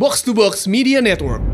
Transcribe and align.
Box 0.00 0.24
to 0.24 0.32
Box 0.32 0.64
Media 0.64 1.04
Network. 1.04 1.44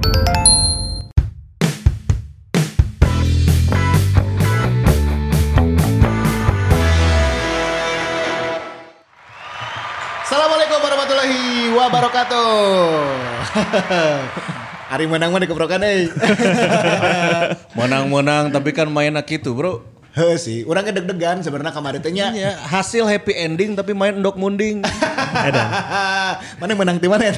Assalamualaikum 10.23 10.79
warahmatullahi 10.79 11.75
wabarakatuh. 11.75 12.51
Hari 14.95 15.11
menang 15.11 15.35
mana 15.35 15.51
keprokan 15.51 15.83
eh. 15.83 16.07
Menang-menang 17.83 18.55
tapi 18.55 18.71
kan 18.71 18.87
mainnya 18.87 19.27
gitu 19.27 19.59
bro. 19.59 19.83
Heh 20.15 20.39
sih, 20.39 20.63
orangnya 20.71 21.03
deg-degan 21.03 21.43
sebenarnya 21.43 21.75
kemarin 21.75 21.99
teh 21.99 22.15
nya. 22.15 22.31
Ya, 22.31 22.55
hasil 22.63 23.11
happy 23.11 23.35
ending 23.35 23.75
tapi 23.75 23.91
main 23.91 24.23
endok 24.23 24.39
munding. 24.39 24.87
mana 26.61 26.71
yang 26.71 26.79
menang 26.85 26.97
di 27.01 27.09
mana 27.09 27.31
ya? 27.31 27.35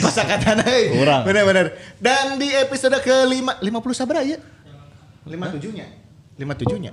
Kosa 0.00 0.22
kata 0.24 0.62
euy. 0.66 1.00
Urang. 1.00 1.22
Bener-bener. 1.24 1.76
Dan 1.98 2.36
di 2.36 2.52
episode 2.52 2.96
ke 3.00 3.16
lima, 3.28 3.56
50 3.60 3.96
sabar 3.96 4.22
ya? 4.24 4.38
57 5.26 5.76
nya. 5.76 5.86
57 6.38 6.82
nya. 6.82 6.92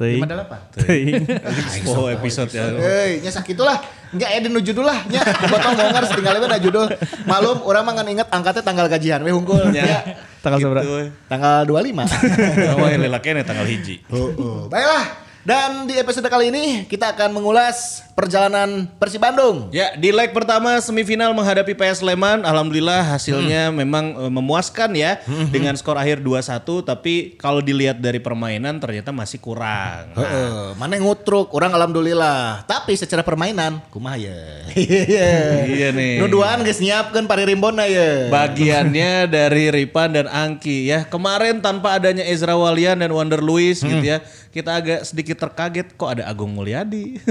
Teuing. 0.00 0.24
58. 0.24 0.80
Teuing. 0.80 1.14
oh 1.92 2.08
episode 2.08 2.50
ya. 2.56 2.72
Hei, 2.72 3.20
nya 3.20 3.28
sakit 3.28 3.56
lah. 3.60 3.84
Nya 4.16 4.32
aya 4.32 4.40
dinu 4.40 4.64
judul 4.64 4.88
lah 4.88 5.04
nya. 5.12 5.20
Botong 5.20 5.76
ngongor 5.76 6.04
setinggal 6.08 6.40
na 6.40 6.56
judul. 6.56 6.88
Malum 7.28 7.60
urang 7.68 7.84
mah 7.84 7.92
ngan 8.00 8.08
inget 8.08 8.28
angkatnya 8.32 8.64
tanggal 8.64 8.88
gajian 8.88 9.20
we 9.20 9.28
hungkul. 9.28 9.60
Ya. 9.76 9.84
Ya. 9.84 10.00
Tanggal 10.40 10.56
seberapa? 10.56 10.88
Gitu, 10.88 10.92
we. 10.96 11.06
Tanggal 11.28 11.68
25. 11.68 12.08
Oh, 12.80 12.88
lila 12.88 13.20
kene 13.20 13.44
tanggal 13.44 13.68
hiji. 13.68 14.00
Oh, 14.08 14.32
oh. 14.40 14.58
Baiklah. 14.72 15.29
Dan 15.50 15.90
di 15.90 15.98
episode 15.98 16.30
kali 16.30 16.54
ini 16.54 16.86
kita 16.86 17.10
akan 17.10 17.34
mengulas 17.34 18.06
perjalanan 18.14 18.86
Persib 19.02 19.18
Bandung. 19.18 19.66
Ya, 19.74 19.98
di 19.98 20.14
leg 20.14 20.30
pertama 20.30 20.78
semifinal 20.78 21.34
menghadapi 21.34 21.74
PS 21.74 22.06
Sleman, 22.06 22.46
alhamdulillah 22.46 23.02
hasilnya 23.02 23.74
memang 23.74 24.14
eh, 24.14 24.30
memuaskan 24.30 24.94
ya 24.94 25.18
dengan 25.50 25.74
skor 25.74 25.98
akhir 25.98 26.22
2-1, 26.22 26.62
tapi 26.86 27.34
kalau 27.34 27.58
dilihat 27.58 27.98
dari 27.98 28.22
permainan 28.22 28.78
ternyata 28.78 29.10
masih 29.10 29.42
kurang. 29.42 30.14
Nah, 30.14 30.22
Heeh, 30.22 30.62
mana 30.78 31.02
ngutruk, 31.02 31.50
orang 31.50 31.74
alhamdulillah. 31.74 32.62
Tapi 32.70 32.94
secara 32.94 33.26
permainan, 33.26 33.82
kumaha 33.90 34.22
ya. 34.22 34.38
Iya 34.70 35.90
nih. 35.90 36.14
Nuduhan 36.22 36.62
geus 36.62 36.78
nyiapkeun 36.78 37.26
paririmbonna 37.26 37.90
ya. 37.90 38.30
Bagiannya 38.30 39.26
dari 39.26 39.74
Ripan 39.74 40.14
dan 40.14 40.30
Angki 40.30 40.92
ya. 40.94 41.10
Kemarin 41.10 41.58
tanpa 41.58 41.98
adanya 41.98 42.22
Ezra 42.22 42.54
Walian 42.54 43.02
dan 43.02 43.10
Wander 43.10 43.42
Luis 43.42 43.82
gitu 43.82 44.06
ya. 44.06 44.22
Kita 44.50 44.82
agak 44.82 45.06
sedikit 45.06 45.38
terkaget 45.38 45.94
kok 45.94 46.10
ada 46.10 46.26
Agung 46.26 46.50
Mulyadi. 46.50 47.22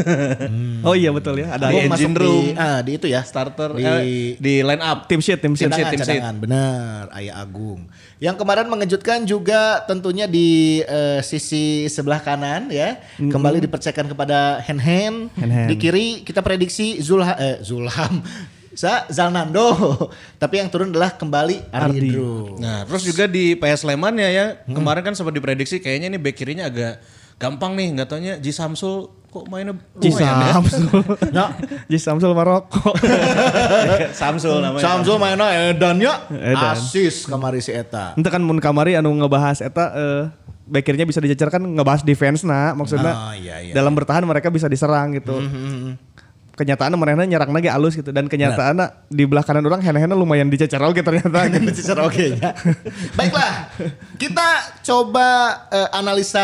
Oh 0.88 0.95
iya 0.95 1.12
betul 1.12 1.36
ya. 1.44 1.52
Ada 1.52 1.67
Gua 1.67 1.84
Di 1.84 1.92
masuk 1.92 2.00
engine 2.00 2.16
room. 2.16 2.44
di, 2.48 2.56
ah, 2.56 2.80
di 2.80 2.92
itu 2.95 3.08
ya. 3.12 3.22
Starter 3.28 3.75
di, 3.75 3.84
eh, 3.84 4.00
di 4.39 4.53
line 4.64 4.80
up. 4.80 5.03
tim 5.12 5.20
sheet, 5.20 5.44
tim 5.44 5.52
sheet. 5.52 5.67
Tim 5.67 5.75
sheet, 5.75 5.84
cadangan, 5.84 5.92
tim 5.92 6.00
sheet. 6.00 6.16
cadangan. 6.23 6.36
Benar, 6.40 7.03
Ayah 7.12 7.36
Agung. 7.44 7.92
Yang 8.23 8.36
kemarin 8.40 8.66
mengejutkan 8.72 9.20
juga 9.28 9.84
tentunya 9.84 10.31
di 10.31 10.80
eh, 10.80 11.20
sisi 11.20 11.92
sebelah 11.92 12.23
kanan 12.23 12.72
ya. 12.72 13.03
Kembali 13.20 13.59
dipercayakan 13.67 14.16
kepada 14.16 14.64
Hen 14.64 14.80
Hen. 14.80 15.14
Hen-Hen. 15.36 15.67
Di 15.67 15.75
kiri 15.75 16.23
kita 16.23 16.40
prediksi 16.40 17.03
Zulha, 17.03 17.36
eh, 17.36 17.59
Zulham. 17.59 18.23
Sa 18.80 19.03
Zalnando. 19.11 19.75
Tapi 20.41 20.63
yang 20.63 20.72
turun 20.72 20.95
adalah 20.95 21.11
kembali 21.19 21.67
Ardi. 21.67 22.16
Nah, 22.63 22.88
terus 22.88 23.03
juga 23.03 23.27
di 23.27 23.59
PS 23.59 23.83
Sleman 23.83 24.16
ya 24.16 24.31
ya. 24.31 24.45
Kemarin 24.63 25.03
kan 25.03 25.13
sempat 25.19 25.35
diprediksi 25.35 25.83
kayaknya 25.83 26.16
ini 26.16 26.16
back 26.16 26.39
kirinya 26.39 26.72
agak 26.72 27.03
gampang 27.35 27.75
nih, 27.75 28.00
nggak 28.00 28.07
taunya 28.07 28.33
Ji 28.39 28.55
Samsul 28.55 29.11
kok 29.30 29.45
mainnya 29.52 29.75
Ji 30.00 30.16
lumayan 30.16 30.31
ya. 30.39 30.52
Samsul. 30.55 30.83
Ya, 31.31 31.45
Ji 31.91 31.97
Samsul 32.00 32.31
Maroko. 32.31 32.95
Samsul 34.19 34.63
namanya. 34.63 34.83
Samsul 34.83 35.16
mainnya 35.19 35.47
Edan 35.75 36.00
ya. 36.00 36.23
Edan. 36.31 36.80
Asis 36.80 37.27
kamari 37.27 37.59
si 37.59 37.75
Eta. 37.75 38.16
Ente 38.16 38.31
kan 38.31 38.39
mun 38.39 38.63
kamari 38.63 38.95
anu 38.95 39.11
ngebahas 39.11 39.59
eta 39.59 39.85
eh 39.91 40.23
backirnya 40.69 41.02
bisa 41.03 41.17
dicecerkan 41.17 41.66
ngebahas 41.66 42.05
defense 42.05 42.45
nah 42.45 42.77
maksudnya 42.77 43.09
Ah, 43.09 43.33
iya, 43.33 43.57
iya. 43.57 43.73
dalam 43.73 43.89
bertahan 43.89 44.22
mereka 44.22 44.53
bisa 44.53 44.69
diserang 44.69 45.18
gitu. 45.18 45.41
Kenyataan 46.59 46.92
mereka 47.00 47.24
nyerang 47.24 47.56
lagi 47.56 47.72
alus 47.72 47.96
gitu 47.96 48.12
dan 48.12 48.28
kenyataan 48.28 49.08
di 49.08 49.24
belah 49.24 49.47
kanan 49.47 49.64
orang 49.64 49.80
hen 49.80 50.12
lumayan 50.12 50.52
dicecer 50.52 50.84
oke 50.84 51.00
ternyata. 51.00 51.47
gitu. 51.56 51.72
Secara 51.72 52.03
oke 52.03 52.36
ya. 52.36 52.52
Baiklah, 53.16 53.72
kita 54.20 54.84
coba 54.84 55.28
eh, 55.72 55.88
analisa 55.96 56.44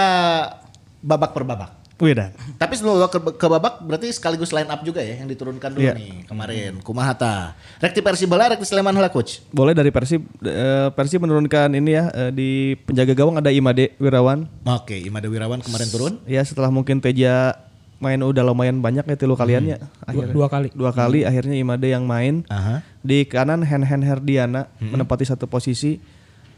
babak 1.03 1.35
per 1.35 1.43
babak. 1.43 1.71
Wih. 1.95 2.11
Tapi 2.59 2.73
sebelum 2.75 3.07
ke, 3.07 3.19
ke 3.39 3.47
babak 3.47 3.79
berarti 3.83 4.11
sekaligus 4.11 4.51
line 4.51 4.67
up 4.67 4.83
juga 4.83 4.99
ya 4.99 5.19
yang 5.19 5.31
diturunkan 5.31 5.71
dulu 5.71 5.83
Iya. 5.83 5.95
nih 5.95 6.27
kemarin. 6.27 6.71
Kumahata. 6.83 7.55
Rekti 7.79 8.03
Persib 8.03 8.27
bola, 8.27 8.51
Rekti 8.51 8.67
Sleman 8.67 8.91
heula 8.91 9.07
coach. 9.07 9.39
Boleh 9.55 9.71
dari 9.71 9.95
Persib 9.95 10.23
eh, 10.43 10.91
Persib 10.91 11.23
menurunkan 11.23 11.71
ini 11.71 11.95
ya 11.95 12.11
eh, 12.11 12.31
di 12.35 12.75
penjaga 12.83 13.15
gawang 13.15 13.39
ada 13.39 13.47
Imade 13.47 13.95
Wirawan. 13.95 14.43
Oke, 14.67 14.99
Imada 14.99 15.31
Wirawan 15.31 15.63
kemarin 15.63 15.87
turun. 15.87 16.13
Ya 16.27 16.43
setelah 16.43 16.67
mungkin 16.67 16.99
Teja 16.99 17.55
main 18.05 18.21
udah 18.21 18.45
lumayan 18.45 18.77
banyak 18.77 19.01
ya 19.01 19.15
tilu 19.17 19.33
kaliannya. 19.33 19.81
Akhirnya. 20.05 20.33
dua 20.37 20.45
kali. 20.45 20.69
Dua 20.77 20.93
kali 20.93 21.25
akhirnya 21.25 21.57
Imade 21.57 21.89
yang 21.89 22.05
main. 22.05 22.45
Aha. 22.53 22.85
Di 23.01 23.25
kanan 23.25 23.65
Hen 23.65 23.81
Hen 23.81 24.05
Herdiana 24.05 24.69
menempati 24.77 25.25
satu 25.25 25.49
posisi. 25.49 25.97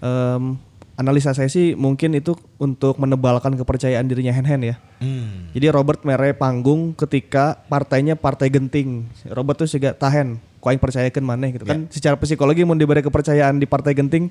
Em, 0.03 0.59
analisa 0.97 1.31
saya 1.31 1.47
sih 1.47 1.77
mungkin 1.77 2.17
itu 2.17 2.33
untuk 2.57 2.97
menebalkan 2.97 3.53
kepercayaan 3.55 4.03
dirinya 4.09 4.33
Hen 4.35 4.43
Hen 4.49 4.61
ya. 4.73 4.75
Hmm. 4.99 5.53
Jadi 5.53 5.69
Robert 5.69 6.01
mere 6.03 6.33
panggung 6.33 6.97
ketika 6.97 7.61
partainya 7.71 8.17
partai 8.17 8.49
genting. 8.49 9.07
Robert 9.29 9.61
tuh 9.61 9.69
juga 9.69 9.93
tahan. 9.93 10.41
Kau 10.67 10.75
yang 10.75 10.83
percayakan 10.83 11.23
mana 11.23 11.47
gitu. 11.47 11.63
Kan 11.63 11.87
secara 11.87 12.19
psikologi 12.19 12.67
mau 12.67 12.75
diberi 12.75 12.99
kepercayaan 12.99 13.55
di 13.55 13.63
partai 13.63 13.95
genting 13.95 14.27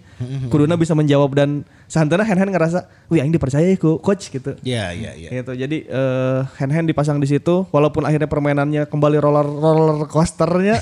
kuduna 0.52 0.76
bisa 0.76 0.92
menjawab 0.92 1.32
dan 1.32 1.64
santana 1.88 2.28
Hen 2.28 2.36
Hen 2.36 2.52
ngerasa 2.52 3.08
wih 3.08 3.24
yang 3.24 3.32
dipercaya 3.32 3.64
ku. 3.80 3.96
Coach 4.04 4.28
gitu. 4.28 4.52
Iya, 4.60 4.92
iya, 4.92 5.16
iya. 5.16 5.28
gitu. 5.40 5.56
Jadi 5.56 5.88
eh, 5.88 6.38
hand 6.60 6.72
hand 6.76 6.92
dipasang 6.92 7.16
di 7.16 7.24
situ 7.24 7.64
walaupun 7.72 8.04
akhirnya 8.04 8.28
permainannya 8.28 8.84
kembali 8.84 9.16
roller 9.16 9.48
roller 9.48 10.04
coasternya 10.12 10.76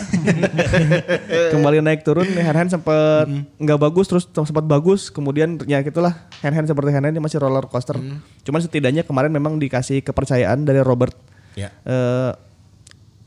kembali 1.54 1.86
naik 1.86 2.02
turun 2.02 2.26
hand 2.26 2.58
hand 2.58 2.70
sempat 2.74 3.30
nggak 3.62 3.78
bagus 3.78 4.10
terus 4.10 4.26
sempat 4.26 4.66
bagus 4.66 5.06
kemudian 5.14 5.54
ya 5.70 5.86
gitulah 5.86 6.26
hand 6.42 6.58
hand 6.58 6.66
seperti 6.66 6.90
hand 6.90 7.06
hand 7.06 7.14
ini 7.14 7.22
masih 7.22 7.38
roller 7.38 7.70
coaster. 7.70 7.94
Cuman 8.42 8.58
setidaknya 8.58 9.06
kemarin 9.06 9.30
memang 9.30 9.62
dikasih 9.62 10.02
kepercayaan 10.02 10.66
dari 10.66 10.82
Robert. 10.82 11.14
Ya. 11.54 11.70
Eh, 11.86 12.32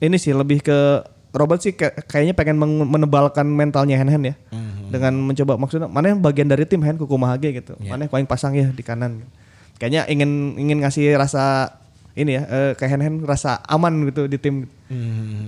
ini 0.03 0.19
sih 0.19 0.35
lebih 0.35 0.59
ke 0.59 1.07
Robert 1.35 1.59
sih 1.59 1.75
kayak- 1.75 2.07
kayaknya 2.07 2.33
pengen 2.33 2.57
menebalkan 2.87 3.47
mentalnya 3.47 3.99
hand 3.99 4.23
ya. 4.23 4.35
Dengan 4.87 5.19
mencoba 5.19 5.59
maksudnya 5.59 5.91
mana 5.91 6.15
yang 6.15 6.23
bagian 6.23 6.47
dari 6.47 6.63
tim 6.63 6.79
hand 6.79 6.95
kukumahage 6.97 7.51
gitu. 7.51 7.75
Mana 7.83 8.07
yang 8.07 8.11
paling 8.11 8.27
pasang 8.27 8.55
ya 8.55 8.71
di 8.71 8.83
kanan 8.83 9.27
kayaknya 9.77 10.09
ingin 10.09 10.57
ingin 10.57 10.81
ngasih 10.81 11.13
rasa 11.19 11.69
ini 12.17 12.33
ya 12.33 12.43
eh, 12.49 12.71
kayak 12.73 12.91
hand 12.97 13.03
hand 13.05 13.17
rasa 13.29 13.61
aman 13.69 14.09
gitu 14.09 14.25
di 14.25 14.39
tim. 14.41 14.65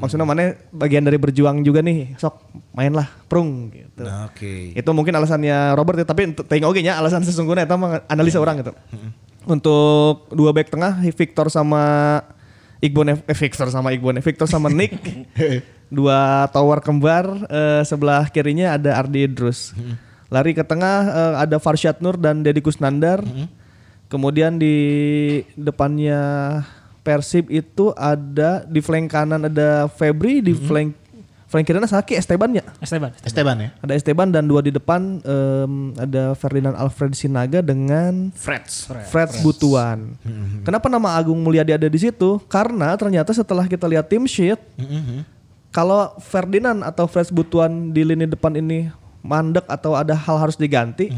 Maksudnya 0.03 0.27
mana 0.27 0.53
bagian 0.69 1.07
dari 1.07 1.15
berjuang 1.15 1.63
juga 1.63 1.79
nih 1.79 2.19
sok 2.19 2.35
mainlah 2.75 3.07
prung 3.31 3.71
gitu. 3.71 4.03
Nah, 4.03 4.27
Oke. 4.27 4.75
itu 4.75 4.89
mungkin 4.91 5.15
alasannya 5.15 5.73
Robert 5.79 6.03
ya, 6.03 6.05
tapi 6.05 6.35
tengok 6.35 6.75
oke 6.75 6.79
nya 6.83 6.99
alasan 6.99 7.23
sesungguhnya 7.23 7.63
itu 7.63 7.75
analisa 8.11 8.37
orang 8.37 8.59
gitu. 8.61 8.75
Untuk 9.47 10.27
dua 10.35 10.51
back 10.51 10.69
tengah 10.69 10.99
Victor 11.15 11.47
sama 11.47 12.19
Iqbal 12.79 13.11
eh, 13.11 13.35
Victor 13.35 13.67
sama 13.67 13.91
Iqbal 13.91 14.23
Victor 14.23 14.47
sama 14.47 14.71
Nick. 14.71 14.95
dua 15.89 16.45
tower 16.53 16.79
kembar 16.79 17.25
eh, 17.49 17.81
sebelah 17.83 18.29
kirinya 18.31 18.79
ada 18.79 18.95
Ardi 18.95 19.27
Idrus. 19.27 19.75
Lari 20.31 20.55
ke 20.55 20.63
tengah 20.63 20.97
eh, 21.09 21.35
ada 21.43 21.57
Farshad 21.59 21.99
Nur 21.99 22.15
dan 22.15 22.39
Deddy 22.39 22.63
Kusnandar. 22.63 23.19
Kemudian 24.09 24.57
di 24.57 24.77
depannya 25.53 26.19
Persib 27.05 27.51
itu 27.53 27.93
ada 27.93 28.65
di 28.65 28.81
flank 28.81 29.07
kanan 29.11 29.45
ada 29.45 29.85
Febri, 29.91 30.41
di 30.41 30.53
flank 30.55 30.97
flank 31.49 31.65
kirinya 31.65 31.89
Saki 31.89 32.13
Esteban 32.13 32.53
ya. 32.53 32.63
Esteban. 32.77 33.09
Esteban 33.25 33.55
ya. 33.57 33.69
Ada 33.81 33.93
Esteban 33.97 34.29
dan 34.29 34.45
dua 34.45 34.61
di 34.61 34.69
depan 34.69 35.17
em, 35.25 35.73
ada 35.97 36.37
Ferdinand 36.37 36.77
Alfred 36.77 37.17
Sinaga 37.17 37.65
dengan 37.65 38.29
Freds. 38.37 38.85
Fred 39.09 39.33
Butuan. 39.41 40.13
Kenapa 40.61 40.85
nama 40.87 41.17
Agung 41.17 41.41
Mulyadi 41.41 41.73
ada 41.73 41.89
di 41.89 41.97
situ? 41.97 42.37
Karena 42.45 42.93
ternyata 42.93 43.33
setelah 43.33 43.65
kita 43.65 43.89
lihat 43.89 44.05
tim 44.05 44.29
sheet, 44.29 44.61
kalau 45.73 46.13
Ferdinand 46.21 46.85
atau 46.85 47.09
Fred 47.09 47.33
Butuan 47.33 47.89
di 47.89 48.05
lini 48.05 48.29
depan 48.29 48.53
ini 48.53 48.93
mandek 49.25 49.65
atau 49.65 49.97
ada 49.97 50.13
hal 50.13 50.37
harus 50.37 50.53
diganti, 50.53 51.09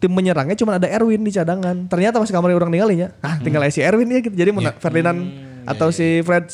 tim 0.00 0.10
menyerangnya 0.10 0.56
cuma 0.56 0.80
ada 0.80 0.88
Erwin 0.88 1.20
di 1.20 1.30
cadangan. 1.30 1.86
Ternyata 1.92 2.16
pas 2.16 2.32
kamar 2.32 2.56
orang 2.56 2.72
ninggalinya, 2.72 3.12
ah 3.20 3.36
tinggal 3.36 3.68
si 3.68 3.84
Erwin 3.84 4.08
ya 4.08 4.24
gitu. 4.24 4.32
Jadi 4.32 4.48
mana 4.48 4.72
Ferdinand 4.80 5.20
atau 5.68 5.92
si 5.92 6.24
Fred 6.24 6.48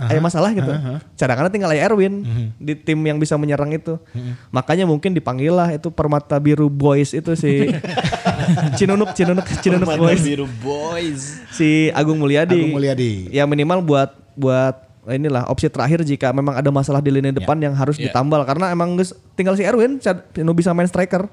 ada 0.00 0.20
masalah 0.20 0.50
gitu. 0.52 0.72
Cadangannya 1.14 1.52
tinggal 1.52 1.70
aja 1.72 1.86
Erwin 1.86 2.24
di 2.56 2.74
tim 2.74 2.98
yang 3.04 3.20
bisa 3.20 3.36
menyerang 3.36 3.70
itu. 3.70 4.00
Makanya 4.48 4.88
mungkin 4.88 5.12
dipanggil 5.12 5.52
lah 5.52 5.68
itu 5.70 5.92
Permata 5.92 6.40
Biru 6.40 6.72
Boys 6.72 7.12
itu 7.12 7.36
si 7.36 7.68
Cinunuk 8.78 9.12
Cinunuk 9.14 9.46
Cinunuk 9.60 9.90
Boys 9.96 10.22
Biru 10.22 10.46
Boys. 10.60 11.42
si 11.54 11.92
Agung 11.92 12.18
Mulyadi. 12.18 12.56
Agung 12.66 12.76
Mulyadi. 12.80 13.28
Ya 13.30 13.44
minimal 13.46 13.84
buat 13.84 14.10
buat 14.34 14.89
inilah 15.06 15.48
opsi 15.48 15.66
terakhir 15.66 16.02
jika 16.02 16.28
memang 16.28 16.52
ada 16.52 16.68
masalah 16.68 17.00
di 17.00 17.08
lini 17.08 17.32
depan 17.32 17.56
yang 17.56 17.72
harus 17.72 17.96
ditambal 18.04 18.44
karena 18.44 18.68
emang 18.68 18.94
geus 18.94 19.10
tinggal 19.32 19.56
si 19.56 19.64
Erwin 19.64 19.96
nu 20.38 20.52
bisa 20.52 20.70
main 20.70 20.84
striker. 20.84 21.24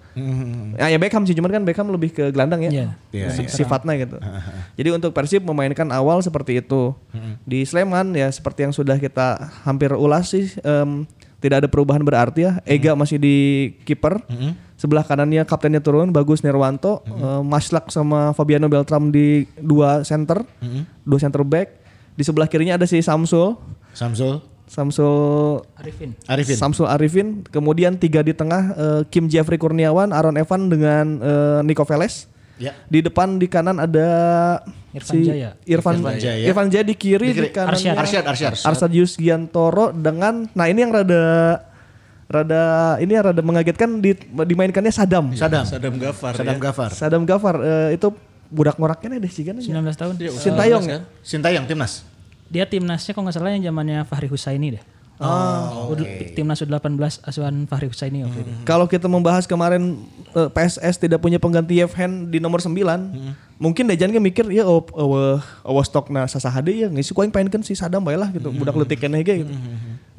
Ya, 0.74 0.88
ya 0.88 0.98
Beckham 0.98 1.24
sih 1.24 1.34
cuman 1.34 1.52
kan 1.52 1.62
Beckham 1.62 1.88
lebih 1.88 2.10
ke 2.10 2.32
gelandang 2.32 2.64
ya. 2.64 2.72
Iya. 2.72 2.88
Iya, 3.12 3.28
Si- 3.30 3.52
sifatnya 3.54 4.00
gitu. 4.00 4.16
Jadi 4.80 4.90
untuk 4.90 5.12
Persib 5.12 5.44
memainkan 5.44 5.90
awal 5.90 6.20
seperti 6.20 6.60
itu. 6.60 6.96
Di 7.44 7.64
Sleman 7.64 8.14
ya 8.14 8.28
seperti 8.28 8.64
yang 8.64 8.72
sudah 8.72 8.96
kita 8.96 9.36
hampir 9.64 9.92
ulas 9.92 10.32
sih 10.32 10.48
em, 10.62 11.04
tidak 11.38 11.66
ada 11.66 11.68
perubahan 11.68 12.02
berarti 12.02 12.48
ya. 12.48 12.64
Ega 12.64 12.96
masih 12.96 13.20
di 13.20 13.36
kiper. 13.84 14.24
Sebelah 14.78 15.02
kanannya 15.02 15.42
kaptennya 15.42 15.82
turun 15.82 16.14
Bagus 16.14 16.40
Nirwanto, 16.40 17.02
eh, 17.04 17.42
Maslak 17.42 17.90
sama 17.90 18.30
Fabiano 18.32 18.70
Beltram 18.70 19.10
di 19.10 19.44
dua 19.58 20.06
center. 20.06 20.46
Dua 21.04 21.20
center 21.20 21.42
back. 21.44 21.87
Di 22.18 22.26
sebelah 22.26 22.50
kirinya 22.50 22.82
ada 22.82 22.90
si 22.90 22.98
Samsul. 22.98 23.54
Samsul, 23.94 24.42
Samsul 24.66 25.62
Arifin. 25.78 26.18
Arifin. 26.26 26.58
Samsul 26.58 26.90
Arifin, 26.90 27.46
kemudian 27.46 27.94
tiga 27.96 28.26
di 28.26 28.34
tengah 28.34 28.64
eh, 28.74 29.02
Kim 29.14 29.30
Jeffrey 29.30 29.62
Kurniawan, 29.62 30.10
Aaron 30.10 30.36
Evan 30.36 30.66
dengan 30.68 31.06
eh, 31.22 31.60
Nico 31.62 31.86
Veles. 31.86 32.26
Ya. 32.58 32.74
Di 32.90 33.06
depan 33.06 33.38
di 33.38 33.46
kanan 33.46 33.78
ada 33.78 34.10
Irfan 34.90 35.22
Jaya. 35.22 35.54
Irfan, 35.62 36.02
Irfan 36.02 36.18
Jaya. 36.18 36.46
Irfan 36.50 36.68
Jaya 36.74 36.86
di 36.90 36.98
kiri, 36.98 37.30
Di 37.30 37.34
di, 37.38 37.40
kiri. 37.46 37.50
kanan 37.54 37.78
Arsyad. 37.78 37.96
Arsyad, 38.02 38.24
Arsyad. 38.26 38.54
Arsad 38.66 38.92
Yusgiantoro 38.98 39.94
dengan 39.94 40.50
nah 40.58 40.66
ini 40.66 40.82
yang 40.82 40.90
rada 40.90 41.62
rada 42.28 42.98
ini 43.00 43.14
yang 43.14 43.30
rada 43.30 43.42
mengagetkan 43.46 44.02
di, 44.02 44.18
dimainkannya 44.18 44.90
Sadam. 44.90 45.38
Sadam. 45.38 45.70
Sadam 45.70 46.02
Gafar 46.02 46.34
Sadam 46.34 46.58
ya. 46.58 46.62
Gafar. 46.66 46.90
Sadam 46.98 47.24
Gafar 47.30 47.56
eh, 47.62 47.90
itu 47.94 48.10
budak 48.50 48.76
ngoraknya 48.78 49.20
deh 49.20 49.32
sih 49.32 49.44
kan. 49.44 49.60
19 49.60 49.72
tahun. 49.94 50.14
Sintayong 50.36 50.84
ya? 50.88 51.00
Sintayong 51.22 51.66
timnas. 51.66 52.04
Dia 52.48 52.64
timnasnya 52.64 53.12
kalau 53.12 53.28
nggak 53.28 53.36
salah 53.36 53.52
yang 53.52 53.64
zamannya 53.68 54.08
Fahri 54.08 54.32
Husaini 54.32 54.80
deh. 54.80 54.84
Oh, 55.18 55.98
timnas 56.38 56.62
U18 56.62 57.26
asuhan 57.26 57.66
Fahri 57.66 57.90
Husaini 57.90 58.22
waktu 58.22 58.46
itu. 58.46 58.52
Kalau 58.70 58.86
kita 58.86 59.10
membahas 59.10 59.50
kemarin 59.50 59.98
eh, 60.38 60.46
PSS 60.46 61.02
tidak 61.02 61.26
punya 61.26 61.42
pengganti 61.42 61.82
Yevhen 61.82 62.30
di 62.30 62.38
nomor 62.38 62.62
9, 62.62 62.78
mungkin 63.58 63.90
Dejan 63.90 64.14
kan 64.14 64.22
mikir 64.22 64.46
ya 64.54 64.70
oh 64.70 64.86
oh 64.94 65.42
oh 65.42 65.82
stokna 65.82 66.30
sasahade 66.30 66.70
ya 66.70 66.86
ngisi 66.86 67.18
ku 67.18 67.26
aing 67.26 67.34
paenkeun 67.34 67.66
si 67.66 67.74
Sadam 67.74 68.06
bae 68.06 68.14
lah 68.14 68.30
gitu. 68.30 68.54
Budak 68.54 68.78
leutik 68.78 69.02
keneh 69.02 69.26
ge 69.26 69.42
gitu. 69.42 69.54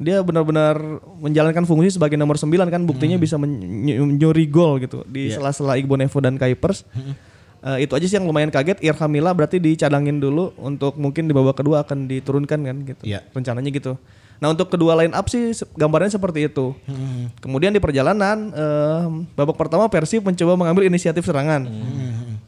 Dia 0.03 0.19
benar-benar 0.19 0.75
menjalankan 1.23 1.63
fungsi 1.63 1.95
sebagai 1.95 2.19
nomor 2.19 2.35
9 2.35 2.51
kan 2.67 2.83
buktinya 2.83 3.15
bisa 3.15 3.39
men- 3.39 3.87
nyuri 4.19 4.51
gol 4.51 4.83
gitu 4.83 5.07
di 5.07 5.31
sela-sela 5.31 5.79
Igbo 5.79 5.95
Nevo 5.95 6.19
dan 6.19 6.35
Kuipers. 6.35 6.83
Eh, 7.59 7.83
itu 7.83 7.91
aja 7.91 8.05
sih 8.07 8.15
yang 8.15 8.23
lumayan 8.23 8.47
kaget. 8.47 8.79
Irham 8.79 9.11
Mila 9.11 9.35
berarti 9.35 9.59
dicadangin 9.59 10.23
dulu 10.23 10.55
untuk 10.55 10.95
mungkin 10.95 11.27
di 11.27 11.33
babak 11.35 11.59
kedua 11.59 11.83
akan 11.83 12.07
diturunkan 12.07 12.59
kan 12.63 12.77
gitu. 12.87 13.03
Iya. 13.03 13.27
Rencananya 13.35 13.67
gitu. 13.71 13.99
Nah 14.39 14.55
untuk 14.55 14.71
kedua 14.71 14.95
line 14.95 15.11
up 15.11 15.27
sih 15.27 15.51
gambarnya 15.75 16.15
seperti 16.15 16.47
itu. 16.47 16.71
Kemudian 17.43 17.75
di 17.75 17.83
perjalanan 17.83 18.55
eh, 18.55 19.05
babak 19.35 19.59
pertama 19.59 19.91
Persib 19.91 20.23
mencoba 20.23 20.55
mengambil 20.55 20.87
inisiatif 20.87 21.27
serangan. 21.27 21.67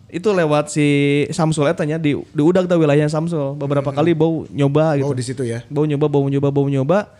Itu 0.08 0.32
lewat 0.32 0.72
si 0.72 0.88
Samsul 1.32 1.68
etanya 1.68 2.00
di 2.00 2.16
di 2.16 2.42
udah 2.44 2.64
kita 2.64 2.80
wilayah 2.80 3.08
Samsul. 3.12 3.60
Beberapa 3.60 3.92
kali 3.92 4.16
bau 4.16 4.48
nyoba 4.48 4.96
gitu. 4.96 5.12
Oh 5.12 5.16
di 5.16 5.24
situ 5.28 5.44
ya. 5.44 5.68
Bau 5.68 5.84
nyoba, 5.84 6.08
bau 6.08 6.24
nyoba, 6.32 6.48
bau 6.48 6.68
nyoba. 6.72 7.12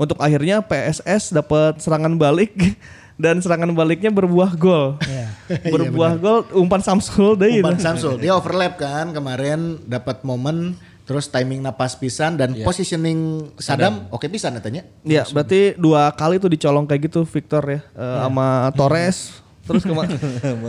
Untuk 0.00 0.18
akhirnya 0.18 0.58
PSS 0.64 1.36
dapat 1.36 1.78
serangan 1.78 2.16
balik 2.16 2.56
dan 3.14 3.38
serangan 3.38 3.70
baliknya 3.70 4.10
berbuah 4.10 4.54
gol. 4.54 4.98
berbuah 5.74 6.12
gol 6.16 6.38
umpan 6.52 6.82
Samsul 6.82 7.38
deh. 7.38 7.58
Umpan 7.58 7.78
Samsul. 7.78 8.18
Dia 8.18 8.34
overlap 8.34 8.76
kan 8.76 9.10
kemarin 9.10 9.78
dapat 9.84 10.22
momen 10.22 10.74
terus 11.04 11.28
timing 11.28 11.60
napas 11.60 11.92
pisan 11.94 12.32
dan 12.34 12.56
positioning 12.64 13.52
Sadam 13.60 14.08
oke 14.08 14.24
pisan 14.26 14.56
katanya. 14.56 14.88
Ya, 15.04 15.22
berarti 15.28 15.76
dua 15.76 16.08
kali 16.10 16.40
tuh 16.40 16.48
dicolong 16.48 16.88
kayak 16.88 17.12
gitu 17.12 17.22
Victor 17.22 17.62
ya 17.62 17.80
eh, 17.84 18.16
sama 18.20 18.72
Torres. 18.72 19.18
Terus 19.64 19.80
kema- 19.80 20.04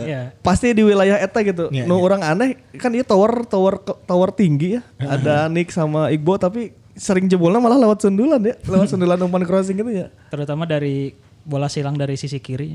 Iya. 0.00 0.32
pasti 0.40 0.72
di 0.72 0.80
wilayah 0.80 1.20
eta 1.20 1.44
gitu. 1.44 1.68
Iya, 1.68 1.84
nu 1.84 2.00
orang 2.00 2.24
aneh 2.24 2.56
kan 2.80 2.88
dia 2.88 3.04
tower 3.04 3.44
tower 3.44 3.76
tower 3.80 4.32
tinggi 4.32 4.80
ya. 4.80 4.82
Ada 4.96 5.52
Nick 5.52 5.68
sama 5.68 6.08
Iqbo 6.08 6.40
tapi 6.40 6.72
sering 6.96 7.28
jebolnya 7.28 7.60
malah 7.60 7.76
lewat 7.76 8.00
sundulan 8.00 8.40
ya, 8.40 8.56
lewat 8.64 8.88
sundulan 8.92 9.20
umpan 9.20 9.44
crossing 9.44 9.76
gitu 9.76 9.92
ya. 9.92 10.08
Terutama 10.32 10.64
dari 10.64 11.12
bola 11.46 11.70
silang 11.70 11.94
dari 11.94 12.18
sisi 12.18 12.42
kiri. 12.42 12.74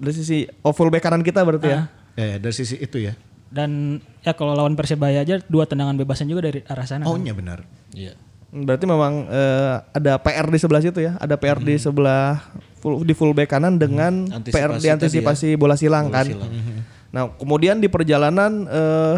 Dari 0.00 0.12
sisi 0.16 0.48
oh, 0.64 0.72
fullback 0.72 1.04
kanan 1.04 1.20
kita 1.20 1.44
berarti 1.44 1.68
ya. 1.68 1.80
Ya, 2.16 2.24
ya, 2.34 2.36
dari 2.40 2.54
sisi 2.56 2.80
itu 2.80 2.96
ya. 2.96 3.12
Dan 3.52 4.00
ya 4.24 4.32
kalau 4.32 4.56
lawan 4.56 4.74
Persebaya 4.74 5.22
aja 5.22 5.38
dua 5.46 5.68
tendangan 5.68 5.94
bebasan 6.00 6.26
juga 6.26 6.48
dari 6.48 6.64
arah 6.64 6.88
sana. 6.88 7.04
Oh 7.04 7.14
kan. 7.14 7.22
iya 7.28 7.34
benar. 7.36 7.58
Iya. 7.92 8.12
Berarti 8.50 8.84
memang 8.88 9.28
eh, 9.28 9.74
ada 9.92 10.16
PR 10.16 10.48
di 10.48 10.58
sebelah 10.58 10.80
situ 10.80 11.04
ya, 11.04 11.20
ada 11.20 11.36
PR 11.36 11.60
di 11.60 11.76
sebelah 11.76 12.40
full, 12.80 13.04
di 13.04 13.12
fullback 13.12 13.52
kanan 13.52 13.76
dengan 13.76 14.32
Antisipasi 14.32 14.56
PR 14.56 14.70
di 14.80 14.88
antisipasi 14.88 15.48
bola 15.60 15.76
silang 15.76 16.08
kan. 16.08 16.24
Nah 17.12 17.32
kemudian 17.36 17.78
di 17.78 17.92
perjalanan 17.92 18.64
eh, 18.64 19.16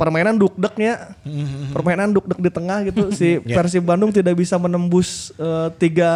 permainan 0.00 0.40
dukdeknya, 0.40 1.12
permainan 1.76 2.16
dukdek 2.16 2.40
di 2.40 2.48
tengah 2.48 2.88
gitu 2.88 3.12
si 3.12 3.36
Persib 3.44 3.84
Bandung 3.84 4.08
tidak 4.08 4.32
bisa 4.32 4.56
menembus 4.56 5.28
eh, 5.36 5.68
tiga 5.76 6.12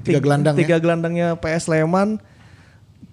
Tiga 0.00 0.16
gelandang 0.24 0.56
ya. 0.56 0.60
tiga 0.64 0.76
gelandangnya 0.80 1.28
PS 1.36 1.68
Sleman, 1.68 2.16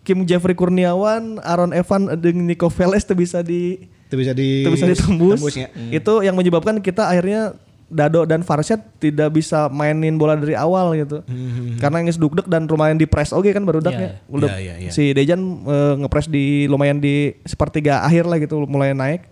Kim 0.08 0.24
Jeffrey 0.24 0.56
Kurniawan, 0.56 1.44
Aaron 1.44 1.76
Evan 1.76 2.08
dengan 2.16 2.48
Nico 2.48 2.72
Veles 2.72 3.04
itu 3.04 3.12
bisa 3.12 3.44
di 3.44 3.92
Itu 4.08 4.16
bisa 4.16 4.32
di 4.32 4.64
itu 4.64 4.72
bisa 4.72 4.88
ditembus. 4.88 5.44
tembusnya. 5.44 5.68
Itu 5.92 6.24
yang 6.24 6.40
menyebabkan 6.40 6.80
kita 6.80 7.12
akhirnya 7.12 7.60
Dado 7.88 8.28
dan 8.28 8.44
Farshad 8.44 8.84
tidak 9.00 9.32
bisa 9.32 9.72
mainin 9.72 10.20
bola 10.20 10.36
dari 10.36 10.60
awal 10.60 10.92
gitu. 11.00 11.24
Karena 11.80 12.04
yang 12.04 12.12
duk 12.20 12.44
dan 12.44 12.68
lumayan 12.68 13.00
di 13.00 13.08
press 13.08 13.32
oke 13.32 13.48
kan 13.48 13.64
baru 13.64 13.80
daknya. 13.80 14.20
Udah 14.28 14.60
Iya, 14.60 14.76
iya, 14.76 14.76
iya. 14.88 14.92
si 14.92 15.16
Dejan 15.16 15.40
eh, 15.64 15.94
ngepres 16.04 16.28
di 16.28 16.68
lumayan 16.68 17.00
di 17.00 17.32
sepertiga 17.48 18.04
akhir 18.04 18.28
lah 18.28 18.44
gitu 18.44 18.68
mulai 18.68 18.92
naik. 18.92 19.24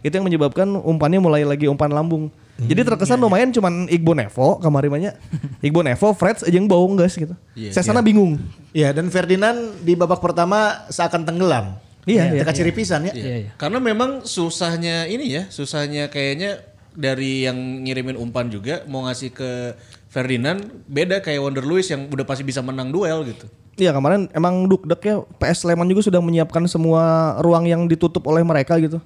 Itu 0.00 0.16
yang 0.16 0.24
menyebabkan 0.24 0.72
umpannya 0.72 1.20
mulai 1.20 1.44
lagi 1.44 1.68
umpan 1.68 1.92
lambung. 1.92 2.32
Jadi 2.58 2.82
terkesan 2.82 3.22
lumayan 3.22 3.54
cuman 3.54 3.86
Igbo 3.86 4.18
Nevo 4.18 4.58
kemarin 4.58 4.90
banyak. 4.90 5.14
Igbo 5.66 5.86
Nevo, 5.86 6.10
Freds 6.10 6.42
aja 6.42 6.56
yang 6.56 6.66
bau 6.66 6.88
guys 6.96 7.14
gitu. 7.14 7.36
Saya 7.70 7.84
sana 7.86 8.02
bingung. 8.02 8.40
Iya 8.74 8.90
dan 8.90 9.12
Ferdinand 9.12 9.78
di 9.84 9.94
babak 9.94 10.18
pertama 10.18 10.88
seakan 10.90 11.22
tenggelam. 11.22 11.78
Iya, 12.08 12.24
iya. 12.32 12.40
Teka 12.40 12.52
ciri 12.56 12.72
pisan 12.72 13.04
ya. 13.04 13.12
Iya, 13.12 13.34
iya. 13.44 13.50
Karena 13.60 13.78
memang 13.84 14.24
susahnya 14.24 15.04
ini 15.12 15.28
ya, 15.28 15.44
susahnya 15.52 16.08
kayaknya 16.08 16.64
dari 16.98 17.46
yang 17.46 17.86
ngirimin 17.86 18.18
umpan 18.18 18.50
juga 18.50 18.82
mau 18.90 19.06
ngasih 19.06 19.30
ke 19.30 19.78
Ferdinand 20.10 20.58
beda 20.90 21.22
kayak 21.22 21.38
Wonder 21.38 21.62
Lewis 21.62 21.86
yang 21.94 22.10
udah 22.10 22.26
pasti 22.26 22.42
bisa 22.42 22.58
menang 22.58 22.90
duel 22.90 23.22
gitu. 23.22 23.46
Iya 23.78 23.94
kemarin 23.94 24.26
emang 24.34 24.66
dukdek 24.66 25.00
ya 25.06 25.22
PS 25.38 25.62
Sleman 25.62 25.86
juga 25.86 26.02
sudah 26.02 26.18
menyiapkan 26.18 26.66
semua 26.66 27.38
ruang 27.38 27.62
yang 27.70 27.86
ditutup 27.86 28.26
oleh 28.26 28.42
mereka 28.42 28.74
gitu. 28.82 28.98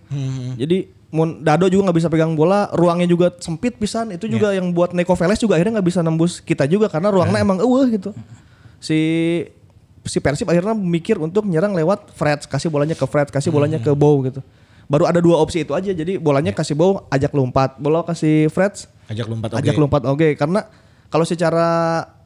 Jadi 0.56 0.88
mun 1.12 1.44
Dado 1.44 1.68
juga 1.68 1.92
nggak 1.92 1.98
bisa 2.00 2.08
pegang 2.08 2.32
bola, 2.32 2.72
ruangnya 2.72 3.04
juga 3.04 3.36
sempit 3.36 3.76
pisan. 3.76 4.16
Itu 4.16 4.24
juga 4.32 4.56
yang 4.56 4.72
buat 4.72 4.96
Neko 4.96 5.12
Veles 5.12 5.36
juga 5.36 5.60
akhirnya 5.60 5.76
nggak 5.76 5.88
bisa 5.92 6.00
nembus 6.00 6.40
kita 6.40 6.64
juga 6.64 6.88
karena 6.88 7.12
ruangnya 7.12 7.44
emang 7.44 7.60
eueuh 7.60 7.84
gitu. 7.92 8.16
Si 8.80 8.96
si 10.08 10.18
Persib 10.18 10.48
akhirnya 10.48 10.72
mikir 10.72 11.20
untuk 11.20 11.44
nyerang 11.44 11.76
lewat 11.76 12.08
Fred, 12.16 12.48
kasih 12.48 12.72
bolanya 12.72 12.96
ke 12.96 13.04
Fred, 13.04 13.28
kasih 13.28 13.52
bolanya 13.52 13.76
ke 13.76 13.92
Bow 13.92 14.24
gitu. 14.24 14.40
Baru 14.84 15.04
ada 15.04 15.18
dua 15.18 15.36
opsi 15.36 15.62
itu 15.62 15.72
aja. 15.72 15.88
Jadi 15.88 16.16
bolanya 16.16 16.50
kasih 16.50 16.72
Bow, 16.72 17.06
ajak 17.08 17.30
lompat. 17.30 17.76
Bola 17.76 18.02
kasih 18.02 18.48
Fred, 18.48 18.74
Ajak 19.06 19.26
lompat 19.26 19.48
oke. 19.50 19.58
ajak 19.58 19.76
lompat 19.76 20.02
oke 20.04 20.28
karena 20.34 20.60
kalau 21.06 21.22
secara 21.22 21.66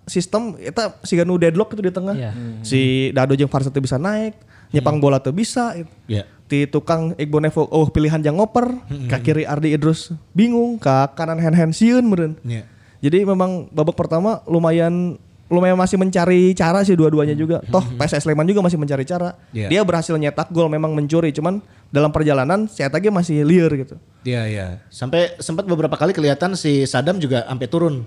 sistem 0.04 0.54
kita 0.54 1.02
si 1.02 1.14
Ganu 1.14 1.34
deadlock 1.34 1.72
itu 1.72 1.82
di 1.82 1.90
tengah 1.90 2.14
Iya. 2.14 2.30
si 2.62 2.80
Dado 3.10 3.34
jeung 3.34 3.50
Farsat 3.50 3.70
teu 3.70 3.82
bisa 3.82 3.98
naik 3.98 4.38
nyepang 4.70 4.96
bola 4.96 5.18
tuh 5.18 5.30
bisa 5.30 5.74
Iya. 6.06 6.22
di 6.46 6.62
tukang 6.64 7.10
Iqbal 7.16 7.42
Nevo 7.42 7.66
oh 7.66 7.86
pilihan 7.86 8.20
jang 8.20 8.38
ngoper 8.38 8.70
ke 8.86 9.16
kiri 9.20 9.42
Ardi 9.42 9.74
Idrus 9.74 10.14
bingung 10.30 10.78
ke 10.78 10.94
kanan 11.12 11.42
hand 11.42 11.54
hand 11.54 11.72
sieun 11.74 12.06
meureun 12.06 12.38
Iya. 12.40 12.62
jadi 13.00 13.26
memang 13.26 13.66
babak 13.68 13.94
pertama 13.94 14.46
lumayan 14.46 15.18
lumayan 15.46 15.74
masih 15.74 15.94
mencari 15.94 16.50
cara 16.52 16.82
sih 16.82 16.92
dua-duanya 16.92 17.32
juga 17.32 17.62
toh 17.64 17.82
PSS 17.92 18.22
Sleman 18.22 18.42
juga 18.44 18.60
masih 18.60 18.74
mencari 18.74 19.02
cara 19.02 19.38
Iya. 19.50 19.68
dia 19.68 19.80
berhasil 19.80 20.12
nyetak 20.12 20.50
gol 20.50 20.66
memang 20.66 20.90
mencuri 20.90 21.30
cuman 21.30 21.62
dalam 21.86 22.10
perjalanan 22.10 22.66
cetaknya 22.66 23.10
masih 23.12 23.42
liar 23.42 23.70
gitu 23.72 23.94
Iya 24.22 24.42
iya. 24.44 24.66
Sampai 24.88 25.38
sempat 25.38 25.62
beberapa 25.62 25.94
kali 25.94 26.10
kelihatan 26.10 26.52
si 26.52 26.82
Sadam 26.82 27.14
juga 27.16 27.46
sampai 27.46 27.66
turun. 27.66 28.02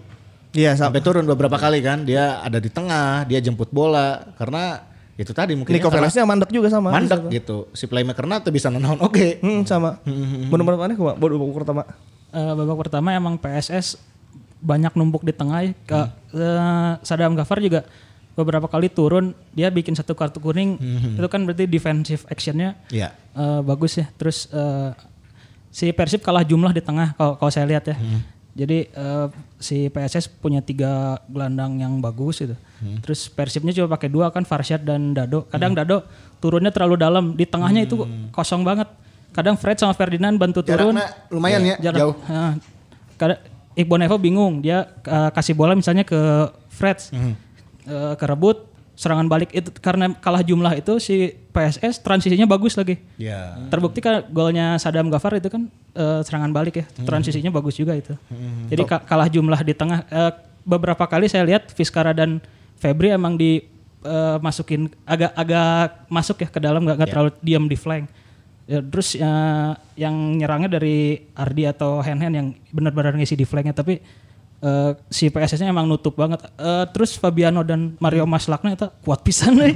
iya 0.51 0.75
sam- 0.75 0.91
Sampai 0.91 1.00
turun 1.00 1.24
beberapa 1.24 1.55
kali 1.55 1.79
kan. 1.79 2.03
Dia 2.03 2.41
ada 2.41 2.58
di 2.58 2.67
tengah, 2.67 3.24
dia 3.24 3.39
jemput 3.39 3.72
bola 3.72 4.27
karena 4.36 4.84
itu 5.15 5.31
tadi 5.31 5.55
mungkin 5.55 5.72
Nico 5.72 5.88
Velesnya 5.88 6.24
mandek 6.24 6.48
juga 6.50 6.67
sama 6.67 6.91
mandek 6.91 7.24
gitu. 7.29 7.72
Si 7.72 7.86
playmakerna 7.86 8.39
tuh 8.39 8.51
bisa 8.51 8.67
nanaon 8.67 9.00
oke. 9.00 9.39
Hmm, 9.39 9.63
sama. 9.63 10.03
Bener-bener 10.50 10.75
aneh 10.81 10.96
kok, 10.96 11.15
babak 11.15 11.55
pertama. 11.55 11.88
Eh, 12.29 12.51
babak 12.53 12.77
pertama 12.77 13.08
emang 13.12 13.36
PSS 13.36 13.96
banyak 14.60 14.92
numpuk 14.94 15.22
di 15.22 15.32
tengah 15.32 15.63
ya. 15.63 15.72
ke 15.84 16.00
eh, 16.34 16.92
Sadam 17.01 17.34
Gafar 17.34 17.60
juga 17.60 17.88
beberapa 18.34 18.66
kali 18.66 18.88
turun 18.88 19.36
dia 19.51 19.68
bikin 19.68 19.92
satu 19.94 20.13
kartu 20.13 20.39
kuning 20.39 20.80
itu 21.16 21.28
kan 21.28 21.44
berarti 21.44 21.63
defensive 21.66 22.24
actionnya 22.25 22.75
Iya. 22.88 23.12
eh, 23.34 23.60
bagus 23.62 23.96
ya 23.96 24.08
terus 24.13 24.48
eh, 24.50 24.92
si 25.70 25.92
Persib 25.92 26.20
kalah 26.20 26.42
jumlah 26.42 26.72
di 26.72 26.80
tengah 26.80 27.13
kalau 27.13 27.36
kalau 27.36 27.50
saya 27.50 27.66
lihat 27.66 27.86
ya 27.86 27.98
Jadi 28.50 28.92
eh, 28.92 29.28
si 29.56 29.88
PSS 29.88 30.28
punya 30.28 30.60
tiga 30.60 31.16
gelandang 31.25 31.80
yang 31.80 31.94
bagus 32.00 32.44
itu. 32.44 32.58
Hmm. 32.82 33.00
Terus 33.00 33.30
Persibnya 33.30 33.72
cuma 33.72 33.88
pakai 33.89 34.12
dua 34.12 34.28
kan 34.30 34.44
Farshad 34.44 34.84
dan 34.84 35.16
Dado. 35.16 35.48
Kadang 35.48 35.72
Dado 35.72 36.04
turunnya 36.38 36.68
terlalu 36.68 37.00
dalam, 37.00 37.25
di 37.32 37.48
tengahnya 37.48 37.88
itu 37.88 38.04
kosong 38.30 38.68
banget. 38.68 38.89
Kadang 39.32 39.56
Fred 39.56 39.80
sama 39.80 39.96
Ferdinand 39.96 40.36
bantu 40.36 40.60
turun. 40.62 40.92
Hmm. 40.92 41.00
Jaraknya 41.00 41.08
lumayan 41.32 41.62
ya, 41.63 41.75
Jarak- 41.80 42.00
jauh. 42.04 42.16
Kadang 43.16 43.39
Iqbal 43.74 44.00
Nevo 44.00 44.16
bingung, 44.16 44.60
dia 44.60 44.86
eh, 45.00 45.30
kasih 45.30 45.54
bola 45.54 45.74
misalnya 45.74 46.02
ke 46.02 46.18
Fred, 46.68 47.00
Hmm. 47.10 47.34
eh, 47.84 48.14
kerebut, 48.16 48.66
serangan 48.94 49.26
balik 49.26 49.52
itu 49.52 49.72
karena 49.74 50.12
kalah 50.14 50.42
jumlah 50.42 50.76
itu 50.76 50.98
si 50.98 51.16
PSS 51.50 52.00
transisinya 52.00 52.44
bagus 52.46 52.76
lagi. 52.76 53.00
Ya. 53.16 53.56
Terbukti 53.68 54.00
kan 54.00 54.28
golnya 54.28 54.76
Sadam 54.76 55.08
Gafar 55.08 55.36
itu 55.36 55.48
kan 55.48 55.68
eh, 55.90 56.20
serangan 56.22 56.50
balik 56.50 56.76
ya, 56.76 56.86
transisinya 57.00 57.50
bagus 57.50 57.76
juga 57.76 57.94
itu. 57.94 58.12
Jadi 58.68 58.84
ka- 58.86 59.02
kalah 59.02 59.28
jumlah 59.28 59.60
di 59.62 59.74
tengah. 59.74 60.04
Eh, 60.06 60.32
beberapa 60.62 61.02
kali 61.04 61.26
saya 61.26 61.44
lihat 61.44 61.70
Fiskara 61.70 62.12
dan 62.12 62.44
Febri 62.76 63.10
emang 63.10 63.34
di 63.34 63.64
eh, 64.00 64.38
masukin 64.40 64.88
agak-agak 65.04 66.08
masuk 66.08 66.38
ya 66.38 66.48
ke 66.48 66.58
dalam, 66.58 66.82
nggak 66.82 66.96
nggak 66.98 67.10
terlalu 67.10 67.32
diam 67.40 67.66
di 67.66 67.76
flank. 67.76 68.08
Ya, 68.70 68.86
terus 68.86 69.18
eh, 69.18 69.72
yang 69.98 70.14
nyerangnya 70.38 70.78
dari 70.78 71.26
Ardi 71.34 71.66
atau 71.66 72.06
Hen 72.06 72.22
Hen 72.22 72.34
yang 72.38 72.48
benar-benar 72.70 73.18
ngisi 73.18 73.34
di 73.34 73.42
flanknya, 73.42 73.74
tapi 73.74 73.98
eh, 74.62 74.92
si 75.10 75.34
PSS-nya 75.34 75.74
emang 75.74 75.90
nutup 75.90 76.14
banget. 76.14 76.46
Eh, 76.54 76.86
terus 76.94 77.18
Fabiano 77.18 77.66
dan 77.66 77.98
Mario 77.98 78.30
Maslakna 78.30 78.78
itu 78.78 78.86
kuat 79.02 79.26
pisan 79.26 79.58
nih. 79.58 79.74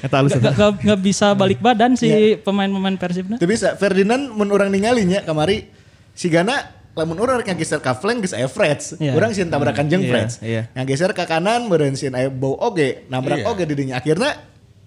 Eta 0.00 0.16
halus 0.16 0.32
eta. 0.34 0.56
Gak, 0.56 1.00
bisa 1.04 1.36
balik 1.36 1.60
badan 1.60 2.00
si 2.00 2.08
pemain-pemain 2.40 2.96
Persibnya. 2.96 3.36
Tapi 3.36 3.50
bisa 3.52 3.76
Ferdinand 3.76 4.32
mun 4.32 4.48
urang 4.48 4.72
ninggalinya 4.72 5.20
kamari 5.20 5.68
si 6.16 6.32
Gana 6.32 6.72
lamun 6.96 7.20
urang 7.20 7.36
rek 7.36 7.52
ngageser 7.52 7.84
ka 7.84 7.92
flank 7.92 8.24
geus 8.24 8.32
aya 8.32 8.48
Freds. 8.48 8.96
Iya. 8.96 9.12
Urang 9.12 9.36
sieun 9.36 9.52
tabrakan 9.52 9.84
jeung 9.84 10.00
Iya, 10.00 10.10
Freds. 10.16 10.34
iya. 10.40 10.62
Ngageser 10.72 11.12
ka 11.12 11.28
kanan 11.28 11.68
meureun 11.68 11.92
sieun 11.92 12.16
aya 12.16 12.32
bau 12.32 12.56
oge, 12.56 13.04
nabrak 13.12 13.44
Iya. 13.44 13.52
oge 13.52 13.68
di 13.68 13.74
dinya. 13.76 14.00
Akhirna 14.00 14.32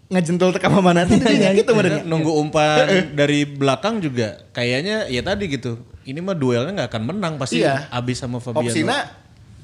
ngajentul 0.09 0.49
teh 0.49 0.61
ka 0.61 0.73
mana 0.73 1.05
teh 1.05 1.21
di 1.21 1.25
dinya 1.25 1.53
gitu 1.53 1.71
meureun. 1.77 2.01
Nunggu 2.01 2.31
umpan 2.33 3.13
dari 3.13 3.45
belakang 3.45 4.01
juga 4.01 4.41
kayaknya 4.51 5.05
ya 5.05 5.21
tadi 5.21 5.45
gitu. 5.45 5.77
Ini 6.01 6.17
mah 6.19 6.33
duelnya 6.33 6.73
nggak 6.73 6.89
akan 6.89 7.03
menang 7.05 7.33
pasti 7.37 7.61
Iya. 7.61 7.85
abis 7.93 8.17
sama 8.17 8.41
Fabiano. 8.41 8.65
Opsina 8.65 8.97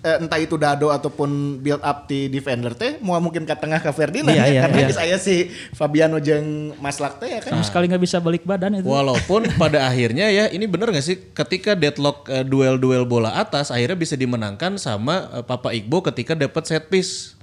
eh, 0.05 0.21
entah 0.21 0.37
itu 0.37 0.53
Dado 0.53 0.93
ataupun 0.93 1.57
build 1.57 1.81
up 1.81 2.05
di 2.05 2.29
defender 2.29 2.77
teh 2.77 3.01
mau 3.01 3.17
mungkin 3.17 3.41
ke 3.41 3.57
tengah 3.57 3.81
ke 3.81 3.89
Ferdinand 3.89 4.37
Iya, 4.37 4.45
ya, 4.45 4.53
iya, 4.53 4.61
karena 4.61 4.77
iya. 4.77 4.87
geus 4.93 5.01
aya 5.01 5.17
si 5.17 5.49
Fabiano 5.73 6.21
jeung 6.21 6.77
Maslak 6.77 7.17
teh 7.17 7.33
ya 7.33 7.41
kan. 7.41 7.57
Sama 7.57 7.65
sekali 7.65 7.89
nggak 7.89 8.03
bisa 8.05 8.21
balik 8.21 8.45
badan 8.45 8.77
itu. 8.77 8.85
Walaupun 8.85 9.49
pada 9.61 9.89
akhirnya 9.89 10.29
ya 10.29 10.45
ini 10.53 10.69
bener 10.69 10.93
gak 10.93 11.01
sih 11.01 11.17
ketika 11.33 11.73
deadlock 11.73 12.29
eh, 12.29 12.45
duel-duel 12.45 13.09
bola 13.09 13.33
atas 13.33 13.73
akhirnya 13.73 13.97
bisa 13.97 14.13
dimenangkan 14.13 14.77
sama 14.77 15.25
eh, 15.33 15.41
Papa 15.41 15.73
Igbo 15.73 16.05
ketika 16.05 16.37
dapat 16.37 16.69
set 16.69 16.85
piece. 16.85 17.33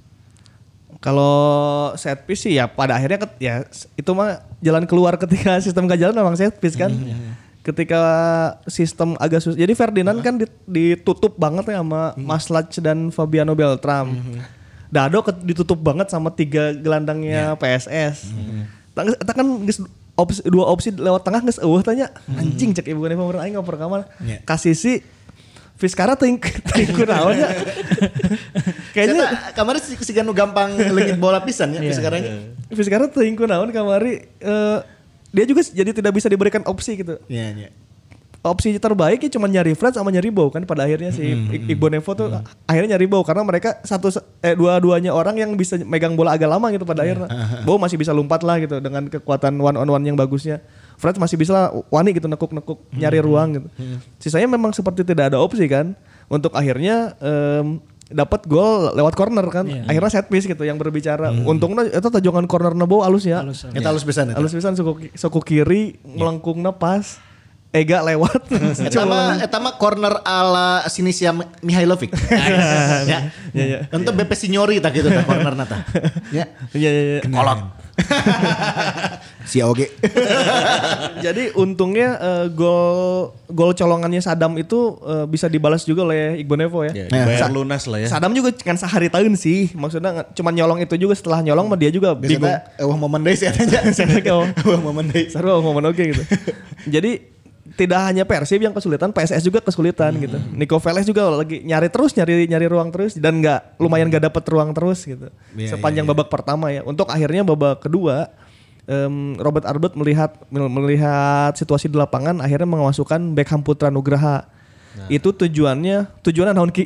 Kalau 1.03 1.35
set 1.93 2.23
piece 2.23 2.41
sih 2.41 2.55
ya 2.55 2.65
pada 2.65 2.95
akhirnya 2.95 3.19
ket- 3.19 3.35
ya 3.37 3.55
itu 3.93 4.07
mah 4.09 4.29
jalan 4.57 4.83
keluar 4.83 5.13
ketika 5.17 5.59
sistem 5.59 5.83
gak 5.83 5.99
jalan 5.99 6.15
memang 6.15 6.33
set 6.33 6.55
piece 6.55 6.73
kan. 6.73 6.95
Ketika 7.59 7.99
sistem 8.65 9.15
agak 9.17 9.39
susah. 9.39 9.55
Jadi 9.57 9.71
Ferdinand 9.73 10.19
kan 10.19 10.35
dit- 10.35 10.63
ditutup 10.65 11.35
banget 11.35 11.63
ya 11.65 11.79
sama 11.79 12.11
Maslach 12.17 12.71
dan 12.77 13.07
Fabiano 13.09 13.51
Beltram. 13.51 14.15
Dado 14.89 15.19
ket- 15.21 15.43
ditutup 15.43 15.75
banget 15.77 16.07
sama 16.07 16.29
tiga 16.29 16.71
gelandangnya 16.71 17.55
PSS. 17.55 18.31
Tang- 18.93 19.11
Eta 19.11 19.33
kan 19.33 19.47
geus 19.61 19.83
opsi, 20.13 20.39
dua 20.45 20.65
opsi 20.67 20.91
lewat 20.91 21.23
tengah 21.23 21.41
geus 21.41 21.57
eueuh 21.57 21.81
tanya 21.81 22.07
anjing 22.29 22.71
cek 22.71 22.85
ibu 22.85 23.01
nih 23.01 23.15
pemerintah 23.15 23.47
ngoper 23.49 23.75
kamar. 23.75 24.07
Iya. 24.19 24.39
Kasih 24.41 24.71
si 24.71 25.01
Fiskara 25.73 26.13
ting 26.13 26.37
ting 26.69 26.89
kunaon 26.89 27.35
ya. 27.35 27.49
Kayaknya 28.93 29.25
kamari 29.51 29.79
si, 29.81 29.97
si 29.97 30.11
Ganu 30.11 30.31
gampang 30.31 30.69
lengit 30.71 31.17
bola 31.17 31.41
pisan 31.41 31.73
ya 31.73 31.81
Iya. 31.81 31.93
sekarang. 31.93 32.21
sekarang 32.69 33.07
tingku 33.09 33.43
naon 33.43 33.69
kamari 33.69 34.29
eh, 34.37 34.77
dia 35.29 35.45
juga 35.45 35.65
jadi 35.65 35.91
tidak 35.91 36.13
bisa 36.13 36.29
diberikan 36.29 36.61
opsi 36.63 36.95
gitu. 36.95 37.17
Iya, 37.25 37.45
iya. 37.53 37.69
Opsi 38.43 38.75
terbaik 38.75 39.23
ya 39.23 39.31
cuma 39.31 39.47
nyari 39.47 39.71
Fred 39.71 39.95
sama 39.95 40.11
nyari 40.11 40.27
Bow 40.27 40.51
kan 40.51 40.61
pada 40.63 40.83
akhirnya 40.83 41.09
si 41.09 41.23
Ik- 41.23 41.63
Iqbal 41.69 41.95
Nevo 41.95 42.11
tuh 42.11 42.27
akhirnya 42.63 42.99
nyari 42.99 43.07
Bow 43.07 43.23
karena 43.23 43.39
mereka 43.39 43.79
satu 43.81 44.11
eh 44.43 44.51
dua-duanya 44.51 45.09
orang 45.09 45.39
yang 45.39 45.55
bisa 45.55 45.79
megang 45.79 46.13
bola 46.13 46.35
agak 46.35 46.51
lama 46.51 46.67
gitu 46.69 46.83
pada 46.83 47.01
akhirnya. 47.01 47.31
Bow 47.63 47.79
masih 47.79 47.95
bisa 47.95 48.11
lompat 48.11 48.43
lah 48.43 48.59
gitu 48.59 48.77
dengan 48.77 49.07
kekuatan 49.07 49.55
one 49.55 49.75
on 49.75 49.87
one 49.89 50.03
yang 50.03 50.13
bagusnya. 50.13 50.59
Fred 51.03 51.19
masih 51.19 51.35
bisa 51.35 51.51
lah 51.51 51.67
wani 51.91 52.15
gitu 52.15 52.31
nekuk-nekuk 52.31 52.79
nyari 52.95 53.19
ruang 53.19 53.59
gitu. 53.59 53.67
Sisanya 54.23 54.47
memang 54.47 54.71
seperti 54.71 55.03
tidak 55.03 55.35
ada 55.35 55.43
opsi 55.43 55.67
kan 55.67 55.99
untuk 56.31 56.55
akhirnya 56.55 57.11
em, 57.19 57.83
dapat 58.13 58.45
gol 58.47 58.95
lewat 58.95 59.13
corner 59.17 59.43
kan. 59.51 59.67
Akhirnya 59.67 60.11
set 60.13 60.31
piece 60.31 60.47
gitu 60.47 60.63
yang 60.63 60.79
berbicara. 60.79 61.35
Untungnya 61.43 61.91
itu 61.91 62.07
tajongan 62.07 62.47
corner 62.47 62.71
Bow 62.87 63.03
halus 63.03 63.27
ya. 63.27 63.43
Halus, 63.43 63.67
Kita 63.67 63.91
halus 63.91 64.07
pisan 64.07 64.31
eta. 64.31 64.39
Halus 64.39 64.53
pisan 64.55 64.79
suku, 64.79 65.11
suku 65.17 65.39
kiri 65.43 65.99
melengkungna 66.07 66.71
pas. 66.71 67.19
Ega 67.73 68.05
lewat. 68.05 68.53
Eta 68.85 69.01
mah 69.01 69.41
eta 69.41 69.57
mah 69.57 69.73
corner 69.81 70.21
ala 70.21 70.85
Sinisia 70.93 71.33
Mihailovic. 71.65 72.13
ya. 73.09 73.33
Ya, 73.49 73.65
ya. 73.65 73.79
Untuk 73.89 74.13
BP 74.13 74.29
Signori 74.37 74.77
tak 74.77 74.93
gitu 74.93 75.09
tah 75.09 75.25
corner 75.25 75.57
nata. 75.57 75.81
Ya. 76.37 76.53
Iya 76.77 76.89
iya 76.93 77.03
iya. 77.17 77.21
Kolot. 77.25 77.65
Si 79.43 79.59
Oge. 79.59 79.91
Jadi 81.25 81.53
untungnya 81.53 82.15
eh, 82.15 82.45
gol 82.49 83.31
gol 83.47 83.71
colongannya 83.71 84.19
Sadam 84.19 84.55
itu 84.55 84.97
eh, 85.01 85.25
bisa 85.25 85.47
dibalas 85.47 85.83
juga 85.83 86.03
oleh 86.03 86.39
Iqbal 86.39 86.57
Nevo 86.59 86.83
ya. 86.83 86.91
Ya, 86.93 87.05
Nah, 87.05 87.27
dibayar 87.27 87.39
sa- 87.41 87.51
lunas 87.51 87.83
lah 87.85 87.99
ya. 87.99 88.07
Sadam 88.09 88.31
juga 88.31 88.49
kan 88.53 88.75
sehari 88.75 89.07
tahun 89.07 89.33
sih. 89.35 89.71
Maksudnya 89.73 90.27
cuma 90.33 90.49
nyolong 90.49 90.79
itu 90.79 90.95
juga 90.95 91.13
setelah 91.13 91.39
nyolong 91.41 91.67
mah 91.67 91.77
dia 91.77 91.89
juga 91.89 92.13
bingung. 92.13 92.39
Biasanya 92.43 92.79
eueuh 92.79 92.97
momen 93.03 93.21
deui 93.21 93.35
sih. 93.35 93.47
Eueuh. 93.49 94.47
Eueuh 94.57 94.81
momen 94.81 95.05
deui. 95.05 95.27
Seru 95.27 95.59
momen 95.59 95.83
oke 95.85 96.03
gitu. 96.03 96.23
Jadi 96.85 97.31
tidak 97.73 98.05
hanya 98.05 98.21
Persib 98.21 98.61
yang 98.61 98.69
kesulitan, 98.69 99.09
PSS 99.09 99.41
juga 99.41 99.57
kesulitan 99.57 100.13
gitu. 100.19 100.37
Nico 100.51 100.77
Veles 100.77 101.07
juga 101.07 101.25
lagi 101.31 101.63
nyari 101.63 101.89
terus, 101.89 102.13
nyari 102.13 102.45
nyari 102.45 102.69
ruang 102.69 102.93
terus 102.93 103.17
dan 103.17 103.41
nggak 103.41 103.79
lumayan 103.81 104.11
nggak 104.11 104.29
dapet 104.29 104.43
ruang 104.45 104.75
terus 104.75 105.01
gitu. 105.01 105.31
Iya, 105.57 105.73
Sepanjang 105.73 106.05
babak 106.05 106.29
pertama 106.29 106.69
ya. 106.69 106.85
Untuk 106.85 107.09
akhirnya 107.09 107.41
babak 107.41 107.81
kedua 107.81 108.29
em, 108.85 109.15
Robert 109.35 109.63
Arbet 109.63 109.93
melihat 109.93 110.35
melihat 110.49 111.51
situasi 111.53 111.85
di 111.85 111.95
lapangan 111.95 112.39
akhirnya 112.39 112.67
memasukkan 112.67 113.33
Beckham 113.33 113.61
Putra 113.61 113.87
Nugraha. 113.87 114.47
Itu 115.07 115.31
tujuannya 115.31 116.05
tujuannya 116.21 116.53
naon 116.53 116.69
ki? 116.69 116.85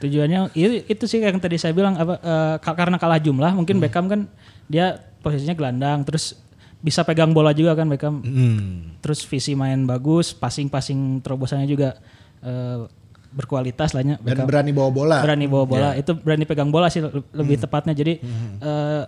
Tujuannya 0.00 0.48
itu, 0.50 0.88
itu 0.88 1.04
sih 1.04 1.20
yang 1.20 1.36
tadi 1.36 1.54
saya 1.54 1.70
bilang 1.70 1.92
apa 1.94 2.16
ka- 2.56 2.72
karena 2.72 2.96
kalah 2.96 3.18
jumlah 3.18 3.52
mungkin 3.52 3.76
Hmm. 3.76 3.84
Beckham 3.84 4.06
kan 4.06 4.20
dia 4.64 4.96
posisinya 5.20 5.52
gelandang 5.52 6.00
terus 6.02 6.40
bisa 6.80 7.04
pegang 7.04 7.30
bola 7.30 7.52
juga 7.52 7.74
kan 7.74 7.84
Beckham. 7.84 8.24
Hmm. 8.24 8.96
Terus 8.98 9.20
visi 9.22 9.52
main 9.52 9.84
bagus, 9.84 10.32
passing-passing 10.32 11.20
terobosannya 11.20 11.68
juga 11.68 12.00
eh, 12.40 12.88
berkualitas 13.30 13.92
lahnya 13.92 14.16
Dan 14.18 14.42
berani 14.42 14.72
bawa 14.72 14.88
bola. 14.88 15.18
berani 15.20 15.44
bawa 15.44 15.62
bola 15.64 15.88
Ya. 15.92 16.00
itu 16.00 16.16
berani 16.16 16.42
pegang 16.42 16.66
bola 16.66 16.88
sih 16.88 16.98
le- 16.98 17.12
Hmm. 17.12 17.22
lebih 17.36 17.60
tepatnya 17.60 17.92
jadi 17.92 18.16
eh, 18.58 19.02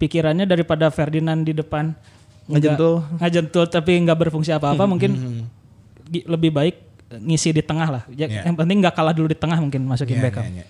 pikirannya 0.00 0.42
daripada 0.44 0.88
Ferdinand 0.88 1.44
di 1.44 1.52
depan 1.52 1.92
Ngejentul. 2.46 3.04
ngajentul 3.14 3.68
tapi 3.68 3.92
nggak 4.00 4.18
berfungsi 4.18 4.50
apa-apa 4.50 4.80
Hmm, 4.80 4.90
mungkin 4.90 5.10
gi- 6.02 6.24
lebih 6.24 6.50
baik 6.50 6.76
ngisi 7.12 7.50
di 7.50 7.60
tengah 7.60 7.88
lah 7.90 8.02
Ya, 8.08 8.26
Ya. 8.26 8.42
yang 8.42 8.56
penting 8.56 8.80
nggak 8.80 8.90
kalah 8.92 9.12
dulu 9.12 9.28
di 9.28 9.36
tengah 9.36 9.54
mungkin 9.56 9.84
masukin 9.84 10.16
Iya, 10.16 10.24
Beckham 10.24 10.44
iya, 10.48 10.52
iya. 10.56 10.66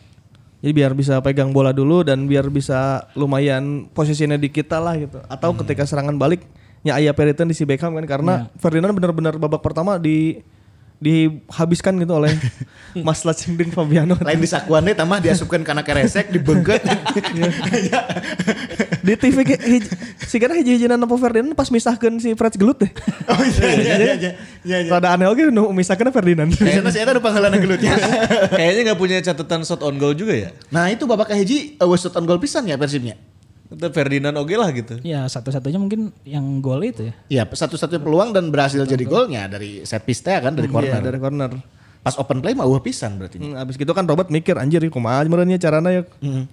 Jadi 0.61 0.73
biar 0.75 0.93
bisa 0.93 1.17
pegang 1.19 1.49
bola 1.51 1.73
dulu 1.73 2.03
dan 2.03 2.27
biar 2.27 2.49
bisa 2.49 3.09
lumayan 3.15 3.89
posisinya 3.89 4.37
di 4.37 4.45
kita 4.47 4.77
lah 4.77 4.93
gitu. 4.95 5.17
Atau 5.25 5.57
ketika 5.57 5.89
serangan 5.89 6.13
balik 6.15 6.45
nya 6.81 6.97
aya 6.97 7.13
Periton 7.13 7.49
di 7.49 7.57
si 7.57 7.65
Beckham 7.65 7.93
kan 7.93 8.05
karena 8.05 8.33
Ferdinand 8.57 8.93
benar-benar 8.93 9.37
babak 9.37 9.61
pertama 9.61 9.97
di 9.97 10.45
dihabiskan 11.01 11.97
gitu 11.97 12.13
oleh 12.15 12.37
Mas 13.07 13.25
Lacindin 13.25 13.73
Fabiano. 13.73 14.21
Lain 14.21 14.37
di 14.39 14.47
sakuan 14.47 14.85
deh 14.85 14.93
tamah 14.93 15.17
diasupkan 15.19 15.65
kana 15.65 15.81
keresek 15.81 16.29
dibengket. 16.29 16.85
di 19.01 19.15
TV 19.17 19.37
ge 19.43 19.57
hij- 19.57 19.89
si 20.21 20.37
kana 20.37 20.55
hiji-hijinan 20.55 20.99
apa 20.99 21.15
Ferdinand 21.17 21.57
pas 21.57 21.67
misahkeun 21.67 22.21
si 22.21 22.37
Fred 22.37 22.55
gelut 22.55 22.77
deh. 22.79 22.91
Oh 23.27 23.41
iya 23.41 23.69
iya 23.73 23.95
iya 23.97 24.15
iya. 24.15 24.33
Iya 24.61 24.77
iya. 24.85 24.91
Rada 24.93 25.17
aneh 25.17 25.25
oke 25.25 25.49
nu 25.49 25.73
misahkeun 25.73 26.13
Ferdinand. 26.13 26.53
Biasanya 26.53 26.93
si 26.93 26.99
eta 27.01 27.17
nu 27.17 27.25
panggalana 27.25 27.57
gelutnya. 27.57 27.97
Kayaknya 28.53 28.81
nggak 28.87 28.99
punya 28.99 29.17
catatan 29.25 29.65
shot 29.65 29.81
on 29.81 29.97
goal 29.97 30.13
juga 30.13 30.37
ya. 30.37 30.51
Nah 30.69 30.93
itu 30.93 31.09
babak 31.09 31.33
hiji 31.33 31.81
uh, 31.81 31.97
shot 31.97 32.13
on 32.15 32.29
goal 32.29 32.37
pisan 32.37 32.67
ya 32.67 32.77
Persibnya. 32.77 33.17
Itu 33.71 33.87
Ferdinand 33.89 34.35
oge 34.37 34.55
lah 34.55 34.71
gitu. 34.71 34.99
ya 35.01 35.25
satu-satunya 35.25 35.79
mungkin 35.79 36.11
yang 36.23 36.43
gol 36.59 36.83
itu 36.83 37.07
ya 37.07 37.15
Iya, 37.31 37.43
satu-satunya 37.47 37.99
peluang 37.99 38.31
dan 38.31 38.49
berhasil 38.49 38.83
jadi 38.83 39.05
golnya 39.05 39.47
dari 39.47 39.83
set 39.83 40.03
piece 40.03 40.21
teh 40.21 40.35
kan 40.35 40.51
dari 40.51 40.67
Iya, 40.67 40.75
corner. 40.75 41.01
dari 41.01 41.19
corner. 41.19 41.51
Pas 42.01 42.17
open 42.17 42.41
play 42.41 42.53
mah 42.53 42.65
eueuh 42.65 42.81
pisan 42.81 43.15
berarti. 43.15 43.37
Hmm, 43.37 43.55
abis 43.55 43.77
gitu 43.77 43.93
kan 43.93 44.03
Robert 44.03 44.27
mikir 44.27 44.57
anjir 44.57 44.81
kumaha 44.89 45.21
meureunnya 45.23 45.55
carana 45.57 45.93
ya. 45.93 46.03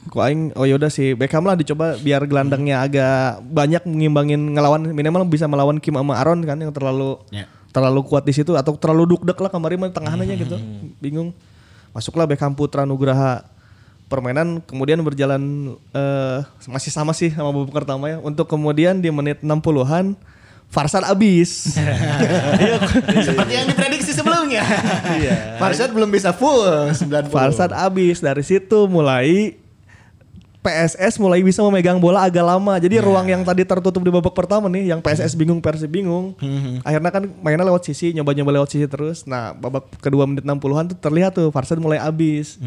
Ku 0.06 0.20
aing 0.20 0.52
oh 0.54 0.68
yaudah 0.68 0.88
si 0.88 1.16
Beckham 1.16 1.42
lah 1.42 1.56
dicoba 1.56 1.96
biar 1.96 2.28
gelandangnya 2.28 2.82
agak 2.82 3.40
banyak 3.42 3.82
mengimbangin 3.84 4.52
ngelawan 4.52 4.92
minimal 4.92 5.24
bisa 5.24 5.48
melawan 5.48 5.80
Kim 5.80 5.96
sama 5.96 6.16
Aaron 6.16 6.44
kan 6.44 6.60
yang 6.60 6.70
terlalu 6.70 7.16
Ya. 7.30 7.48
terlalu 7.72 8.04
kuat 8.04 8.24
di 8.24 8.34
situ 8.34 8.54
atau 8.54 8.76
terlalu 8.76 9.16
dukdek 9.16 9.40
lah 9.40 9.48
kemarin 9.48 9.80
mah 9.80 9.90
tengahnya 9.90 10.36
gitu. 10.36 10.60
Bingung. 11.00 11.32
Masuklah 11.92 12.28
Beckham 12.28 12.52
Putra 12.52 12.84
Nugraha. 12.84 13.48
Permainan 14.08 14.64
kemudian 14.64 15.04
berjalan 15.04 15.76
eh, 15.92 16.40
masih 16.68 16.92
sama 16.92 17.12
sih 17.12 17.32
sama 17.36 17.52
babak 17.52 17.76
pertama 17.76 18.08
ya. 18.08 18.18
Untuk 18.24 18.48
kemudian 18.48 19.04
di 19.04 19.12
menit 19.12 19.44
60-an 19.44 20.16
Farsad 20.68 21.08
abis. 21.08 21.80
Seperti 23.28 23.54
yang 23.56 23.68
diprediksi 23.72 24.12
sebelumnya. 24.12 24.68
Farsad 25.56 25.96
belum 25.96 26.12
bisa 26.12 26.36
full 26.36 26.92
90. 26.92 27.32
Farsad 27.32 27.72
abis 27.72 28.20
dari 28.20 28.44
situ 28.44 28.84
mulai 28.92 29.56
PSS 30.68 31.16
mulai 31.24 31.40
bisa 31.40 31.64
memegang 31.64 31.96
bola 31.96 32.28
agak 32.28 32.44
lama. 32.44 32.76
Jadi 32.76 33.00
ruang 33.00 33.24
yang 33.24 33.48
tadi 33.48 33.64
tertutup 33.64 34.04
di 34.04 34.12
babak 34.12 34.36
pertama 34.36 34.68
nih, 34.68 34.92
yang 34.92 35.00
PSS 35.00 35.40
bingung, 35.40 35.64
Persib 35.64 35.88
bingung. 35.88 36.36
Akhirnya 36.84 37.08
kan 37.08 37.24
mainnya 37.40 37.64
lewat 37.64 37.88
sisi, 37.88 38.12
nyoba-nyoba 38.12 38.60
lewat 38.60 38.76
sisi 38.76 38.84
terus. 38.92 39.24
Nah, 39.24 39.56
babak 39.56 39.88
kedua 40.04 40.28
menit 40.28 40.44
60-an 40.44 40.92
tuh 40.92 40.98
terlihat 41.00 41.32
tuh 41.40 41.48
Farsad 41.56 41.80
mulai 41.80 42.04
abis. 42.04 42.60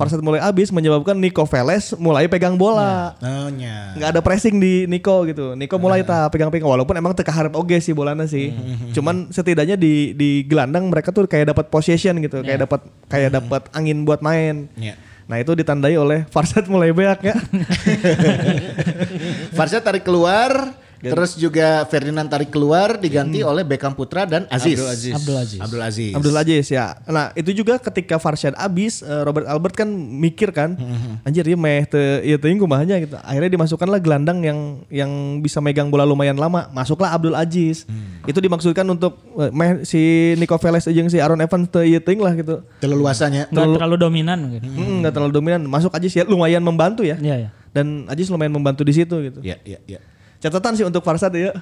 Farsad 0.00 0.24
mulai 0.24 0.40
abis 0.40 0.72
menyebabkan 0.72 1.20
Nico 1.20 1.44
Veles 1.44 1.92
mulai 2.00 2.24
pegang 2.24 2.56
bola. 2.56 3.20
Oh, 3.20 3.52
nya. 3.52 3.92
nggak 3.92 4.08
ada 4.16 4.20
pressing 4.24 4.56
di 4.56 4.88
Nico 4.88 5.28
gitu. 5.28 5.52
Nico 5.52 5.76
mulai 5.76 6.00
tak 6.06 6.32
pegang-pegang 6.32 6.68
walaupun 6.68 6.96
emang 6.96 7.12
teka 7.12 7.34
harap 7.34 7.52
oge 7.58 7.76
sih 7.84 7.92
bolanya 7.92 8.24
sih. 8.24 8.54
Cuman 8.96 9.28
setidaknya 9.28 9.76
di 9.76 10.16
di 10.16 10.46
gelandang 10.48 10.88
mereka 10.88 11.12
tuh 11.12 11.28
kayak 11.28 11.52
dapat 11.52 11.68
possession 11.68 12.16
gitu, 12.24 12.40
kayak 12.40 12.64
dapat 12.64 12.80
kayak 13.12 13.30
dapat 13.36 13.62
angin 13.76 14.08
buat 14.08 14.24
main. 14.24 14.72
Iya. 14.78 14.96
Nah 15.32 15.40
itu 15.40 15.56
ditandai 15.56 15.96
oleh 15.96 16.28
Farsad 16.28 16.68
mulai 16.68 16.92
beak 16.92 17.24
ya. 17.24 17.32
Farsad 19.56 19.80
tarik 19.80 20.04
keluar, 20.04 20.76
terus 21.02 21.34
juga 21.34 21.82
Ferdinand 21.90 22.30
tarik 22.30 22.54
keluar 22.54 22.94
diganti 22.94 23.42
oleh 23.42 23.66
Beckham 23.66 23.90
Putra 23.90 24.22
dan 24.22 24.46
Aziz. 24.46 24.78
Abdul 24.78 24.88
Aziz. 24.88 25.12
Abdul 25.12 25.36
Aziz. 25.36 25.60
Abdul 25.60 25.82
Aziz. 25.82 26.12
Abdul 26.14 26.36
Aziz 26.38 26.66
ya. 26.70 26.86
Nah 27.10 27.34
itu 27.34 27.50
juga 27.50 27.82
ketika 27.82 28.22
Farshad 28.22 28.54
abis, 28.54 29.02
eh, 29.02 29.22
Robert 29.26 29.50
Albert 29.50 29.74
kan 29.74 29.88
mikir 29.90 30.54
kan, 30.54 30.78
anjir 31.26 31.42
ya 31.42 31.58
meh 31.58 31.84
te, 31.84 32.22
ya 32.22 32.38
teuing 32.38 32.62
kumahanya 32.62 33.02
gitu. 33.02 33.18
Akhirnya 33.20 33.50
dimasukkanlah 33.50 33.98
gelandang 33.98 34.38
yang 34.46 34.58
yang 34.88 35.10
bisa 35.42 35.58
megang 35.58 35.90
bola 35.90 36.06
lumayan 36.06 36.38
lama. 36.38 36.70
Masuklah 36.70 37.10
Abdul 37.10 37.34
Aziz. 37.34 37.84
Itu 38.22 38.38
dimaksudkan 38.38 38.86
untuk 38.86 39.18
eh, 39.42 39.50
meh 39.50 39.82
si 39.82 40.32
Nico 40.38 40.54
Veles 40.62 40.86
jeung 40.86 41.10
si 41.10 41.18
Aaron 41.18 41.42
Evans 41.42 41.66
teu 41.66 41.82
ieu 41.82 41.98
teuing 41.98 42.22
lah 42.22 42.32
gitu. 42.38 42.62
Terleluasanya. 42.78 43.50
Nggak 43.50 43.82
terlalu 43.82 43.96
dominan 43.98 44.38
mungkin. 44.38 44.60
Hmm, 44.62 44.96
nggak 45.02 45.12
terlalu 45.18 45.32
dominan. 45.34 45.60
Masuk 45.66 45.90
Aziz 45.90 46.14
ya 46.14 46.22
lumayan 46.22 46.62
membantu 46.62 47.02
ya. 47.02 47.18
Iya, 47.18 47.48
iya. 47.48 47.50
Dan 47.72 48.04
Aziz 48.06 48.28
lumayan 48.28 48.52
membantu 48.52 48.84
di 48.84 48.92
situ 48.92 49.16
gitu. 49.24 49.40
Iya, 49.40 49.56
iya, 49.64 49.80
iya. 49.88 50.00
Catatan 50.42 50.74
sih 50.74 50.82
untuk 50.82 51.06
Farsad 51.06 51.30
ya. 51.38 51.54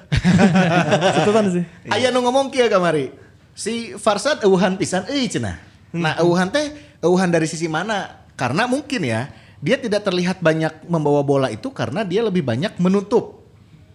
Catatan 1.21 1.45
sih. 1.53 1.63
Aya 1.85 2.09
nu 2.09 2.25
ngomong 2.25 2.49
kieu 2.49 2.65
kamari. 2.65 3.13
Si 3.53 3.93
Farsad 3.93 4.41
eueuhan 4.41 4.73
pisan 4.73 5.05
euy 5.05 5.29
cenah. 5.29 5.61
Nah, 5.93 6.17
eueuhan 6.17 6.49
teh 6.49 6.73
eueuhan 6.99 7.29
dari 7.29 7.45
sisi 7.45 7.69
mana? 7.69 8.25
Karena 8.33 8.65
mungkin 8.65 9.05
ya, 9.05 9.29
dia 9.61 9.77
tidak 9.77 10.01
terlihat 10.01 10.41
banyak 10.41 10.89
membawa 10.89 11.21
bola 11.21 11.47
itu 11.53 11.69
karena 11.69 12.01
dia 12.01 12.25
lebih 12.25 12.41
banyak 12.41 12.73
menutup. 12.81 13.45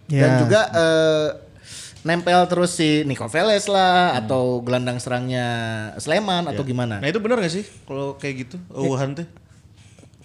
Dan 0.07 0.23
Ya. 0.23 0.39
juga 0.39 0.61
eh, 0.71 1.27
nempel 2.07 2.47
terus 2.47 2.71
si 2.79 3.03
Nico 3.03 3.27
Veles 3.27 3.67
lah 3.67 4.15
atau 4.15 4.63
gelandang 4.63 5.03
serangnya 5.03 5.45
Sleman 5.99 6.47
atau 6.47 6.63
gimana. 6.63 7.03
Nah 7.03 7.11
itu 7.11 7.19
benar 7.19 7.43
gak 7.43 7.51
sih 7.51 7.67
kalau 7.83 8.15
kayak 8.15 8.47
gitu? 8.47 8.55
Wuhan 8.71 9.19
teh. 9.19 9.27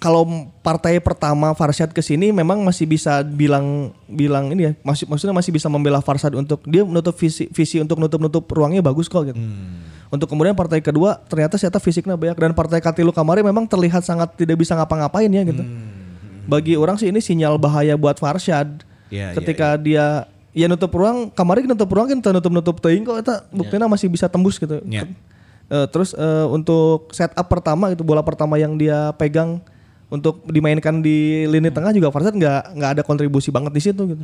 Kalau 0.02 0.26
partai 0.66 0.98
pertama 0.98 1.54
Farshad 1.54 1.94
ke 1.94 2.02
sini 2.02 2.34
memang 2.34 2.58
masih 2.66 2.90
bisa 2.90 3.22
bilang 3.22 3.94
bilang 4.10 4.50
ini 4.50 4.66
ya 4.66 4.72
masih 4.82 5.06
maksudnya 5.06 5.30
masih 5.30 5.54
bisa 5.54 5.70
membela 5.70 6.02
Farshad 6.02 6.34
untuk 6.34 6.58
dia 6.66 6.82
menutup 6.82 7.14
visi 7.14 7.46
visi 7.54 7.78
untuk 7.78 8.02
nutup-nutup 8.02 8.42
ruangnya 8.50 8.82
bagus 8.82 9.06
kok 9.06 9.30
gitu. 9.30 9.38
Untuk 10.10 10.26
kemudian 10.26 10.58
partai 10.58 10.82
kedua 10.82 11.22
ternyata 11.30 11.54
ternyata 11.54 11.78
fisiknya 11.78 12.18
banyak 12.18 12.34
dan 12.34 12.50
partai 12.50 12.82
Katilu 12.82 13.14
kemarin 13.14 13.46
memang 13.46 13.62
terlihat 13.70 14.02
sangat 14.02 14.34
tidak 14.34 14.58
bisa 14.58 14.74
ngapa-ngapain 14.74 15.30
ya 15.30 15.46
gitu. 15.46 15.62
Bagi 16.50 16.74
orang 16.74 16.98
sih 16.98 17.06
ini 17.14 17.22
sinyal 17.22 17.54
bahaya 17.54 17.94
buat 17.94 18.18
Farshad. 18.18 18.82
Iya, 19.06 19.38
Ketika 19.38 19.78
dia 19.78 20.26
ya 20.50 20.66
nutup 20.66 20.90
ruang, 20.90 21.30
kemarin 21.30 21.70
nutup 21.70 21.86
ruang 21.86 22.10
kan 22.10 22.18
nutup-nutup 22.18 22.82
teuing 22.82 23.06
kok 23.06 23.22
eta 23.22 23.46
buktinya 23.54 23.86
masih 23.86 24.10
bisa 24.10 24.26
tembus 24.26 24.58
gitu. 24.58 24.82
Iya. 24.82 25.06
Eh, 25.70 25.86
terus 25.94 26.12
eh, 26.12 26.46
untuk 26.50 27.08
setup 27.14 27.46
pertama 27.46 27.94
itu 27.94 28.02
bola 28.02 28.20
pertama 28.20 28.58
yang 28.58 28.74
dia 28.74 29.14
pegang 29.14 29.62
untuk 30.12 30.44
dimainkan 30.44 31.00
di 31.00 31.48
lini 31.48 31.72
tengah 31.72 31.88
juga 31.88 32.12
Farsad 32.12 32.36
nggak 32.36 32.76
nggak 32.76 32.90
ada 32.94 33.02
kontribusi 33.02 33.48
banget 33.48 33.72
di 33.72 33.80
situ 33.80 34.04
gitu. 34.12 34.20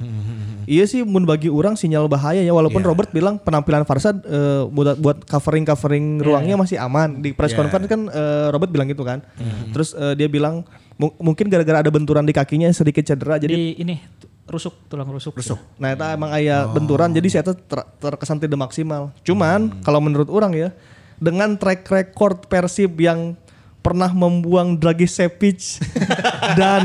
Iya 0.69 0.85
sih 0.85 1.01
mun 1.01 1.25
bagi 1.25 1.49
orang 1.49 1.81
sinyal 1.81 2.13
bahaya 2.13 2.45
ya 2.45 2.53
walaupun 2.53 2.85
Robert 2.85 3.09
bilang 3.09 3.41
penampilan 3.41 3.89
Farsad 3.89 4.21
eh, 4.21 4.69
buat 4.69 5.01
buat 5.01 5.25
covering 5.25 5.65
covering 5.65 6.21
ruangnya 6.21 6.61
masih 6.61 6.77
aman 6.77 7.25
di 7.25 7.33
press 7.33 7.57
conference 7.57 7.89
kan 7.89 8.05
eh, 8.05 8.47
Robert 8.53 8.69
bilang 8.69 8.85
gitu 8.85 9.01
kan. 9.01 9.25
Terus 9.73 9.97
eh, 9.97 10.13
dia 10.13 10.29
bilang 10.29 10.61
mu- 11.01 11.17
mungkin 11.25 11.49
gara-gara 11.49 11.81
ada 11.81 11.89
benturan 11.89 12.29
di 12.29 12.37
kakinya 12.37 12.69
sedikit 12.69 13.01
cedera 13.03 13.41
jadi 13.41 13.49
Di 13.49 13.81
ini 13.81 13.97
rusuk 14.45 14.93
tulang 14.93 15.09
rusuk. 15.09 15.33
Rusuk. 15.41 15.57
Nah 15.81 15.97
itu 15.97 16.05
emang 16.05 16.37
ayah 16.37 16.69
benturan 16.69 17.17
jadi 17.17 17.29
saya 17.33 17.49
ter- 17.49 17.89
terkesan 17.97 18.37
tidak 18.37 18.61
maksimal. 18.61 19.09
Cuman 19.25 19.81
kalau 19.81 20.05
menurut 20.05 20.29
orang 20.29 20.53
ya 20.53 20.69
dengan 21.17 21.57
track 21.57 21.89
record 21.89 22.45
Persib 22.45 22.93
yang 23.01 23.41
pernah 23.89 24.13
membuang 24.13 24.77
Dragicevic 24.77 25.81
dan 26.61 26.85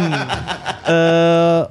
eh 0.87 1.61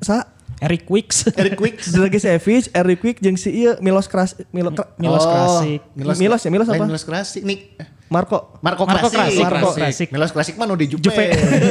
sa 0.00 0.24
Eric 0.58 0.90
Wicks. 0.90 1.30
Eric 1.32 1.54
Quick. 1.54 1.78
Dragicevic, 1.84 2.70
Eric 2.74 2.98
Quick 2.98 3.18
jeung 3.18 3.38
si 3.38 3.50
ieu 3.56 3.78
Milos 3.78 4.10
Kras 4.10 4.34
Milo, 4.50 4.74
Milos 4.96 5.22
Oh, 5.22 5.30
Krasik. 5.62 5.80
Milos 5.94 6.42
ya, 6.42 6.50
Milos 6.50 6.66
apa? 6.66 6.74
Lain 6.76 6.90
Milos 6.90 7.04
Krasik 7.06 7.42
nih. 7.42 7.78
Marco. 8.08 8.56
Marco, 8.58 8.88
Marco 8.88 9.12
Krasik. 9.12 9.20
Krasik. 9.20 9.44
Marco 9.44 9.68
Krasik. 9.70 10.08
Milos 10.10 10.30
Krasik 10.32 10.54
mah 10.56 10.64
nu 10.64 10.74
di 10.74 10.88
Juve. 10.88 11.04
Juve. 11.04 11.26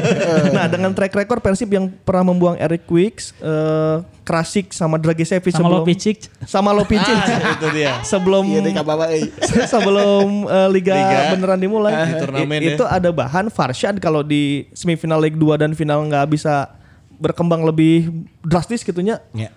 nah 0.55 0.69
dengan 0.69 0.93
track 0.93 1.09
record 1.11 1.41
Persib 1.41 1.67
yang 1.67 1.89
pernah 1.99 2.29
membuang 2.29 2.55
Eric 2.55 2.85
Quick, 2.85 3.35
eh 3.41 3.97
Krasik 4.21 4.69
sama 4.69 4.95
Dragicevic 4.95 5.49
Sama 5.49 5.65
sebelum 5.65 5.81
Lopicic. 5.81 6.17
sama 6.45 6.69
Lopicic 6.71 7.15
Ah, 7.17 7.55
itu 7.55 7.67
dia. 7.73 7.91
sebelum 8.03 8.43
Iya 8.45 8.59
euy. 8.69 9.23
sebelum 9.71 10.27
eh, 10.45 10.67
liga, 10.69 10.93
Liga. 10.93 11.19
beneran 11.33 11.57
dimulai 11.57 11.93
Di 12.05 12.13
turnamen 12.19 12.59
ya. 12.61 12.75
itu 12.75 12.83
ada 12.83 13.09
bahan 13.09 13.47
Farshad 13.47 13.97
kalau 13.97 14.21
di 14.21 14.67
semifinal 14.71 15.17
Liga 15.17 15.35
2 15.35 15.57
dan 15.57 15.71
final 15.73 16.05
nggak 16.05 16.27
bisa 16.29 16.76
berkembang 17.17 17.61
lebih 17.61 18.09
drastis 18.41 18.81
gitunya 18.81 19.19
Ya. 19.31 19.49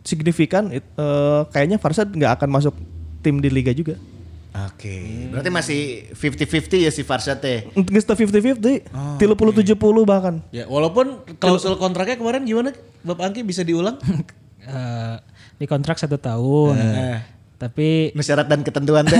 signifikan 0.00 0.70
it- 0.70 0.86
eh, 0.92 1.42
kayaknya 1.48 1.76
Farshad 1.76 2.08
nggak 2.08 2.32
akan 2.36 2.48
masuk 2.50 2.74
tim 3.20 3.38
di 3.38 3.48
liga 3.48 3.70
juga 3.70 3.98
Oke, 4.58 5.28
berarti 5.30 5.50
masih 5.52 5.80
50-50 6.12 6.80
ya 6.80 6.90
si 6.90 7.02
Farsad 7.02 7.38
teh. 7.38 7.68
untuk 7.70 7.92
kita 7.92 8.16
50-50 8.16 8.82
tilu 9.14 9.34
puluh 9.34 9.52
tujuh 9.52 9.74
puluh 9.74 10.02
bahkan 10.02 10.42
Ya 10.50 10.66
walaupun 10.66 11.20
klausul 11.36 11.76
kontraknya 11.76 12.16
kemarin 12.16 12.42
gimana? 12.42 12.74
Bapak 13.00 13.30
Angki 13.30 13.42
bisa 13.42 13.62
diulang? 13.62 13.98
Eh, 14.58 15.16
di 15.56 15.64
kontrak 15.64 15.96
satu 15.96 16.20
tahun. 16.20 16.76
Tapi 17.58 18.14
syarat 18.14 18.46
dan 18.46 18.62
ketentuan 18.62 19.02
ada, 19.10 19.18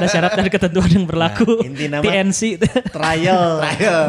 ada 0.00 0.06
syarat 0.08 0.32
dan 0.32 0.48
ketentuan 0.48 0.88
yang 0.88 1.04
berlaku. 1.04 1.60
Nah, 1.60 1.68
inti 1.68 1.84
nama- 1.84 2.00
TNC. 2.00 2.40
Trial. 2.88 3.42
Trial. 3.62 4.02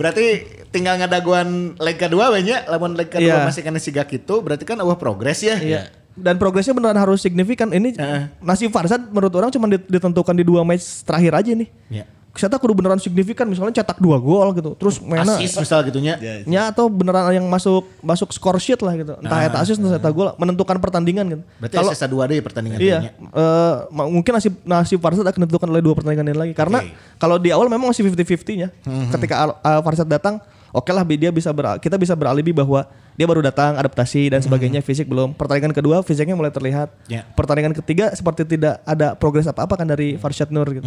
Berarti 0.00 0.24
tinggal 0.68 0.96
ngadaguan 0.96 1.76
leg 1.76 1.96
kedua 1.96 2.32
we 2.32 2.40
nya, 2.42 2.64
lamun 2.64 2.96
leg 2.96 3.06
kedua 3.06 3.40
Iya. 3.40 3.44
masih 3.44 3.60
kena 3.60 3.76
siga 3.76 4.00
kitu, 4.02 4.40
berarti 4.40 4.64
kan 4.64 4.80
eueuh 4.80 4.96
progres 4.96 5.44
ya. 5.44 5.60
Iya. 5.60 5.92
Dan 6.16 6.34
progresnya 6.34 6.72
beneran 6.72 6.96
harus 6.96 7.20
signifikan. 7.20 7.68
Ini 7.68 7.94
nasib 8.40 8.72
Farsad 8.72 9.06
menurut 9.06 9.30
orang 9.30 9.52
cuma 9.52 9.68
dit- 9.68 9.84
ditentukan 9.86 10.32
di 10.32 10.42
dua 10.42 10.64
match 10.64 11.04
terakhir 11.04 11.32
aja 11.36 11.52
nih. 11.52 11.68
Iya. 11.92 12.04
Kita 12.38 12.54
kudu 12.54 12.70
beneran 12.78 13.02
signifikan 13.02 13.50
misalnya 13.50 13.82
cetak 13.82 13.98
dua 13.98 14.22
gol 14.22 14.54
gitu. 14.54 14.78
Terus 14.78 15.02
mainnya 15.02 15.34
Asis 15.34 15.58
misal 15.58 15.82
gitunya. 15.82 16.14
nya 16.46 16.70
atau 16.70 16.86
beneran 16.86 17.34
yang 17.34 17.46
masuk 17.50 17.90
masuk 17.98 18.30
score 18.30 18.62
sheet 18.62 18.78
lah 18.78 18.94
gitu. 18.94 19.18
Entah 19.18 19.42
eta 19.42 19.58
asis 19.58 19.74
entah 19.74 19.98
eta 19.98 20.10
gol 20.14 20.30
menentukan 20.38 20.78
pertandingan 20.78 21.26
gitu. 21.26 21.42
Berarti 21.58 21.74
Kalau 21.74 21.90
sisa 21.90 22.06
dua 22.06 22.30
deh 22.30 22.38
pertandingan 22.38 22.78
iya 22.78 23.10
eh, 23.18 23.74
ma- 23.90 24.06
mungkin 24.06 24.38
nasib 24.38 24.54
nasib 24.62 25.02
Farsad 25.02 25.26
akan 25.26 25.40
ditentukan 25.42 25.66
oleh 25.66 25.82
dua 25.82 25.98
pertandingan 25.98 26.30
ini 26.30 26.38
lagi 26.38 26.54
karena 26.54 26.78
kalau 27.18 27.42
di 27.42 27.50
awal 27.50 27.66
memang 27.66 27.90
masih 27.90 28.06
50-50 28.06 28.54
nya. 28.54 28.68
Ketika 29.10 29.34
Al- 29.34 29.58
uh, 29.58 29.80
Farsad 29.82 30.06
datang 30.06 30.38
Oke 30.68 30.92
lah 30.92 31.00
dia 31.04 31.32
bisa 31.32 31.48
ber- 31.48 31.80
kita 31.80 31.96
bisa 31.96 32.12
beralibi 32.12 32.52
bahwa 32.52 32.84
dia 33.18 33.26
baru 33.26 33.42
datang 33.42 33.74
adaptasi 33.74 34.30
dan 34.30 34.38
sebagainya 34.38 34.78
fisik 34.78 35.10
belum. 35.10 35.34
Pertandingan 35.34 35.74
kedua 35.74 36.06
fisiknya 36.06 36.38
mulai 36.38 36.54
terlihat. 36.54 36.94
Ya. 37.10 37.26
Pertandingan 37.34 37.74
ketiga 37.74 38.14
seperti 38.14 38.46
tidak 38.46 38.78
ada 38.86 39.18
progres 39.18 39.50
apa-apa 39.50 39.74
kan 39.74 39.90
dari 39.90 40.14
Farshad 40.14 40.54
Nur 40.54 40.70
gitu. 40.70 40.86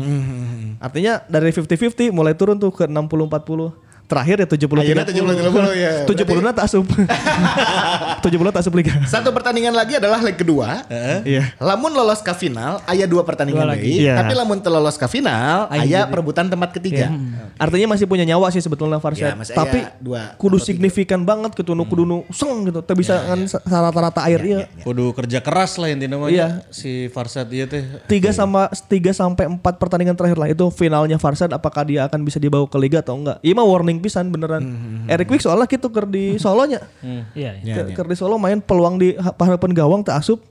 Artinya 0.80 1.20
dari 1.28 1.52
50-50 1.52 2.16
mulai 2.16 2.32
turun 2.32 2.56
tuh 2.56 2.72
ke 2.72 2.88
60-40. 2.88 3.91
Terakhir 4.12 4.44
ya 4.44 4.48
70 4.52 4.68
Akhirnya 4.76 5.06
70 5.08 5.72
ya. 5.74 5.94
70 6.04 6.44
na 6.44 6.52
tak 6.52 6.68
asup. 6.68 6.84
70 8.24 8.52
tak 8.52 8.62
asup 8.62 8.74
liga. 8.76 8.94
Satu 9.08 9.32
pertandingan 9.32 9.72
lagi 9.72 9.98
adalah 9.98 10.20
leg 10.20 10.36
kedua. 10.36 10.84
Iya. 11.24 11.56
Lamun 11.58 11.92
lolos 11.92 12.20
ke 12.20 12.34
final, 12.34 12.84
ayah 12.86 13.08
dua 13.08 13.24
pertandingan 13.24 13.64
Dua 13.64 13.72
lagi. 13.72 13.88
lagi. 13.88 14.04
Iya. 14.04 14.16
Tapi 14.20 14.34
lamun 14.36 14.60
telolos 14.60 14.96
ke 14.96 15.08
final, 15.08 15.72
ayah 15.72 16.06
perebutan 16.06 16.48
tempat 16.48 16.76
ketiga. 16.76 17.08
Artinya 17.56 17.96
masih 17.96 18.06
punya 18.06 18.26
nyawa 18.26 18.50
sih 18.50 18.60
sebetulnya 18.60 18.98
Farshad. 18.98 19.34
Ya, 19.34 19.36
masih 19.38 19.54
Tapi 19.54 19.80
dua 19.98 20.34
kudu 20.36 20.58
tiga. 20.58 20.68
signifikan 20.68 21.22
banget 21.22 21.54
gitu 21.54 21.72
nu 21.72 21.86
kudu 21.86 22.04
nu 22.04 22.28
seng 22.30 22.68
gitu. 22.68 22.82
Teu 22.82 22.98
bisa 22.98 23.16
kan 23.22 23.40
rata-rata 23.64 24.26
air 24.26 24.42
iya. 24.42 24.60
Kudu 24.82 25.14
kerja 25.14 25.40
keras 25.40 25.78
lah 25.78 25.88
intinya 25.88 26.18
namanya 26.18 26.32
Iya. 26.32 26.48
si 26.70 27.08
Farsad 27.08 27.48
iya 27.50 27.66
teh. 27.66 27.86
Tiga 28.06 28.34
sama 28.34 28.68
tiga 28.88 29.12
sampai 29.12 29.46
empat 29.48 29.78
pertandingan 29.78 30.14
terakhir 30.14 30.36
lah 30.36 30.50
itu 30.50 30.66
finalnya 30.70 31.16
Farshad 31.16 31.52
apakah 31.52 31.86
dia 31.86 32.06
akan 32.06 32.20
bisa 32.22 32.38
dibawa 32.38 32.66
ke 32.66 32.76
liga 32.76 33.00
atau 33.00 33.16
enggak. 33.16 33.38
Iya 33.40 33.54
mah 33.54 33.64
warning 33.64 34.01
pisan 34.02 34.28
beneran. 34.28 34.66
Eric 35.06 35.30
Wick 35.30 35.40
soalnya 35.40 35.66
gitu 35.66 35.88
ker 35.88 36.04
di 36.04 36.36
Solonya. 36.36 36.82
Iya, 37.32 37.58
iya. 37.58 37.76
Ke- 37.80 37.94
Ker 37.94 38.06
di 38.06 38.14
Solo 38.14 38.36
main 38.36 38.58
peluang 38.58 38.98
di 38.98 39.14
ha- 39.14 39.34
harapan 39.36 39.72
gawang 39.72 40.02
tak 40.02 40.18
asup 40.18 40.42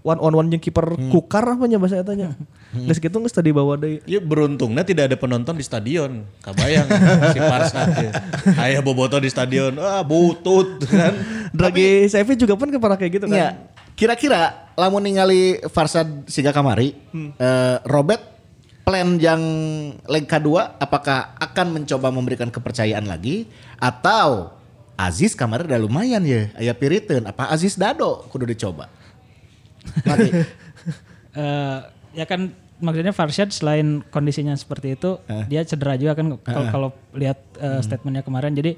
one 0.00 0.16
on 0.16 0.32
one 0.32 0.48
jeung 0.48 0.56
kiper 0.58 0.96
kukar 1.08 1.44
apa 1.46 1.64
nya 1.64 1.76
bahasa 1.76 1.98
etanya. 1.98 2.32
Geus 2.72 2.96
kitu 2.96 3.16
geus 3.16 3.30
tadi 3.30 3.50
bawa 3.50 3.76
deui. 3.76 4.00
Ya 4.04 4.16
beruntungnya 4.16 4.80
tidak 4.80 5.08
ada 5.08 5.16
penonton 5.16 5.52
di 5.52 5.60
stadion. 5.60 6.24
Kabayang 6.38 6.88
si 7.34 7.38
Farsad 7.38 7.88
ya. 7.98 8.12
Ayah 8.56 8.80
boboto 8.80 9.16
di 9.16 9.28
stadion. 9.28 9.76
Ah 9.76 10.00
butut 10.00 10.80
kan. 10.86 11.12
Dragi 11.50 12.06
Sevi 12.06 12.32
juga 12.34 12.54
pun 12.54 12.68
kepara 12.68 12.94
kayak 12.94 13.12
gitu 13.12 13.26
kan. 13.26 13.34
Ya, 13.34 13.48
kira-kira 13.92 14.72
lamun 14.72 15.02
ningali 15.02 15.60
Farsad 15.66 16.24
Siga 16.24 16.48
Kamari, 16.50 16.96
eh, 17.12 17.76
Robert 17.84 18.39
plan 18.90 19.22
yang 19.22 19.42
leg 20.10 20.26
kedua 20.26 20.74
apakah 20.82 21.38
akan 21.38 21.78
mencoba 21.78 22.10
memberikan 22.10 22.50
kepercayaan 22.50 23.06
lagi 23.06 23.46
atau 23.78 24.50
Aziz 24.98 25.38
kamari 25.38 25.64
udah 25.64 25.78
lumayan 25.78 26.20
ya, 26.26 26.50
aya 26.58 26.74
piriteun 26.74 27.24
apa 27.24 27.54
Aziz 27.54 27.78
Dado 27.78 28.26
kudu 28.34 28.50
dicoba. 28.50 28.90
Eh, 31.30 31.80
ya 32.18 32.26
kan 32.26 32.50
maksudnya 32.82 33.14
Farshad 33.14 33.54
selain 33.54 34.02
kondisinya 34.10 34.50
seperti 34.58 34.98
itu, 34.98 35.14
dia 35.46 35.62
cedera 35.62 35.94
juga 35.94 36.18
kan 36.18 36.26
kalau 36.42 36.66
kalau 36.74 36.88
lihat 37.14 37.38
eh, 37.62 37.78
statementnya 37.86 38.26
kemarin. 38.26 38.50
Jadi 38.50 38.74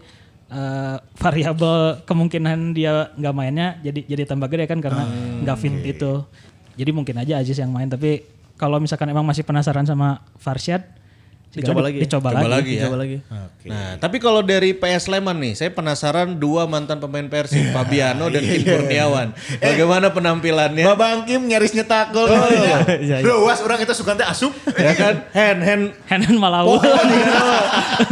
eh, 0.53 0.97
variabel 1.17 2.05
kemungkinan 2.05 2.77
dia 2.77 3.09
nggak 3.17 3.33
mainnya 3.33 3.81
jadi 3.81 4.05
jadi 4.05 4.23
tambah 4.29 4.53
gede 4.53 4.69
kan 4.69 4.85
karena 4.85 5.09
nggak 5.41 5.57
fit 5.57 5.81
itu. 5.81 6.29
Jadi 6.77 6.91
mungkin 6.93 7.25
aja 7.25 7.41
Aziz 7.41 7.57
yang 7.57 7.73
main. 7.73 7.89
Tapi 7.89 8.21
kalau 8.63 8.79
misalkan 8.79 9.11
emang 9.11 9.27
masih 9.27 9.43
penasaran 9.43 9.83
sama 9.83 10.23
Farshad, 10.39 10.87
Dicoba 11.53 11.85
lagi. 11.85 12.01
Dicoba, 12.01 12.33
Coba 12.33 12.49
lagi. 12.49 12.53
lagi 12.57 12.73
ya. 12.81 12.85
Coba 12.89 12.97
lagi. 13.05 13.17
Nah, 13.69 14.01
tapi 14.01 14.17
kalau 14.17 14.41
dari 14.41 14.73
PS 14.73 15.13
Sleman 15.13 15.37
nih, 15.37 15.53
saya 15.53 15.69
penasaran 15.69 16.41
dua 16.41 16.65
mantan 16.65 16.97
pemain 16.97 17.29
Persib, 17.29 17.77
Fabiano 17.77 18.33
dan 18.33 18.41
Kim 18.41 18.65
Kurniawan. 18.65 19.37
Bagaimana 19.61 20.09
penampilannya? 20.17 20.81
Babang 20.81 21.29
Kim 21.29 21.45
nyaris 21.45 21.77
nyetak 21.77 22.09
gol. 22.17 22.33
iya, 22.33 22.97
iya. 22.97 23.17
Luas 23.21 23.61
orang 23.61 23.85
itu 23.85 23.93
suka 23.93 24.17
teh 24.17 24.25
asup. 24.25 24.57
ya 24.73 24.97
kan? 24.97 25.15
Hand 25.37 25.61
hand 25.61 25.85
Hanan 26.09 26.35
Malawi. 26.41 26.73
poho 26.73 26.81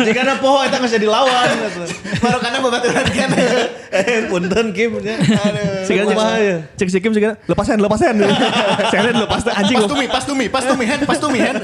jika 0.05 0.21
na 0.23 0.35
poho 0.37 0.61
eta 0.61 0.77
geus 0.77 1.01
dilawan 1.01 1.49
gitu. 1.49 1.81
Baru 2.21 2.39
karena 2.45 2.59
babaturan 2.61 3.07
kan. 3.09 3.31
Eh, 3.91 4.31
punten 4.31 4.71
Kim. 4.71 5.03
Aduh. 5.03 5.83
Kumaha 5.83 6.39
ya? 6.39 6.63
cek 6.79 6.95
si 6.95 7.03
Kim 7.03 7.11
sehingga 7.11 7.35
lepasan 7.51 7.83
lepasan. 7.83 8.23
Saya 8.95 9.11
lepas 9.11 9.43
anjing 9.51 9.83
Pas 9.83 9.91
tumi, 9.91 10.07
pas 10.07 10.23
tumi, 10.23 10.47
pas 10.47 10.63
tumi 10.63 10.85
hand, 10.87 11.03
pas 11.11 11.19
tumi 11.19 11.39
hand. 11.43 11.59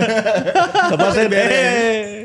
Lepasin 0.90 1.30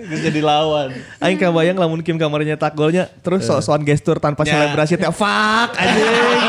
geus 0.03 0.21
jadi 0.21 0.39
lawan. 0.39 0.89
Aing 1.17 1.35
kebayang 1.35 1.75
lamun 1.75 1.99
Kim 1.99 2.15
kamarnya 2.15 2.53
nyetak 2.53 2.71
golnya 2.71 3.07
terus 3.19 3.43
sok-sokan 3.43 3.81
gestur 3.81 4.17
tanpa 4.17 4.43
Ya. 4.43 4.53
selebrasi 4.57 4.95
teh 4.95 5.07
fuck 5.07 5.69
anjing. 5.73 6.05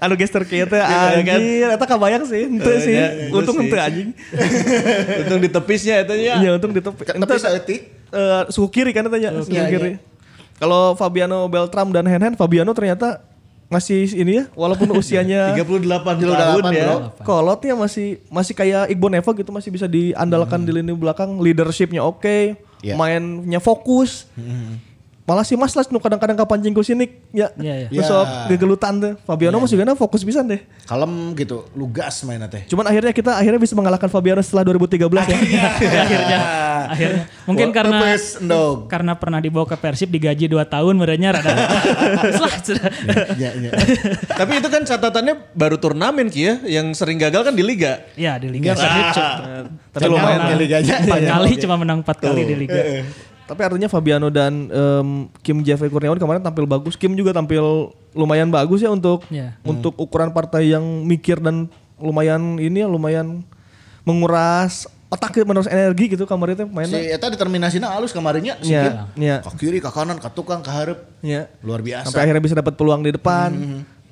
anu 0.00 0.14
gestur 0.16 0.42
kieu 0.42 0.64
teh 0.64 0.80
Iya, 0.80 1.20
kan? 1.20 1.36
anjir 1.36 1.68
eta 1.70 1.86
kebayang 1.86 2.24
sih 2.24 2.42
henteu 2.46 2.70
Eh, 2.70 2.80
sih. 2.80 2.94
ya, 2.94 3.06
itu 3.22 3.36
Untung 3.36 3.56
henteu 3.58 3.78
anjing. 3.78 4.08
Untung 5.20 5.38
di 5.38 5.48
tepisnya 5.48 5.94
eta 6.00 6.14
nya. 6.14 6.34
Iya 6.38 6.50
untung 6.54 6.72
di 6.72 6.80
tepi. 6.80 7.02
Tapi 7.06 7.34
saeutik 7.36 7.80
Eh, 8.10 8.42
suku 8.48 8.68
kiri 8.72 8.90
kan 8.90 9.06
tanya 9.06 9.30
suku 9.38 9.54
Iya, 9.54 9.68
kiri. 9.68 9.92
Kalau 10.56 10.92
Fabiano 10.92 11.46
Beltram 11.46 11.88
dan 11.88 12.02
Hen 12.04 12.18
Hen, 12.20 12.34
Fabiano 12.34 12.74
ternyata 12.74 13.22
masih 13.70 14.02
ini 14.18 14.42
ya, 14.42 14.44
walaupun 14.52 14.90
usianya 15.00 15.54
38 15.54 15.86
tahun 16.18 16.62
38, 16.66 16.74
ya. 16.74 16.84
bro. 16.90 16.96
kolotnya 17.22 17.74
masih 17.78 18.18
masih 18.26 18.52
kayak 18.52 18.90
Iqbal 18.90 19.10
Neva 19.14 19.30
gitu 19.30 19.50
masih 19.54 19.70
bisa 19.70 19.86
diandalkan 19.86 20.66
di 20.66 20.74
lini 20.74 20.90
belakang, 20.90 21.38
leadershipnya 21.38 22.02
oke, 22.02 22.58
Iya. 22.82 22.96
mainnya 22.98 23.62
fokus. 23.62 24.26
Malah 25.30 25.46
si 25.46 25.54
Mas 25.54 25.78
nu 25.86 26.02
kadang-kadang 26.02 26.34
kapancing 26.34 26.74
ku 26.74 26.82
sini 26.82 27.06
ya. 27.30 27.54
Iya, 27.54 27.86
iya. 27.86 27.88
Terus 27.88 28.10
sok 28.10 28.26
gegelutan 28.50 28.98
tuh. 28.98 29.12
Fabiano 29.22 29.62
masih 29.62 29.78
gana 29.78 29.94
fokus 29.94 30.26
bisa 30.26 30.42
deh. 30.42 30.58
kalem 30.82 31.38
gitu, 31.38 31.70
lugas 31.78 32.18
mainnya 32.26 32.50
teh. 32.50 32.66
Cuman 32.66 32.82
akhirnya 32.82 33.14
kita 33.14 33.38
akhirnya 33.38 33.62
bisa 33.62 33.78
mengalahkan 33.78 34.10
Fabiano 34.10 34.42
setelah 34.42 34.66
2013 34.66 35.06
ya. 35.06 35.38
akhirnya 36.02 36.40
akhirnya 36.90 37.24
mungkin 37.46 37.70
Wah, 37.70 37.74
karena 37.78 37.98
karena 38.90 39.12
pernah 39.14 39.38
dibawa 39.38 39.62
ke 39.62 39.78
Persib 39.78 40.10
digaji 40.10 40.50
2 40.50 40.58
tahun 40.66 40.94
merenya 40.98 41.38
rada 41.38 41.52
Lah, 42.42 42.54
sudah. 42.58 42.90
Ya, 43.38 43.54
ya. 43.54 43.70
Tapi 44.34 44.58
itu 44.58 44.66
kan 44.66 44.82
catatannya 44.82 45.54
baru 45.54 45.78
turnamen 45.78 46.26
Ki 46.26 46.42
ya, 46.42 46.54
yang 46.66 46.90
sering 46.90 47.22
gagal 47.22 47.46
kan 47.46 47.54
di 47.54 47.62
liga. 47.62 48.02
ya 48.18 48.34
di 48.34 48.50
Liga 48.50 48.74
cu- 48.74 48.82
Tapi 49.94 50.06
lumayan 50.10 50.50
ya 50.50 50.56
liganya. 50.58 50.94
empat 51.06 51.22
kali 51.22 51.50
cuma 51.62 51.74
menang 51.78 51.98
empat 52.02 52.16
kali 52.18 52.42
di 52.42 52.54
Liga 52.58 52.82
Tapi 53.50 53.60
artinya 53.60 53.90
Fabiano 53.90 54.30
dan 54.30 54.70
em, 54.70 55.08
Kim 55.42 55.58
Jeffrey 55.60 55.90
Kurniawan 55.90 56.16
kemarin 56.16 56.38
tampil 56.38 56.64
bagus. 56.64 56.94
Kim 56.94 57.12
juga 57.12 57.34
tampil 57.34 57.90
lumayan 58.12 58.46
bagus 58.46 58.78
ya 58.78 58.88
untuk 58.88 59.26
Iya. 59.26 59.58
untuk 59.60 59.94
ukuran 59.96 60.30
partai 60.30 60.70
yang 60.70 60.82
mikir 61.02 61.36
dan 61.36 61.66
lumayan 61.98 62.38
ini 62.56 62.80
ya 62.80 62.86
lumayan 62.86 63.42
menguras 64.04 64.86
otak 65.06 65.34
ya, 65.34 65.42
menerus 65.42 65.66
energi 65.66 66.06
gitu 66.08 66.22
kemarin 66.22 66.54
teh 66.54 66.62
Si 66.62 66.70
mainnya. 66.70 66.98
eta 67.10 67.26
determinasinya 67.26 67.90
halus 67.90 68.14
kemarinnya 68.14 68.54
si 68.62 68.70
Iya, 68.70 69.10
Kim. 69.10 69.20
iya. 69.20 69.36
Ke 69.42 69.50
kiri, 69.58 69.78
ke 69.78 69.90
kanan, 69.90 70.16
ke 70.16 70.30
tukang, 70.30 70.62
ke 70.62 70.70
hareup. 70.70 71.02
Ya. 71.20 71.50
Luar 71.60 71.82
biasa. 71.82 72.06
Sampai 72.06 72.22
akhirnya 72.24 72.38
bisa 72.40 72.54
dapat 72.54 72.78
peluang 72.78 73.02
di 73.02 73.10
depan. 73.10 73.50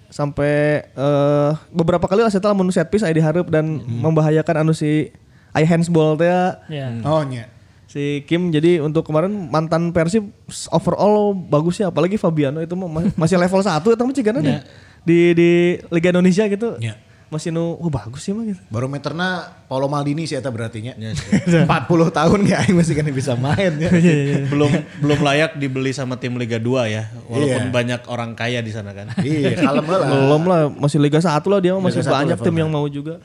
Sampai 0.08 0.82
eh, 0.88 1.50
beberapa 1.70 2.02
kali 2.02 2.20
lah 2.20 2.32
setelah 2.32 2.50
menu 2.52 2.72
set 2.72 2.88
piece 2.88 3.06
aya 3.06 3.12
diharap 3.12 3.46
dan 3.46 3.78
membahayakan 3.78 4.66
anu 4.66 4.72
si 4.72 5.14
aya 5.50 5.64
handsball 5.64 6.16
teh 6.16 6.26
ya. 6.26 6.58
ya 6.66 6.86
Oh, 7.06 7.22
nya. 7.22 7.46
Si 7.88 8.20
Kim 8.22 8.52
jadi 8.52 8.78
untuk 8.78 9.00
kemarin 9.02 9.48
mantan 9.48 9.90
Persib 9.90 10.28
overall 10.68 11.32
bagus 11.32 11.80
ya 11.80 11.88
apalagi 11.88 12.14
Fabiano 12.14 12.60
itu 12.60 12.76
masih 13.16 13.34
level 13.34 13.58
1 13.58 13.80
itu 13.80 13.96
mah 13.98 14.12
cigana 14.12 14.38
deh. 14.38 14.60
di 15.02 15.32
di 15.32 15.50
Liga 15.88 16.12
Indonesia 16.12 16.44
gitu. 16.44 16.76
Ya. 16.78 17.00
Masih 17.28 17.52
nu 17.52 17.76
oh 17.76 17.88
bagus 17.88 18.24
sih 18.24 18.32
mah 18.32 18.40
gitu. 18.40 18.56
Barometerna 18.68 19.52
Paulo 19.68 19.84
Maldini 19.84 20.24
sih 20.24 20.32
eta 20.32 20.48
berarti 20.48 20.80
nya. 20.80 20.96
Ya, 20.96 21.12
40 21.12 21.64
tahun 22.20 22.40
ya 22.44 22.64
aing 22.64 22.72
masih 22.72 22.92
kan 22.92 23.04
bisa 23.08 23.36
main 23.36 23.72
ya. 23.76 23.88
belum 24.52 24.72
belum 25.00 25.18
layak 25.20 25.56
dibeli 25.56 25.92
sama 25.92 26.16
tim 26.16 26.36
Liga 26.36 26.56
2 26.56 26.88
ya, 26.88 27.08
walaupun 27.24 27.68
Iya. 27.68 27.72
banyak 27.72 28.00
orang 28.08 28.32
kaya 28.32 28.60
di 28.60 28.72
sana 28.72 28.92
kan. 28.92 29.12
Iya, 29.20 29.60
kalem 29.60 29.84
lah. 29.84 30.00
Belum 30.08 30.42
lah 30.44 30.60
masih 30.72 30.96
Liga 31.00 31.20
1 31.20 31.28
lah 31.28 31.60
dia 31.60 31.72
mah 31.72 31.84
masih 31.84 32.00
Liga 32.00 32.12
banyak 32.12 32.38
tim 32.40 32.56
yang 32.56 32.68
mau 32.68 32.88
juga. 32.88 33.20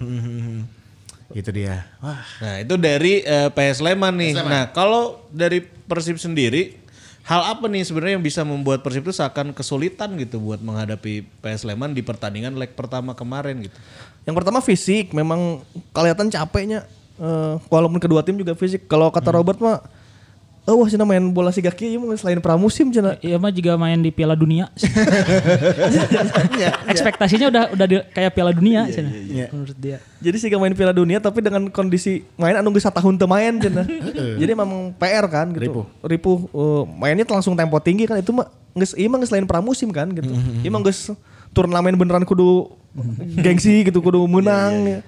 Itu 1.33 1.49
dia. 1.49 1.89
Wah, 1.97 2.21
Nah 2.39 2.55
itu 2.61 2.77
dari 2.77 3.25
eh, 3.25 3.49
PS 3.49 3.81
Sleman 3.81 4.13
nih. 4.13 4.37
Nah 4.37 4.69
kalau 4.69 5.25
dari 5.33 5.65
Persib 5.65 6.21
sendiri, 6.21 6.77
hal 7.25 7.57
apa 7.57 7.65
nih 7.65 7.83
sebenarnya 7.83 8.21
yang 8.21 8.25
bisa 8.25 8.45
membuat 8.45 8.85
Persib 8.85 9.03
itu 9.03 9.17
seakan 9.17 9.51
kesulitan 9.51 10.13
gitu 10.21 10.37
buat 10.37 10.61
menghadapi 10.61 11.25
PS 11.41 11.65
Sleman 11.65 11.97
di 11.97 12.05
pertandingan 12.05 12.53
leg 12.53 12.77
pertama 12.77 13.17
kemarin 13.17 13.65
gitu. 13.65 13.77
Yang 14.23 14.35
pertama 14.39 14.59
fisik, 14.63 15.11
memang 15.11 15.65
kelihatan 15.91 16.29
capeknya. 16.29 16.85
Eh, 17.17 17.55
walaupun 17.67 17.97
kedua 17.97 18.21
tim 18.21 18.37
juga 18.37 18.53
fisik. 18.53 18.85
Kalau 18.85 19.09
kata 19.09 19.33
Robert 19.33 19.57
mah, 19.57 19.81
oh 20.63 20.79
wah 20.79 20.87
cina 20.87 21.03
main 21.03 21.19
bola 21.27 21.51
si 21.51 21.59
kaki 21.59 21.91
ieu 21.91 21.99
mah 21.99 22.15
selain 22.15 22.39
pramusim 22.39 22.87
cina. 22.87 23.19
Iya 23.19 23.35
mah 23.35 23.51
juga 23.51 23.75
main 23.75 23.99
di 23.99 24.09
Piala 24.09 24.31
Dunia. 24.33 24.71
Ekspektasinya 26.87 27.47
udah 27.51 27.63
udah 27.73 27.85
di- 27.85 28.05
kayak 28.11 28.31
Piala 28.31 28.51
Dunia 28.51 28.87
cenah, 28.87 29.11
menurut 29.51 29.77
dia. 29.77 29.97
Jadi 30.19 30.37
sih 30.39 30.47
main 30.53 30.71
Piala 30.71 30.95
Dunia 30.95 31.19
tapi 31.19 31.43
dengan 31.43 31.67
kondisi 31.67 32.23
main 32.35 32.55
anu 32.55 32.71
geus 32.71 32.85
tahun 32.85 33.15
teu 33.15 33.27
main 33.27 33.59
cina. 33.59 33.83
Jadi 34.41 34.51
memang 34.51 34.95
PR 34.95 35.25
kan 35.27 35.51
gitu. 35.51 35.83
Ripuh. 35.99 36.37
eh, 36.47 36.83
mainnya 36.89 37.27
langsung 37.27 37.53
tempo 37.53 37.77
tinggi 37.79 38.07
kan 38.07 38.19
itu 38.19 38.31
mah 38.31 38.47
geus 38.73 38.95
ieu 38.95 39.07
mah 39.07 39.19
geus 39.19 39.31
lain 39.31 39.43
pramusim 39.43 39.91
kan 39.91 40.07
gitu. 40.11 40.31
Ieu 40.63 40.71
mah 40.71 40.81
geus 40.81 41.11
turnamen 41.51 41.93
beneran 41.93 42.23
kudu 42.23 42.71
gengsi 43.37 43.83
gitu 43.83 43.99
kudu 43.99 44.23
menang. 44.25 44.73
ya. 44.85 44.99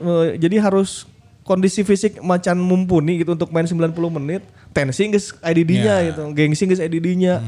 Eh, 0.00 0.28
jadi 0.40 0.64
harus 0.64 1.04
kondisi 1.48 1.80
fisik 1.80 2.20
macan 2.20 2.60
mumpuni 2.60 3.24
gitu 3.24 3.32
untuk 3.32 3.48
main 3.48 3.64
90 3.64 3.96
menit. 4.20 4.44
Tensi 4.76 5.08
geus 5.08 5.32
IDD-nya 5.40 6.12
gitu, 6.12 6.28
gengsi 6.36 6.68
geus 6.68 6.84
IDD-nya. 6.84 7.40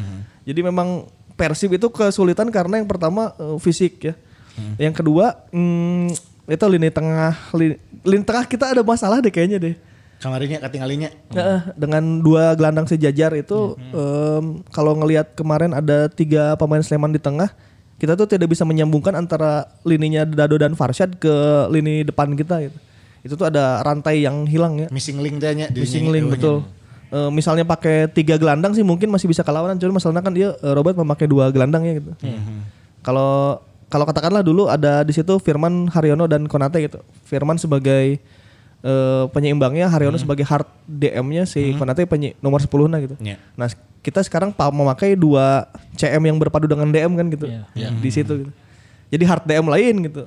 Jadi 0.49 0.61
memang 0.65 1.05
Persib 1.37 1.73
itu 1.73 1.89
kesulitan 1.89 2.49
karena 2.53 2.81
yang 2.81 2.89
pertama 2.89 3.37
eh, 3.37 3.57
fisik 3.61 4.13
ya. 4.13 4.15
Yang 4.77 5.05
kedua 5.05 5.41
hmm, 5.53 6.13
itu 6.49 6.65
lini 6.69 6.89
tengah 6.93 7.33
lini, 7.57 7.77
lini 8.05 8.25
tengah 8.25 8.45
kita 8.45 8.77
ada 8.77 8.83
masalah 8.85 9.25
deh 9.25 9.33
kayaknya 9.33 9.57
deh. 9.57 9.75
Kamarinya 10.21 10.61
katinggalinya. 10.61 11.09
Heeh, 11.33 11.61
dengan 11.81 12.21
dua 12.21 12.53
gelandang 12.53 12.85
sejajar 12.85 13.33
itu 13.33 13.73
em, 13.89 14.61
kalau 14.69 14.93
ngelihat 15.01 15.33
kemarin 15.33 15.73
ada 15.73 16.13
tiga 16.13 16.61
pemain 16.61 16.85
Sleman 16.85 17.09
di 17.09 17.17
tengah, 17.17 17.49
kita 17.97 18.21
tuh 18.21 18.29
tidak 18.29 18.53
bisa 18.53 18.69
menyambungkan 18.69 19.17
antara 19.17 19.65
lininya 19.81 20.29
Dado 20.29 20.61
dan 20.61 20.77
Farshad 20.77 21.17
ke 21.17 21.33
lini 21.73 22.05
depan 22.05 22.37
kita 22.37 22.69
gitu. 22.69 22.77
Itu 23.21 23.37
tuh 23.37 23.53
ada 23.53 23.85
rantai 23.85 24.25
yang 24.25 24.49
hilang 24.49 24.81
ya. 24.81 24.89
Missing 24.89 25.19
link 25.21 25.37
dia 25.41 25.53
nya. 25.53 25.67
Missing 25.69 26.09
link 26.09 26.27
betul. 26.33 26.65
Eh, 27.11 27.31
misalnya 27.35 27.67
pakai 27.67 28.07
tiga 28.07 28.39
gelandang 28.39 28.71
sih 28.71 28.87
mungkin 28.87 29.11
masih 29.11 29.27
bisa 29.27 29.43
kelawanan, 29.43 29.75
cuma 29.83 29.99
masalahnya 29.99 30.23
kan 30.23 30.31
dia 30.31 30.55
eh, 30.55 30.73
Robert 30.79 30.95
memakai 30.95 31.27
dua 31.27 31.51
gelandang 31.51 31.83
ya 31.83 31.99
gitu. 31.99 32.15
Kalau 33.03 33.59
kalau 33.91 34.07
katakanlah 34.07 34.47
dulu 34.47 34.71
ada 34.71 35.03
di 35.03 35.11
situ 35.11 35.35
Firman, 35.43 35.91
Haryono 35.91 36.31
dan 36.31 36.47
Konate 36.47 36.79
gitu. 36.87 37.03
Firman 37.27 37.59
sebagai 37.59 38.23
eh, 38.87 39.25
penyeimbangnya, 39.35 39.91
Haryono 39.91 40.23
sebagai 40.23 40.47
hard 40.47 40.71
DM-nya, 40.87 41.51
si 41.51 41.75
Konate 41.75 42.07
penye, 42.07 42.39
nomor 42.39 42.63
10 42.63 42.71
nah 42.87 43.03
gitu. 43.03 43.19
Iya. 43.19 43.43
Nah, 43.59 43.67
kita 44.07 44.23
sekarang 44.23 44.55
memakai 44.55 45.19
dua 45.19 45.67
CM 45.99 46.23
yang 46.31 46.39
berpadu 46.39 46.71
dengan 46.71 46.87
DM 46.95 47.19
kan 47.19 47.27
gitu. 47.27 47.51
Iya. 47.51 47.91
Di 47.91 48.11
situ 48.15 48.47
gitu. 48.47 48.53
Jadi 49.11 49.25
hard 49.27 49.45
DM 49.51 49.67
lain 49.67 49.95
gitu. 50.07 50.23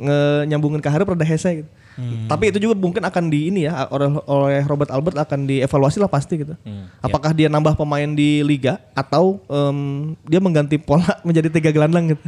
Nge 0.00 0.48
nyambungin 0.48 0.80
ke 0.80 0.88
Harap 0.88 1.12
rada 1.12 1.28
hese 1.28 1.60
gitu. 1.60 1.70
Tapi 2.26 2.50
itu 2.50 2.58
juga 2.58 2.74
mungkin 2.74 3.02
akan 3.06 3.30
di 3.30 3.54
ini 3.54 3.70
ya 3.70 3.86
oleh, 3.86 4.18
oleh 4.26 4.60
Robert 4.66 4.90
Albert 4.90 5.16
akan 5.22 5.46
dievaluasi 5.46 6.02
lah 6.02 6.10
pasti 6.10 6.42
gitu. 6.42 6.54
Apakah 6.98 7.30
dia 7.30 7.46
nambah 7.46 7.78
pemain 7.78 8.10
di 8.10 8.42
liga 8.42 8.82
atau 8.98 9.38
em, 9.46 10.12
dia 10.26 10.42
mengganti 10.42 10.76
pola 10.80 11.06
menjadi 11.26 11.48
tiga 11.50 11.70
gelandang 11.70 12.14
gitu. 12.16 12.26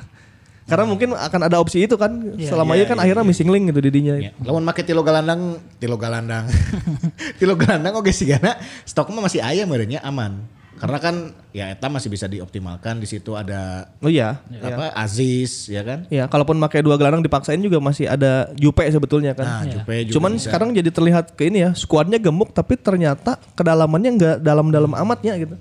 Karena 0.66 0.82
mungkin 0.82 1.14
akan 1.14 1.40
ada 1.46 1.62
opsi 1.62 1.86
itu 1.86 1.94
kan. 1.94 2.10
Selama 2.42 2.74
Iya, 2.74 2.82
ini 2.82 2.90
kan 2.90 2.98
iya, 2.98 3.04
akhirnya 3.06 3.22
missing 3.22 3.46
link 3.54 3.70
gitu 3.70 3.78
didinya. 3.78 4.18
Ya. 4.18 4.34
Lamun 4.42 4.66
make 4.66 4.82
tilo 4.82 5.06
galandang, 5.06 5.62
tilo 5.78 5.94
galandang. 5.94 6.50
tilo 7.38 7.54
galandang 7.54 7.94
oke 7.94 8.10
sih 8.10 8.26
karena 8.26 8.58
stok 8.82 9.14
mah 9.14 9.30
masih 9.30 9.46
ayam 9.46 9.70
merenya 9.70 10.02
aman. 10.02 10.42
Karena 10.76 10.98
kan 11.00 11.32
ya 11.56 11.72
eta 11.72 11.88
masih 11.88 12.12
bisa 12.12 12.28
dioptimalkan 12.28 13.00
di 13.00 13.08
situ 13.08 13.32
ada 13.32 13.88
Oh 14.04 14.12
iya. 14.12 14.44
apa 14.60 14.92
Aziz 14.92 15.72
ya 15.72 15.80
kan? 15.80 16.04
Ya, 16.12 16.28
kalaupun 16.28 16.60
pakai 16.60 16.84
dua 16.84 17.00
gelandang 17.00 17.24
dipaksain 17.24 17.56
juga 17.64 17.80
masih 17.80 18.04
ada 18.04 18.52
Jupe 18.60 18.84
sebetulnya 18.92 19.32
kan. 19.32 19.44
Nah, 19.44 19.62
Jupe 19.64 20.04
juga 20.04 20.14
Cuman 20.20 20.36
bisa. 20.36 20.52
sekarang 20.52 20.76
jadi 20.76 20.92
terlihat 20.92 21.32
ke 21.32 21.48
ini 21.48 21.64
ya, 21.64 21.70
skuadnya 21.72 22.20
gemuk 22.20 22.52
tapi 22.52 22.76
ternyata 22.76 23.40
kedalamannya 23.56 24.10
nggak 24.20 24.36
dalam-dalam 24.44 24.92
amatnya 24.92 25.40
gitu. 25.40 25.56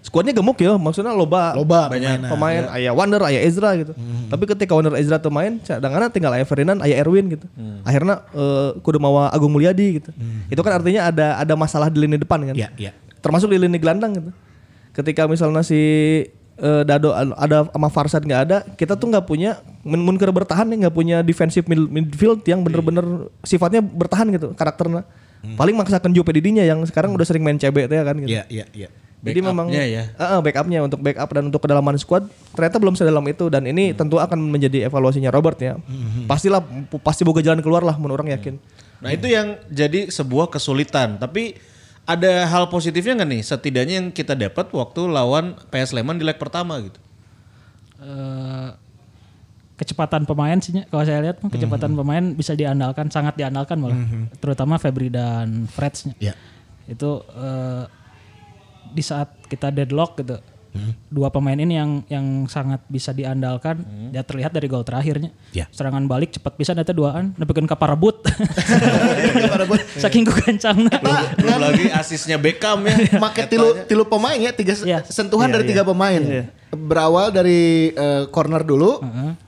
Skuadnya 0.00 0.30
gemuk 0.30 0.54
ya, 0.62 0.78
maksudnya 0.78 1.10
loba. 1.10 1.52
Loba 1.58 1.90
banyak 1.90 2.30
pemain, 2.30 2.62
aya 2.70 2.94
Wander, 2.94 3.18
aya 3.26 3.42
Ezra 3.42 3.74
gitu. 3.74 3.90
Tapi 4.30 4.44
ketika 4.46 4.72
Wander 4.78 4.94
Ezra 4.94 5.18
tuh 5.18 5.34
main, 5.34 5.58
cadangannya 5.60 6.08
tinggal 6.14 6.30
aya 6.30 6.46
Ferdinand, 6.46 6.78
aya 6.78 7.02
Erwin 7.02 7.26
gitu. 7.36 7.44
Akhirnya 7.82 8.22
eh, 8.32 8.78
kudu 8.80 9.02
mawa 9.02 9.28
Agung 9.34 9.50
Mulyadi 9.50 9.98
gitu. 10.00 10.14
Itu 10.48 10.62
kan 10.62 10.78
artinya 10.78 11.10
ada 11.10 11.42
ada 11.42 11.54
masalah 11.58 11.90
di 11.90 11.98
lini 12.00 12.16
depan 12.16 12.38
kan. 12.48 12.54
Ya, 12.54 12.70
ya. 12.78 12.94
Termasuk 13.26 13.50
di 13.50 13.58
lini 13.58 13.76
gelandang 13.76 14.14
gitu. 14.14 14.30
Ketika 14.94 15.26
misalnya 15.26 15.60
si 15.60 15.76
eh, 16.56 16.82
Dado 16.86 17.10
ada 17.12 17.66
sama 17.68 17.88
Farsad 17.90 18.22
nggak 18.22 18.42
ada, 18.48 18.62
kita 18.78 18.94
tuh 18.94 19.10
nggak 19.10 19.26
punya 19.26 19.58
mun 19.82 20.00
mun 20.00 20.16
keur 20.16 20.30
bertahan 20.30 20.70
ya 20.70 20.86
nggak 20.86 20.94
punya 20.94 21.16
defensive 21.20 21.66
mid- 21.66 21.90
midfield 21.90 22.40
yang 22.46 22.62
bener-bener 22.62 23.28
sifatnya 23.42 23.82
bertahan 23.82 24.30
gitu 24.30 24.54
karakternya. 24.54 25.02
Paling 25.46 25.78
maksakan 25.78 26.10
Jope 26.10 26.34
Didinya 26.34 26.62
yang 26.62 26.82
sekarang 26.82 27.14
udah 27.14 27.22
sering 27.22 27.44
main 27.44 27.54
CB 27.54 27.86
ya 27.86 28.02
kan 28.02 28.16
gitu. 28.18 28.30
Ya, 28.30 28.42
ya, 28.50 28.66
ya. 28.74 28.88
Jadi 29.22 29.40
memang 29.42 29.66
ya. 29.70 30.02
Eh, 30.12 30.22
eh, 30.22 30.40
backupnya 30.42 30.78
untuk 30.82 30.98
backup 30.98 31.30
dan 31.30 31.42
untuk 31.46 31.60
kedalaman 31.60 31.94
squad 31.96 32.26
ternyata 32.52 32.76
belum 32.78 32.94
sedalam 32.94 33.22
itu 33.26 33.46
dan 33.46 33.62
ini 33.62 33.90
tentu 33.92 34.18
akan 34.18 34.38
menjadi 34.38 34.86
evaluasinya 34.86 35.30
Robert 35.30 35.58
ya. 35.58 35.78
Pastilah 36.24 36.62
pasti 37.00 37.22
boga 37.22 37.42
jalan 37.42 37.58
keluar 37.58 37.82
lah 37.82 37.94
menurut 37.94 38.22
orang 38.22 38.34
yakin. 38.34 38.54
Nah 38.98 39.10
itu 39.12 39.26
yang 39.28 39.54
jadi 39.68 40.08
sebuah 40.08 40.48
kesulitan. 40.48 41.18
Tapi 41.18 41.54
ada 42.06 42.46
hal 42.46 42.70
positifnya 42.70 43.18
nggak 43.18 43.30
nih? 43.30 43.42
Setidaknya 43.42 43.94
yang 43.98 44.08
kita 44.08 44.32
dapat 44.32 44.70
waktu 44.70 45.00
lawan 45.04 45.58
PS 45.68 45.90
Sleman 45.90 46.16
di 46.16 46.24
leg 46.24 46.38
pertama 46.38 46.78
gitu. 46.78 46.98
Eh, 47.98 48.68
kecepatan 49.76 50.24
pemain 50.24 50.56
sih 50.56 50.72
kalau 50.86 51.04
saya 51.04 51.20
lihat 51.20 51.36
kecepatan 51.42 51.92
pemain 51.92 52.24
bisa 52.32 52.56
diandalkan 52.56 53.12
sangat 53.12 53.36
diandalkan 53.36 53.76
malah 53.76 53.98
terutama 54.38 54.80
Febri 54.80 55.12
dan 55.12 55.68
Freds 55.68 56.08
Ya. 56.16 56.32
itu 56.88 57.10
eh, 57.36 57.84
di 58.88 59.02
saat 59.02 59.36
kita 59.44 59.68
deadlock 59.68 60.16
gitu 60.16 60.40
dua 61.06 61.28
pemain 61.28 61.54
ini 61.54 61.74
yang 61.74 61.90
yang 62.06 62.26
sangat 62.46 62.80
bisa 62.86 63.10
diandalkan 63.10 63.80
ya 64.10 64.20
terlihat 64.20 64.50
dari 64.50 64.66
gol 64.66 64.82
terakhirnya 64.82 65.30
Ya. 65.50 65.66
serangan 65.70 66.04
balik 66.04 66.32
cepat 66.32 66.54
bisa 66.54 66.72
nanti 66.72 66.90
duaan 66.90 67.32
nepikeun 67.34 67.64
ka 67.64 67.74
parebut 67.74 68.20
saking 69.96 70.24
kekencang 70.24 70.88
Belum 71.36 71.58
lagi 71.58 71.86
asisnya 71.90 72.36
Beckham 72.36 72.82
ya. 72.82 72.96
Make 73.16 73.46
tilu 73.46 73.84
tilu 73.84 74.04
pemain 74.04 74.36
ya, 74.36 74.52
tiga 74.52 74.74
Iya. 74.76 75.02
sentuhan 75.04 75.48
dari 75.48 75.64
tiga 75.64 75.82
pemain. 75.82 76.20
Berawal 76.68 77.32
dari 77.32 77.90
eh, 77.90 78.24
corner 78.28 78.62
dulu. 78.62 79.00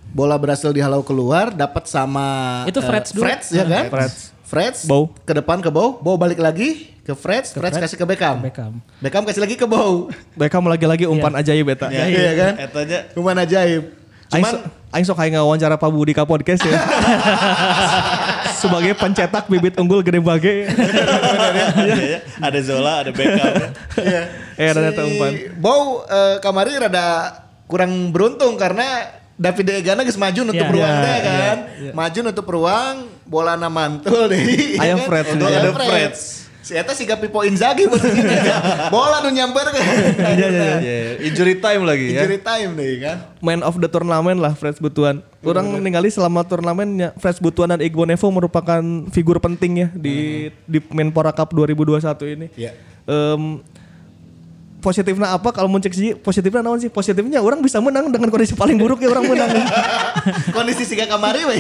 Bola 0.09 0.41
berhasil 0.41 0.73
dihalau 0.73 1.05
keluar, 1.05 1.53
dapat 1.53 1.85
sama 1.85 2.65
Itu 2.65 2.81
Freds 2.81 3.13
dulu. 3.13 3.29
Freds 3.29 3.47
ya 3.53 3.65
kan? 3.65 3.85
Freds. 3.93 4.33
Freds. 4.49 4.89
Bow. 4.89 5.13
Ke 5.29 5.37
depan 5.37 5.61
ke 5.61 5.69
Bow, 5.69 6.01
Bow 6.01 6.17
balik 6.17 6.41
lagi 6.41 6.89
ke 7.05 7.13
Freds, 7.13 7.53
Freds 7.53 7.77
kasih 7.77 8.01
ke 8.01 8.05
Beckham. 8.09 8.41
Beckham. 8.41 8.81
Beckham 8.97 9.23
kasih 9.29 9.45
lagi 9.45 9.61
ke 9.61 9.69
Bow. 9.69 10.09
Beckham 10.33 10.65
lagi-lagi 10.65 11.05
umpan 11.05 11.37
ajaib 11.37 11.69
beta. 11.69 11.93
Ya, 11.93 12.09
iya 12.09 12.33
kan? 12.33 12.53
Etanya 12.57 12.99
Cuman 13.13 13.37
ajaib. 13.39 13.93
Cuman 14.29 14.53
so- 14.57 14.65
Aing 14.89 15.05
sok 15.05 15.21
aing 15.21 15.37
wawancara 15.37 15.77
Pak 15.77 15.93
Budi 15.93 16.17
ka 16.17 16.25
podcast 16.25 16.65
ya. 16.65 16.73
Sebagai 18.61 18.97
pencetak 18.97 19.45
bibit 19.45 19.77
unggul 19.77 20.01
gede 20.01 20.17
bage. 20.17 20.65
Iya, 20.65 22.25
ada 22.41 22.59
Zola, 22.65 23.05
ada 23.05 23.13
Beckham. 23.13 23.53
Iya. 24.01 24.23
Eh, 24.57 24.69
ada 24.73 24.97
umpan. 24.97 25.33
Bow 25.61 26.09
eh, 26.09 26.37
kamari 26.41 26.73
rada 26.81 27.37
kurang 27.69 28.09
beruntung 28.17 28.57
karena 28.57 29.13
David 29.37 29.85
Gea 29.85 29.95
geus 29.95 30.17
maju 30.17 30.41
nutup 30.41 30.67
Iya. 30.67 30.73
ruang 30.73 30.89
Iya, 30.91 31.05
teh 31.05 31.19
kan. 31.21 31.57
Maju 31.93 32.19
nutup 32.25 32.47
ruang, 32.49 32.95
bola 33.29 33.55
na 33.61 33.69
mantul 33.69 34.33
deh. 34.33 34.41
Aya 34.83 34.97
kan? 34.97 35.05
Freds. 35.05 35.31
Aya 35.37 35.59
Ada 35.61 35.73
Freds. 35.77 36.21
Si 36.59 36.77
eta 36.77 36.93
siga 36.93 37.17
Pipo 37.17 37.41
Inzaghi 37.49 37.89
bola 38.95 39.25
nu 39.25 39.33
nyamper 39.33 39.73
kan. 39.73 39.81
Iya, 40.37 41.17
injury 41.25 41.57
time 41.65 41.89
lagi 41.89 42.13
ya. 42.13 42.25
Injury 42.25 42.41
time 42.45 42.71
deh 42.77 42.91
kan. 43.01 43.17
Man 43.41 43.65
of 43.65 43.81
the 43.81 43.89
tournament 43.89 44.37
lah 44.37 44.53
Freds 44.53 44.77
Butuan. 44.77 45.25
Orang 45.41 45.81
ningali 45.81 46.13
selama 46.13 46.45
turnamennya 46.45 47.17
Freds 47.17 47.41
Butuan 47.41 47.73
dan 47.73 47.81
Igbo 47.81 48.05
Nevo 48.05 48.29
merupakan 48.29 48.85
figur 49.09 49.41
penting 49.41 49.73
ya 49.81 49.89
di 49.97 50.49
di 50.69 50.79
Menpora 50.93 51.33
Cup 51.33 51.57
2021 51.57 52.37
ini. 52.37 52.47
Iya. 52.53 52.77
Em, 53.09 53.65
positifnya 54.79 55.29
apa 55.29 55.51
kalau 55.51 55.67
muncul 55.67 55.89
sih 55.89 56.15
positifnya 56.15 56.61
naon 56.61 56.79
sih 56.79 56.87
positifnya 56.87 57.39
orang 57.39 57.59
bisa 57.59 57.79
menang 57.79 58.09
dengan 58.09 58.29
kondisi 58.29 58.55
paling 58.55 58.75
buruk 58.75 58.99
ya 58.99 59.09
orang 59.09 59.27
menang 59.27 59.51
Kondisi 60.49 60.85
siga 60.85 61.07
kamari 61.07 61.41
we. 61.43 61.57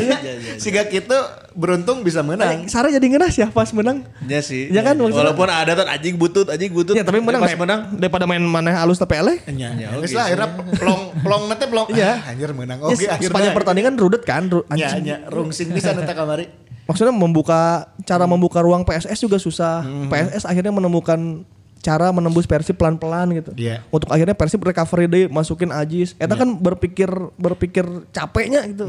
Siga 0.56 0.84
kitu 0.84 1.14
beruntung 1.52 2.02
bisa 2.02 2.20
menang. 2.20 2.68
Sarah 2.68 2.90
jadi 2.90 3.02
ngenas 3.02 3.34
ya 3.34 3.48
pas 3.48 3.70
menang 3.72 4.04
Ya 4.24 4.38
sih. 4.38 4.68
Ya 4.68 4.82
kan, 4.82 4.98
Walaupun 4.98 5.46
ada 5.46 5.72
tuh 5.74 5.86
anjing 5.86 6.14
butut, 6.14 6.46
anjing 6.46 6.70
butut. 6.70 6.92
ya 6.92 7.02
tapi 7.02 7.18
menang 7.18 7.40
Pas 7.40 7.54
menang. 7.54 7.80
daripada 7.94 8.24
main 8.24 8.40
mana 8.40 8.74
halus 8.76 8.98
tapi 8.98 9.16
eleh 9.16 9.40
Ya, 9.48 9.72
geus 9.94 10.10
oke 10.10 10.14
lah 10.14 10.24
akhirnya 10.26 10.48
plong 10.76 11.02
plong 11.18 11.42
nanti 11.48 11.64
plong. 11.66 11.86
Iya. 11.90 12.12
Ah, 12.18 12.30
anjir 12.30 12.50
menang. 12.52 12.78
Ya, 12.78 12.86
Oke, 12.86 13.04
akhirnya. 13.06 13.26
sepanjang 13.26 13.52
pertandingan 13.54 13.94
rudet 13.96 14.22
kan 14.22 14.46
anjing. 14.68 15.02
nya, 15.02 15.16
rungsing 15.26 15.68
bisa 15.72 15.90
nanti 15.90 16.12
kamari. 16.12 16.46
maksudnya 16.84 17.12
membuka 17.12 17.84
cara 18.04 18.24
membuka 18.24 18.64
ruang 18.64 18.80
PSS 18.80 19.20
juga 19.20 19.36
susah 19.36 19.84
PSS 20.08 20.44
akhirnya 20.44 20.72
menemukan 20.72 21.44
cara 21.78 22.10
menembus 22.10 22.44
Persib 22.44 22.76
pelan-pelan 22.76 23.30
gitu. 23.38 23.50
Iya. 23.54 23.86
untuk 23.94 24.10
akhirnya 24.10 24.34
Persib 24.34 24.62
recovery 24.62 25.06
deh 25.06 25.24
masukin 25.30 25.70
Ajis. 25.70 26.18
Eta 26.18 26.34
kan 26.34 26.58
berpikir 26.58 27.08
berpikir 27.38 27.86
capeknya 28.10 28.66
gitu. 28.66 28.86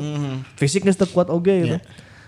Fisiknya 0.58 0.94
teu 0.94 1.08
kuat 1.10 1.30
oge 1.30 1.56
gitu 1.66 1.78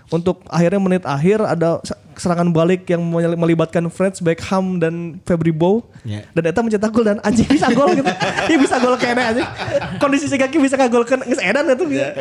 untuk 0.08 0.42
akhirnya 0.46 0.78
menit 0.78 1.02
akhir 1.02 1.38
ada 1.40 1.78
se- 1.80 1.94
serangan 2.14 2.48
balik 2.48 2.84
yang 2.86 3.00
mel- 3.00 3.36
melibatkan 3.36 3.86
Freds, 3.86 4.18
Beckham 4.18 4.76
dan 4.76 4.94
Febri 5.22 5.48
Bow 5.50 5.80
Iya. 6.02 6.26
dan 6.30 6.42
Eta 6.44 6.60
mencetak 6.60 6.90
gol 6.90 7.06
dan 7.06 7.18
anjing 7.20 7.46
bisa 7.46 7.70
gol 7.70 7.88
gitu 7.90 8.04
Iya 8.50 8.58
bisa 8.58 8.76
gol 8.76 8.94
kayaknya 8.94 9.24
anjing 9.28 9.48
kondisi 9.96 10.26
si 10.26 10.34
kaki 10.34 10.58
bisa 10.58 10.74
kagolkan 10.74 11.22
geus 11.22 11.38
edan 11.38 11.64
itu 11.68 11.86
ya 11.88 12.12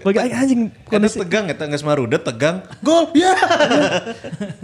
bagi 0.00 0.18
anjing 0.22 0.60
Kondisi 0.86 0.88
kondisi 0.88 1.16
tegang 1.18 1.44
ya, 1.44 1.54
nggak 1.54 1.76
semarudet 1.76 2.22
tegang. 2.22 2.62
Gol. 2.78 3.10
Ya. 3.12 3.34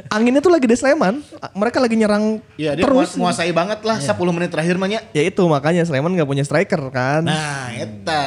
anginnya 0.09 0.39
tuh 0.39 0.49
lagi 0.49 0.65
di 0.65 0.73
Sleman, 0.73 1.21
mereka 1.53 1.79
lagi 1.79 1.95
nyerang 1.95 2.39
Iya, 2.55 2.75
dia 2.75 2.85
terus. 2.85 3.15
menguasai 3.15 3.51
banget 3.51 3.81
lah 3.81 3.99
10 3.99 4.15
menit 4.31 4.49
terakhir 4.49 4.77
mah 4.77 4.87
nya. 4.87 5.01
Ya 5.11 5.23
itu 5.23 5.43
makanya 5.45 5.83
Sleman 5.83 6.15
nggak 6.15 6.25
punya 6.25 6.43
striker 6.43 6.81
kan. 6.89 7.25
Nah, 7.25 7.69
eta. 7.71 8.25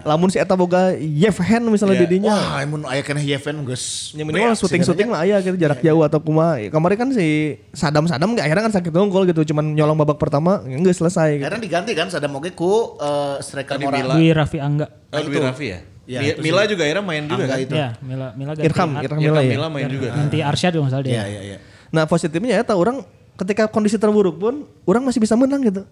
Lamun 0.00 0.26
si 0.26 0.40
Eta 0.40 0.56
boga 0.56 0.96
Yevhen 0.96 1.68
misalnya 1.68 1.92
Ya, 1.94 2.02
didinya. 2.02 2.32
Wah, 2.32 2.64
mun 2.64 2.82
aya 2.84 3.04
keneh 3.04 3.20
Yeven 3.50 3.66
geus. 3.66 4.14
Ya 4.14 4.22
minimal 4.22 4.54
syuting-syuting 4.54 5.08
mah 5.10 5.20
aya 5.20 5.42
gitu 5.42 5.58
jarak 5.58 5.82
jauh 5.82 6.00
atau 6.00 6.22
kumaha. 6.22 6.62
Kemarin 6.62 6.96
kan 6.96 7.08
si 7.10 7.58
Sadam-Sadam 7.74 8.38
nggak 8.38 8.46
akhirnya 8.46 8.64
kan 8.70 8.74
sakit 8.78 8.92
unggul 8.94 9.26
gitu, 9.26 9.42
cuman 9.50 9.74
nyolong 9.74 9.98
babak 9.98 10.16
pertama 10.16 10.62
nggak 10.62 10.94
selesai 10.94 11.36
gitu. 11.36 11.44
Akhirnya 11.44 11.62
diganti 11.62 11.92
kan 11.92 12.06
Sadam 12.08 12.38
oge 12.38 12.54
ku 12.54 12.94
eh, 12.96 13.42
striker. 13.42 13.76
Mila. 13.76 14.14
Dwi 14.14 14.30
Raffi 14.30 14.58
Angga 14.62 14.86
Oh, 15.10 15.18
Dwi 15.18 15.38
Raffi 15.42 15.66
ya? 15.66 15.80
Ya, 16.10 16.20
Mi- 16.22 16.34
itu 16.34 16.42
Mila 16.42 16.62
juga 16.66 16.82
akhirnya 16.86 17.04
main 17.06 17.22
juga 17.22 17.42
Angga 17.42 17.54
kan? 17.54 17.58
itu. 17.62 17.74
ya 17.74 17.88
Mila 18.02 18.26
Mila 18.34 18.52
ganti 18.54 18.66
Irham, 18.66 18.90
Irham 18.98 19.18
Iya, 19.18 19.30
Mila 19.30 19.40
ya. 19.40 19.50
Mila 19.54 19.66
main 19.70 19.86
juga. 19.86 20.08
ganti 20.10 20.38
Arsyad 20.42 20.72
nggak 20.74 20.90
salah 20.90 21.04
dia 21.06 21.12
Iya, 21.14 21.24
iya, 21.26 21.40
iya. 21.44 21.58
Nah 21.90 22.02
positifnya 22.06 22.50
ya 22.50 22.62
orang 22.74 23.02
ketika 23.38 23.64
kondisi 23.70 23.94
terburuk 23.96 24.36
pun 24.36 24.66
orang 24.84 25.02
masih 25.06 25.22
bisa 25.22 25.38
menang 25.38 25.62
gitu. 25.62 25.82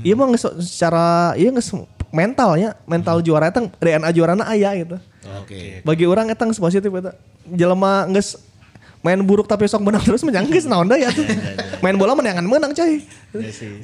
Iya 0.00 0.16
mah 0.16 0.32
secara 0.60 1.36
iya 1.36 1.52
nges 1.52 1.76
mentalnya 2.08 2.72
mental 2.88 3.20
juara 3.20 3.52
eta 3.52 3.60
DNA 3.76 4.10
juarana 4.16 4.48
aya 4.48 4.72
gitu. 4.74 4.96
Oke. 5.42 5.80
Bagi 5.82 6.04
orang 6.06 6.30
eta 6.30 6.46
geus 6.46 6.60
positif 6.60 6.90
eta. 6.90 7.14
Jelema 7.46 8.06
geus 8.10 8.38
main 9.04 9.22
buruk 9.22 9.46
tapi 9.46 9.70
sok 9.70 9.86
menang 9.86 10.02
terus 10.02 10.26
menang 10.26 10.50
geus 10.50 10.66
naon 10.66 10.90
ya 10.90 11.14
tuh. 11.14 11.22
Main 11.78 11.94
bola 11.94 12.18
menangan 12.18 12.42
menang 12.42 12.74
coy. 12.74 13.06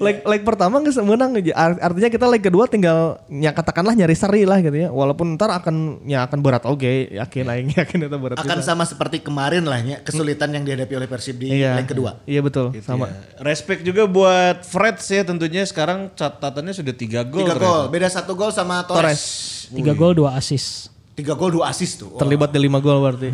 Leg 0.02 0.26
leg 0.26 0.42
pertama 0.42 0.82
geus 0.82 0.98
menang 0.98 1.38
aja. 1.38 1.54
Art- 1.54 1.78
Artinya 1.78 2.10
kita 2.10 2.26
leg 2.26 2.42
kedua 2.42 2.66
tinggal 2.66 3.22
ya 3.30 3.54
katakanlah 3.54 3.94
nyari 3.94 4.18
seri 4.18 4.42
lah 4.42 4.58
gitu 4.58 4.74
ya. 4.74 4.88
Walaupun 4.90 5.38
ntar 5.38 5.54
akan 5.54 6.02
ya 6.10 6.26
akan 6.26 6.38
berat 6.42 6.66
oke, 6.66 7.14
yakin 7.14 7.46
aing 7.54 7.70
yakin 7.78 7.98
itu 8.08 8.18
berat. 8.18 8.42
Akan 8.42 8.58
bisa. 8.58 8.74
sama 8.74 8.82
seperti 8.82 9.22
kemarin 9.22 9.62
lah 9.62 9.78
ya, 9.78 10.02
kesulitan 10.02 10.50
yang 10.50 10.66
dihadapi 10.66 10.90
oleh 10.98 11.06
Persib 11.06 11.38
di 11.38 11.54
iya. 11.54 11.78
leg 11.78 11.86
kedua. 11.86 12.18
Iya 12.26 12.42
betul, 12.42 12.74
sama. 12.82 13.06
Ya. 13.06 13.44
Respect 13.46 13.86
juga 13.86 14.10
buat 14.10 14.66
Freds 14.66 15.06
ya 15.06 15.22
tentunya 15.22 15.62
sekarang 15.62 16.10
catatannya 16.18 16.74
sudah 16.74 16.94
tiga 16.98 17.22
gol. 17.22 17.46
Tiga 17.46 17.54
gol, 17.54 17.92
beda 17.94 18.10
satu 18.10 18.34
gol 18.34 18.50
sama 18.50 18.82
Torres. 18.88 19.22
Tiga 19.70 19.94
gol 19.94 20.18
dua 20.18 20.34
assist. 20.34 20.91
Tiga 21.12 21.36
gol 21.36 21.52
dua 21.52 21.68
assist 21.68 22.00
tuh. 22.00 22.16
Terlibat 22.16 22.48
di 22.48 22.60
5 22.62 22.80
gol 22.80 22.98
berarti. 22.98 23.28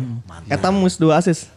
Eta 0.47 0.67
mus 0.69 0.99
dua 0.99 1.19
assist. 1.19 1.47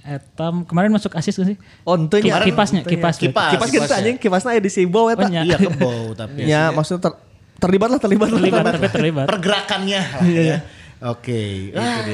Etam 0.00 0.64
kemarin 0.64 0.88
masuk 0.88 1.12
assist 1.12 1.36
gak 1.36 1.48
sih? 1.52 1.56
Oh, 1.84 1.92
ente 1.94 2.24
nya. 2.24 2.40
Kipasnya, 2.40 2.80
kipas. 2.82 3.20
Kipas. 3.20 3.52
Kipas 3.52 3.68
kita 3.68 3.94
anjing, 3.94 4.16
kipasnya 4.16 4.56
Sibo 4.66 5.12
eta. 5.12 5.24
Oh, 5.24 5.28
nya. 5.28 5.44
Iya 5.44 5.56
kebo 5.60 5.92
tapi 6.16 6.48
Ya, 6.48 6.72
maksudnya 6.72 7.08
ter- 7.08 7.20
terlibat 7.60 7.88
lah, 7.92 8.00
terlibat 8.00 8.28
lah. 8.32 8.40
Terlibat, 8.40 8.62
tapi 8.72 8.88
terlibat. 8.88 9.26
pergerakannya 9.28 10.00
lah 10.00 10.24
ya. 10.24 10.58
Oke. 11.00 11.72
Ah, 11.72 12.04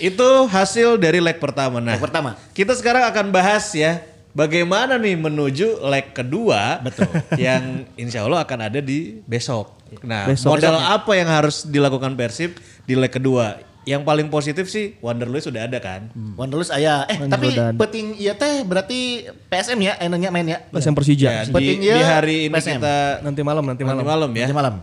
Itu 0.00 0.48
hasil 0.48 0.96
dari 0.96 1.20
leg 1.20 1.36
pertama. 1.36 1.80
Nah, 1.80 1.96
Leg 1.96 2.00
pertama. 2.00 2.36
Kita 2.52 2.72
sekarang 2.72 3.04
akan 3.08 3.28
bahas 3.28 3.68
ya 3.72 4.00
bagaimana 4.32 4.96
nih 4.96 5.14
menuju 5.14 5.80
leg 5.82 6.10
kedua. 6.10 6.80
Betul. 6.80 7.08
yang 7.36 7.86
insya 7.94 8.22
Allah 8.22 8.40
akan 8.40 8.58
ada 8.64 8.78
di 8.78 9.22
besok. 9.22 9.78
Nah, 10.00 10.24
Besok. 10.24 10.56
modal 10.56 10.72
apa 10.74 11.12
yang 11.12 11.28
harus 11.28 11.62
dilakukan 11.62 12.12
Persib 12.12 12.56
di 12.82 12.94
leg 12.94 13.08
kedua? 13.08 13.60
Yang 13.82 14.06
paling 14.06 14.30
positif 14.30 14.70
sih 14.70 14.94
Wanderlust 14.98 15.50
sudah 15.50 15.66
ada 15.66 15.76
kan. 15.78 16.06
Wanderlust 16.38 16.70
aya. 16.70 17.02
Eh 17.04 17.18
Wanderlust 17.18 17.34
tapi 17.34 17.48
dan- 17.52 17.76
peting 17.76 18.06
iya 18.16 18.32
teh 18.32 18.62
berarti 18.62 19.26
PSM 19.46 19.78
ya 19.82 19.92
enaknya 19.98 20.30
main 20.30 20.46
ya. 20.46 20.58
Yang 20.70 20.94
Persija. 20.94 21.28
Ya, 21.28 21.42
di, 21.42 21.50
Penting 21.50 21.78
di 21.82 21.90
ya, 21.90 21.98
hari 22.00 22.46
ini 22.46 22.54
PSM. 22.54 22.78
kita 22.78 22.96
Nanti 23.20 23.40
malam, 23.42 23.64
nanti 23.64 23.82
nanti 23.82 24.00
malam. 24.00 24.04
malam 24.06 24.30
ya. 24.32 24.46
Nanti 24.46 24.56
malam. 24.56 24.74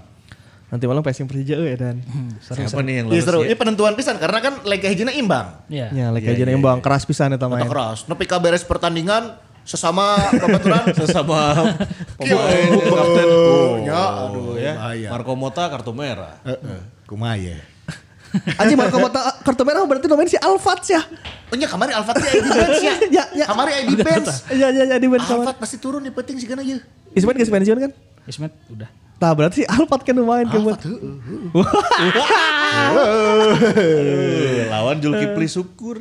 Nanti 0.69 0.85
malam 0.85 1.01
PSM 1.01 1.25
Persija 1.25 1.57
euy 1.57 1.73
dan. 1.73 1.97
Siapa 2.39 2.85
nih 2.85 3.01
yang 3.01 3.05
Iya 3.09 3.21
seru. 3.25 3.41
ya? 3.41 3.49
Ini 3.49 3.55
penentuan 3.57 3.97
pisan 3.97 4.21
karena 4.21 4.37
kan 4.37 4.53
leg 4.63 4.77
hijina 4.79 5.09
imbang. 5.09 5.65
Iya. 5.65 5.89
Ya, 5.89 6.05
lagi 6.13 6.29
aja 6.29 6.45
yang 6.45 6.61
bang 6.61 6.77
keras 6.77 7.03
pisan 7.03 7.33
eta 7.33 7.41
Atau 7.41 7.49
main. 7.49 7.65
keras. 7.65 8.05
Nepi 8.05 8.29
ka 8.29 8.37
beres 8.37 8.61
pertandingan 8.61 9.33
sesama 9.65 10.17
babaturan 10.29 10.93
Sesama 11.01 11.39
pemain 12.21 12.69
kapten. 12.85 13.27
Oh, 13.27 13.81
ya, 13.81 14.01
aduh, 14.23 14.53
ya. 14.57 14.73
Marco 15.09 15.33
Mota 15.33 15.65
kartu 15.67 15.89
merah. 15.89 16.37
Heeh. 16.45 16.79
Kumaha 17.09 17.33
ya. 17.49 17.57
Anjing 18.61 18.77
Marco 18.77 19.01
Mota 19.01 19.25
kartu 19.41 19.65
merah 19.65 19.81
berarti 19.89 20.05
namanya 20.05 20.29
si 20.29 20.37
Alfat 20.37 20.85
ya. 20.85 21.01
Oh 21.49 21.57
nya 21.57 21.65
kamari 21.65 21.97
Alfat 21.97 22.13
teh 22.13 22.29
di 22.29 22.45
bench 22.45 22.81
ya. 22.85 22.93
Ya, 23.09 23.23
ya. 23.33 23.45
Kamari 23.49 23.89
di. 23.89 23.97
Iya, 24.53 24.69
iya, 24.69 24.83
iya 24.85 24.97
di 25.01 25.09
bench 25.09 25.25
kamar. 25.25 25.49
Alfat 25.49 25.57
pasti 25.57 25.81
turun 25.81 26.05
nih 26.05 26.13
penting 26.13 26.37
sih 26.37 26.45
kana 26.45 26.61
ye. 26.61 26.77
Ismet 27.17 27.33
geus 27.35 27.49
pensiun 27.49 27.77
kan? 27.81 27.91
Ismet 28.29 28.53
udah. 28.69 29.08
Nah, 29.19 29.35
berarti 29.35 29.61
si 29.61 29.65
Alfat 29.67 30.07
kan 30.07 30.15
main 30.15 30.47
ke 30.47 30.55
Alfat 30.55 30.79
heueuh. 30.87 31.51
Eh, 33.75 34.71
lawan 34.71 34.95
Julkipli 35.03 35.43
Syukur. 35.51 35.99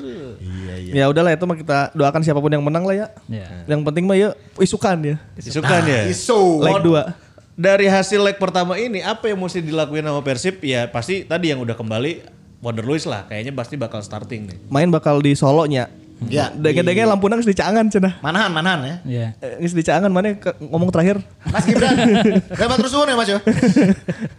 Ya 0.95 1.11
udahlah 1.11 1.35
itu 1.35 1.43
mah 1.43 1.59
kita 1.59 1.91
doakan 1.99 2.23
siapa 2.23 2.39
pun 2.39 2.47
yang 2.55 2.63
menang 2.63 2.87
lah 2.87 2.95
ya. 2.95 3.07
Iya. 3.27 3.67
Yang 3.67 3.81
penting 3.91 4.05
mah 4.07 4.15
ya 4.15 4.39
isukan 4.63 4.97
ya. 5.03 5.17
Isukan 5.35 5.83
ya. 5.83 6.07
Iso. 6.07 6.63
Leg 6.63 6.79
dua. 6.87 7.19
Dari 7.59 7.91
hasil 7.91 8.23
leg 8.23 8.39
pertama 8.39 8.79
ini 8.79 9.03
apa 9.03 9.27
yang 9.27 9.43
mesti 9.43 9.59
dilakuin 9.67 10.07
sama 10.07 10.23
Persib? 10.23 10.63
Ya 10.63 10.87
pasti 10.87 11.27
tadi 11.27 11.51
yang 11.51 11.59
udah 11.59 11.75
kembali 11.75 12.23
Wanderlust 12.63 13.11
lah. 13.11 13.27
Kayaknya 13.27 13.51
pasti 13.51 13.75
bakal 13.75 13.99
starting 13.99 14.47
nih. 14.47 14.59
Main 14.71 14.95
bakal 14.95 15.19
di 15.19 15.35
Solonya. 15.35 15.91
Ya. 16.21 16.51
Denge-denge 16.51 17.07
lampu 17.07 17.31
nang 17.31 17.39
geus 17.39 17.47
dicaangan 17.47 17.87
cenah. 17.87 18.19
Manahan, 18.19 18.51
manahan 18.51 18.81
ya. 18.83 18.97
Iya. 19.07 19.27
Eh, 19.39 19.63
Geus 19.63 19.71
dicaangan 19.73 20.11
mana 20.11 20.35
ngomong 20.59 20.91
terakhir. 20.91 21.23
Mas 21.47 21.63
Gibran. 21.63 21.95
Hebat 22.59 22.77
terus 22.77 22.91
suwun 22.91 23.07
ya 23.07 23.15
Mas 23.15 23.31
yo. 23.33 23.39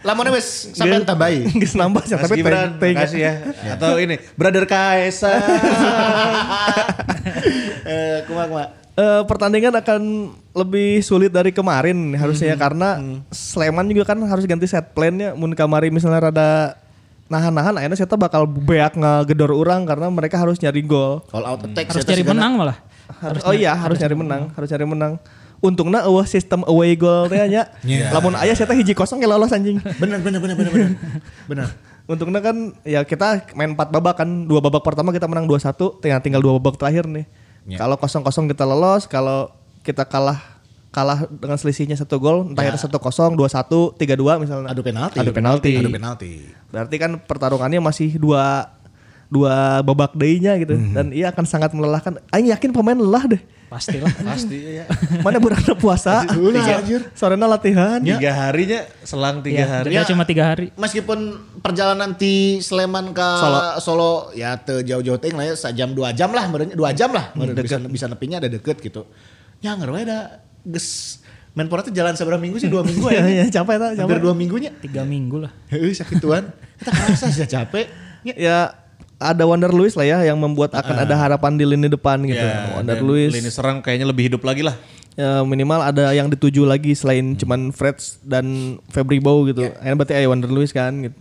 Lamunnya 0.04 0.36
wis 0.36 0.76
sampean 0.76 1.08
tambahi. 1.08 1.48
Geus 1.56 1.74
nambah 1.74 2.04
Mas 2.04 2.12
tapi 2.12 2.36
Gibran, 2.36 2.76
teng- 2.76 2.84
teng- 2.84 2.96
makasih 3.00 3.22
ya. 3.28 3.34
Atau 3.74 3.96
ini, 3.96 4.20
Brother 4.36 4.68
Kaisa. 4.68 5.32
Eh, 7.86 8.18
kumaha 8.28 8.46
kumaha. 8.46 8.68
Eh, 9.00 9.24
pertandingan 9.24 9.72
akan 9.74 10.02
lebih 10.52 11.00
sulit 11.00 11.32
dari 11.32 11.56
kemarin 11.56 11.96
harusnya 12.14 12.52
Hmm. 12.52 12.60
karena 12.60 12.90
Sleman 13.32 13.88
juga 13.88 14.04
kan 14.06 14.20
harus 14.20 14.44
ganti 14.44 14.68
set 14.68 14.92
plan-nya 14.92 15.32
mun 15.32 15.56
kamari 15.56 15.88
misalnya 15.88 16.28
rada 16.28 16.76
nahan-nahan 17.30 17.78
akhirnya 17.78 17.98
saya 17.98 18.10
bakal 18.18 18.50
beak 18.50 18.98
ngegedor 18.98 19.54
orang 19.54 19.86
karena 19.86 20.10
mereka 20.10 20.42
harus 20.42 20.58
nyari 20.58 20.82
gol. 20.82 21.22
All 21.30 21.46
out 21.46 21.62
attack 21.64 21.94
Harus 21.94 22.04
cari 22.04 22.20
teh 22.20 22.26
sigana. 22.26 22.34
menang 22.36 22.52
malah. 22.58 22.78
Harus, 23.10 23.42
oh 23.46 23.54
iya 23.54 23.74
harus 23.78 23.98
nyari 24.02 24.16
menang, 24.18 24.50
harus 24.58 24.68
nyari 24.74 24.86
menang. 24.90 25.14
Untungnya 25.60 26.08
eueuh 26.08 26.26
sistem 26.26 26.66
away 26.66 26.98
goal 26.98 27.30
teh 27.30 27.38
nya. 27.46 27.70
Lamun 28.10 28.34
aya 28.36 28.58
saya 28.58 28.68
teh 28.68 28.78
hiji 28.82 28.98
kosong 28.98 29.22
ya 29.22 29.30
lolos 29.30 29.54
anjing. 29.54 29.78
Bener 30.02 30.20
bener 30.20 30.42
bener 30.42 30.56
bener 30.58 30.72
bener. 30.74 30.92
Bener. 31.46 31.68
Untungnya 32.10 32.42
kan 32.42 32.74
ya 32.82 33.06
kita 33.06 33.54
main 33.54 33.78
4 33.78 33.94
babak 33.94 34.26
kan. 34.26 34.30
Dua 34.50 34.60
babak 34.66 34.82
pertama 34.82 35.14
kita 35.14 35.30
menang 35.30 35.46
2-1, 35.46 36.02
tinggal 36.02 36.20
tinggal 36.26 36.42
dua 36.42 36.58
babak 36.58 36.82
terakhir 36.82 37.06
nih. 37.06 37.30
Kalau 37.78 38.02
kosong-kosong 38.02 38.50
kita 38.50 38.66
lolos, 38.66 39.06
kalau 39.06 39.54
kita 39.86 40.02
kalah 40.02 40.59
kalah 40.90 41.30
dengan 41.30 41.58
selisihnya 41.58 41.94
satu 41.94 42.18
gol, 42.18 42.50
entah 42.50 42.66
itu 42.66 42.82
satu 42.82 42.98
kosong, 42.98 43.38
dua 43.38 43.46
satu, 43.50 43.94
tiga 43.94 44.18
dua 44.18 44.42
misalnya. 44.42 44.74
Adu 44.74 44.82
penalti. 44.82 45.18
Adu 45.22 45.32
penalti. 45.32 45.72
Adu 45.78 45.90
penalti. 45.94 46.32
Berarti 46.74 46.96
kan 46.98 47.12
pertarungannya 47.22 47.78
masih 47.82 48.18
dua 48.18 48.74
dua 49.30 49.86
babak 49.86 50.18
daynya 50.18 50.58
gitu 50.58 50.74
dan 50.74 51.14
iya 51.14 51.30
akan 51.30 51.46
sangat 51.46 51.70
melelahkan. 51.78 52.18
Aing 52.34 52.50
yakin 52.50 52.74
pemain 52.74 52.98
lelah 52.98 53.38
deh. 53.38 53.42
Pastilah. 53.70 54.10
Pasti 54.34 54.82
ya. 54.82 54.90
Mana 55.22 55.38
berada 55.38 55.78
puasa, 55.78 56.26
anjir. 56.26 57.06
sorenya 57.14 57.46
latihan. 57.46 58.02
Tiga 58.02 58.34
harinya, 58.34 58.82
selang 59.06 59.46
tiga 59.46 59.62
Iya, 59.62 59.68
hari. 59.70 59.90
jeda 59.94 60.10
cuma 60.10 60.26
tiga 60.26 60.44
hari. 60.50 60.74
Meskipun 60.74 61.38
perjalanan 61.62 62.18
di 62.18 62.58
Sleman 62.66 63.14
ke 63.14 63.30
Solo, 63.78 64.34
ya 64.34 64.58
te 64.58 64.82
jauh-jauh 64.82 65.22
ting 65.22 65.38
lah 65.38 65.46
ya 65.46 65.54
sejam 65.54 65.94
dua 65.94 66.10
jam 66.18 66.34
lah 66.34 66.50
dua 66.50 66.98
jam 66.98 67.14
lah 67.14 67.30
meureun 67.38 67.54
bisa 67.62 67.78
bisa 67.86 68.06
nepinya 68.10 68.42
ada 68.42 68.50
deket 68.50 68.82
gitu. 68.82 69.06
Ya 69.62 69.78
nggak 69.78 70.10
ada 70.10 70.49
ges 70.66 71.20
Menpora 71.50 71.82
tuh 71.82 71.92
jalan 71.92 72.14
seberapa 72.14 72.40
minggu 72.40 72.62
sih 72.62 72.70
dua 72.70 72.86
minggu 72.86 73.10
Iya, 73.12 73.20
ya. 73.20 73.28
iya, 73.28 73.46
capek 73.50 73.76
tak, 73.82 73.90
Hampir 73.98 74.22
capek. 74.22 74.24
dua 74.24 74.34
minggunya. 74.38 74.72
Tiga 74.80 75.02
minggu 75.04 75.44
lah. 75.44 75.52
Heeh 75.68 75.92
sakituan. 75.92 76.54
Kita 76.80 76.92
kerasa 76.94 77.26
sih 77.34 77.44
capek. 77.44 77.86
Ya. 78.24 78.34
Ya 78.38 78.58
ada 79.20 79.44
Wander 79.44 79.74
Luis 79.76 80.00
lah 80.00 80.08
ya 80.08 80.24
yang 80.24 80.40
membuat 80.40 80.72
akan 80.72 81.04
ada 81.04 81.12
harapan 81.20 81.60
di 81.60 81.68
lini 81.68 81.92
depan 81.92 82.22
gitu. 82.24 82.40
Ya, 82.40 82.80
Wander 82.80 83.04
Luis 83.04 83.36
Lini 83.36 83.52
serang 83.52 83.84
kayaknya 83.84 84.08
lebih 84.08 84.32
hidup 84.32 84.48
lagi 84.48 84.64
lah. 84.64 84.80
ya, 85.20 85.44
minimal 85.44 85.84
ada 85.84 86.16
yang 86.16 86.32
dituju 86.32 86.64
lagi 86.64 86.96
selain 86.96 87.36
cuman 87.36 87.76
Freds 87.76 88.24
dan 88.24 88.78
Febri 88.88 89.20
Bow 89.20 89.44
gitu. 89.44 89.68
Akhirnya 89.76 89.98
berarti 90.00 90.14
ada 90.16 90.28
Wander 90.32 90.48
Luis 90.48 90.72
kan 90.72 91.04
gitu. 91.04 91.20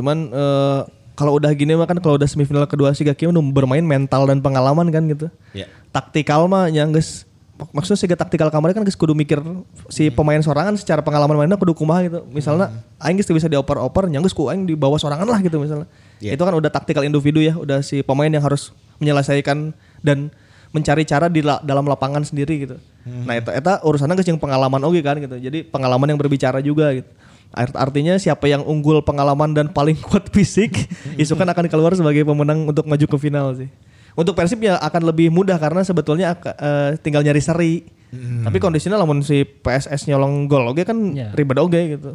Cuman 0.00 0.32
eh, 0.32 0.80
kalau 1.12 1.36
udah 1.36 1.52
gini 1.52 1.76
mah 1.76 1.84
kan 1.84 2.00
kalau 2.00 2.16
udah 2.16 2.24
semifinal 2.24 2.64
kedua 2.64 2.96
sih 2.96 3.04
Gaki 3.04 3.28
udah 3.28 3.44
bermain 3.52 3.84
mental 3.84 4.24
dan 4.24 4.40
pengalaman 4.40 4.88
kan 4.88 5.04
gitu. 5.04 5.28
Ya. 5.52 5.68
Taktikal 5.92 6.48
mah 6.48 6.72
yang 6.72 6.96
guys 6.96 7.28
maksudnya 7.70 7.98
sih 7.98 8.10
taktikal 8.10 8.50
kamar 8.50 8.74
kan 8.74 8.82
kudu 8.82 9.14
mikir 9.14 9.38
si 9.86 10.10
pemain 10.10 10.42
sorangan 10.42 10.74
secara 10.74 11.06
pengalaman 11.06 11.38
mainnya 11.38 11.54
kudu 11.54 11.74
kumaha 11.74 12.02
gitu. 12.02 12.20
Misalnya 12.34 12.74
aing 12.98 13.14
geus 13.14 13.30
bisa 13.30 13.46
dioper-oper 13.46 14.10
nya 14.10 14.18
geus 14.18 14.34
ku 14.34 14.50
aing 14.50 14.66
di 14.66 14.74
bawah 14.74 14.98
sorangan 14.98 15.26
lah 15.26 15.38
gitu 15.38 15.62
misalnya. 15.62 15.86
Iya. 16.18 16.34
Itu 16.34 16.42
kan 16.42 16.54
udah 16.58 16.70
taktikal 16.70 17.06
individu 17.06 17.38
ya, 17.38 17.54
udah 17.54 17.78
si 17.80 18.02
pemain 18.02 18.30
yang 18.30 18.42
harus 18.42 18.74
menyelesaikan 18.98 19.70
dan 20.02 20.34
mencari 20.74 21.06
cara 21.06 21.30
di 21.30 21.46
la- 21.46 21.62
dalam 21.62 21.86
lapangan 21.86 22.26
sendiri 22.26 22.66
gitu. 22.66 22.76
Nah, 23.06 23.38
itu 23.38 23.52
eta 23.54 23.78
urusannya 23.86 24.18
geus 24.18 24.26
pengalaman 24.34 24.82
oge 24.82 24.98
kan 25.06 25.14
gitu. 25.22 25.38
Jadi 25.38 25.62
pengalaman 25.62 26.10
yang 26.10 26.18
berbicara 26.18 26.58
juga 26.58 26.90
gitu. 26.90 27.06
Art- 27.54 27.78
Artinya 27.78 28.18
siapa 28.18 28.50
yang 28.50 28.66
unggul 28.66 28.98
pengalaman 29.06 29.54
dan 29.54 29.70
paling 29.70 29.94
kuat 30.10 30.26
fisik, 30.34 30.90
itu 31.14 31.32
kan 31.38 31.46
akan 31.46 31.70
keluar 31.70 31.94
sebagai 31.94 32.26
pemenang 32.26 32.66
untuk 32.66 32.82
maju 32.90 33.06
ke 33.06 33.16
final 33.22 33.54
sih. 33.54 33.70
Untuk 34.14 34.38
Persib 34.38 34.62
ya 34.62 34.78
akan 34.78 35.10
lebih 35.10 35.28
mudah 35.28 35.58
karena 35.58 35.82
sebetulnya 35.82 36.38
eh, 36.38 36.94
tinggal 37.02 37.22
nyari 37.22 37.42
seri. 37.42 37.74
Tapi 38.14 38.62
kondisinya 38.62 38.94
lamun 38.94 39.26
si 39.26 39.42
PSS 39.42 40.06
nyolong 40.06 40.46
gol 40.46 40.70
oge 40.70 40.86
kan 40.86 40.94
Ya. 41.10 41.34
ribet 41.34 41.58
oge 41.58 41.98
gitu. 41.98 42.14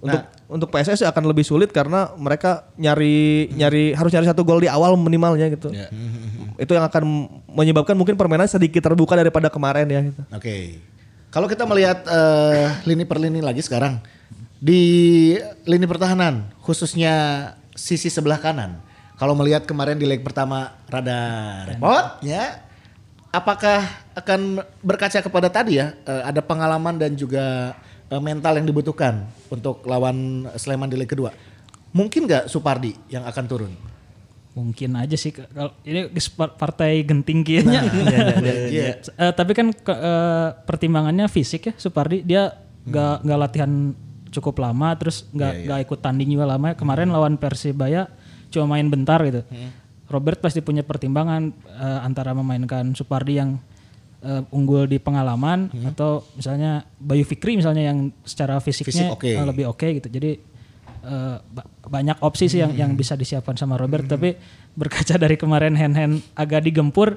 Untuk 0.00 0.16
untuk 0.48 0.68
PSS 0.72 1.04
akan 1.04 1.28
lebih 1.28 1.44
sulit 1.44 1.68
karena 1.76 2.08
mereka 2.16 2.72
nyari 2.80 3.52
nyari 3.52 3.92
harus 3.92 4.08
nyari 4.08 4.24
satu 4.24 4.48
gol 4.48 4.64
di 4.64 4.68
awal 4.72 4.96
minimalnya 4.96 5.52
gitu. 5.52 5.68
Itu 6.64 6.72
yang 6.72 6.88
akan 6.88 7.04
menyebabkan 7.52 7.92
mungkin 7.92 8.16
permainan 8.16 8.48
sedikit 8.48 8.80
terbuka 8.80 9.12
daripada 9.12 9.52
kemarin 9.52 9.84
ya 9.92 10.00
gitu. 10.08 10.24
Oke. 10.32 10.80
Kalau 11.28 11.52
kita 11.52 11.68
melihat 11.68 12.00
eh, 12.08 12.80
lini 12.88 13.04
per 13.04 13.20
lini 13.20 13.44
lagi 13.44 13.60
sekarang 13.60 14.00
di 14.56 14.80
lini 15.68 15.84
pertahanan 15.84 16.48
khususnya 16.64 17.12
sisi 17.76 18.08
sebelah 18.08 18.40
kanan. 18.40 18.80
Kalau 19.20 19.36
melihat 19.36 19.62
kemarin 19.62 19.94
di 19.94 20.08
leg 20.08 20.24
pertama 20.24 20.80
rada 20.88 21.20
repot 21.68 22.24
ya. 22.24 22.64
apakah 23.30 23.84
akan 24.16 24.40
berkaca 24.80 25.20
kepada 25.20 25.46
tadi 25.46 25.76
ya 25.76 25.92
eh, 26.02 26.22
ada 26.24 26.40
pengalaman 26.40 26.96
dan 26.96 27.12
juga 27.14 27.76
eh, 28.08 28.16
mental 28.18 28.56
yang 28.56 28.64
dibutuhkan 28.64 29.22
untuk 29.46 29.84
lawan 29.84 30.48
Sleman 30.56 30.88
di 30.88 30.96
leg 30.96 31.06
kedua? 31.06 31.30
Mungkin 31.92 32.24
nggak 32.24 32.48
Supardi 32.48 32.96
yang 33.06 33.22
akan 33.22 33.44
turun? 33.44 33.72
Mungkin 34.50 34.98
aja 34.98 35.14
sih 35.14 35.30
kalau 35.30 35.70
ini 35.84 36.10
partai 36.34 37.04
genting 37.04 37.44
kayaknya. 37.44 37.80
Iya. 38.66 38.88
Eh, 38.98 39.32
tapi 39.32 39.52
kan 39.52 39.70
ke- 39.70 39.94
eh, 39.94 40.48
pertimbangannya 40.64 41.28
fisik 41.28 41.70
ya 41.70 41.74
Supardi 41.76 42.24
dia 42.24 42.56
nggak 42.82 43.16
nggak 43.22 43.38
latihan 43.38 43.70
cukup 44.30 44.58
lama 44.58 44.94
terus 44.94 45.26
nggak 45.30 45.52
nggak 45.66 45.80
ikut 45.84 45.98
tanding 46.00 46.30
juga 46.32 46.48
lama. 46.48 46.72
Kemarin 46.74 47.12
lawan 47.12 47.36
Persibaya 47.36 48.08
cuma 48.50 48.76
main 48.76 48.86
bentar 48.86 49.22
gitu. 49.22 49.42
Robert 50.10 50.42
pasti 50.42 50.58
punya 50.58 50.82
pertimbangan 50.82 51.54
eh, 51.64 52.00
antara 52.02 52.34
memainkan 52.34 52.92
Supardi 52.92 53.38
yang 53.38 53.56
eh, 54.20 54.42
unggul 54.50 54.84
di 54.84 54.98
pengalaman 54.98 55.70
atau 55.86 56.26
misalnya 56.34 56.82
Bayu 56.98 57.22
Fikri 57.22 57.54
misalnya 57.54 57.88
yang 57.88 58.10
secara 58.22 58.58
fisiknya 58.58 59.14
Fisik 59.14 59.16
oke. 59.16 59.30
eh, 59.30 59.46
lebih 59.46 59.70
oke 59.70 59.86
gitu. 59.96 60.10
Jadi 60.10 60.32
ba- 61.48 61.64
banyak 61.80 62.20
opsi 62.20 62.44
sih 62.44 62.60
yang 62.60 62.76
yang 62.76 62.92
bisa 62.92 63.16
disiapkan 63.16 63.56
sama 63.56 63.80
Robert 63.80 64.04
tapi 64.04 64.36
berkaca 64.76 65.16
dari 65.16 65.40
kemarin 65.40 65.72
hand 65.72 65.96
hand 65.96 66.14
agak 66.36 66.60
digempur 66.60 67.16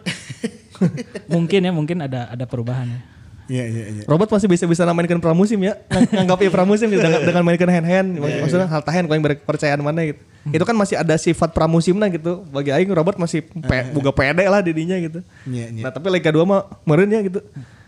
mungkin 1.33 1.61
ya 1.63 1.71
mungkin 1.71 1.99
ada 1.99 2.29
ada 2.29 2.45
perubahan 2.47 2.87
ya. 2.87 3.01
Iya 3.43 3.63
iya 3.67 3.83
iya. 3.91 4.03
Robert 4.07 4.31
masih 4.31 4.47
bisa 4.47 4.63
bisa 4.63 4.87
mainkan 4.87 5.19
pramusim 5.19 5.59
ya, 5.59 5.75
Ng- 5.91 6.15
nganggapnya 6.15 6.47
pramusim 6.47 6.87
gitu, 6.87 7.03
dengan, 7.03 7.27
dengan 7.27 7.43
mainkan 7.43 7.67
hand 7.67 7.87
hand, 7.87 8.09
maksudnya 8.15 8.71
hal 8.71 8.79
tahan 8.79 9.03
kau 9.03 9.19
yang 9.19 9.25
berkepercayaan 9.25 9.83
mana 9.83 10.07
gitu. 10.07 10.21
Itu 10.51 10.63
kan 10.67 10.75
masih 10.75 10.99
ada 10.99 11.15
sifat 11.15 11.55
pramusimna 11.55 12.11
gitu. 12.11 12.43
Bagi 12.51 12.75
Aing 12.75 12.91
Robert 12.91 13.15
masih 13.15 13.45
pe, 13.45 13.87
buka 13.95 14.11
pede 14.11 14.43
lah 14.43 14.59
didinya 14.59 14.99
gitu. 14.99 15.23
Iya, 15.47 15.71
iya. 15.71 15.83
Nah 15.87 15.91
tapi 15.93 16.11
Liga 16.11 16.33
2 16.33 16.43
mah 16.43 16.67
meren 16.83 17.07
ya 17.07 17.23
gitu. 17.23 17.39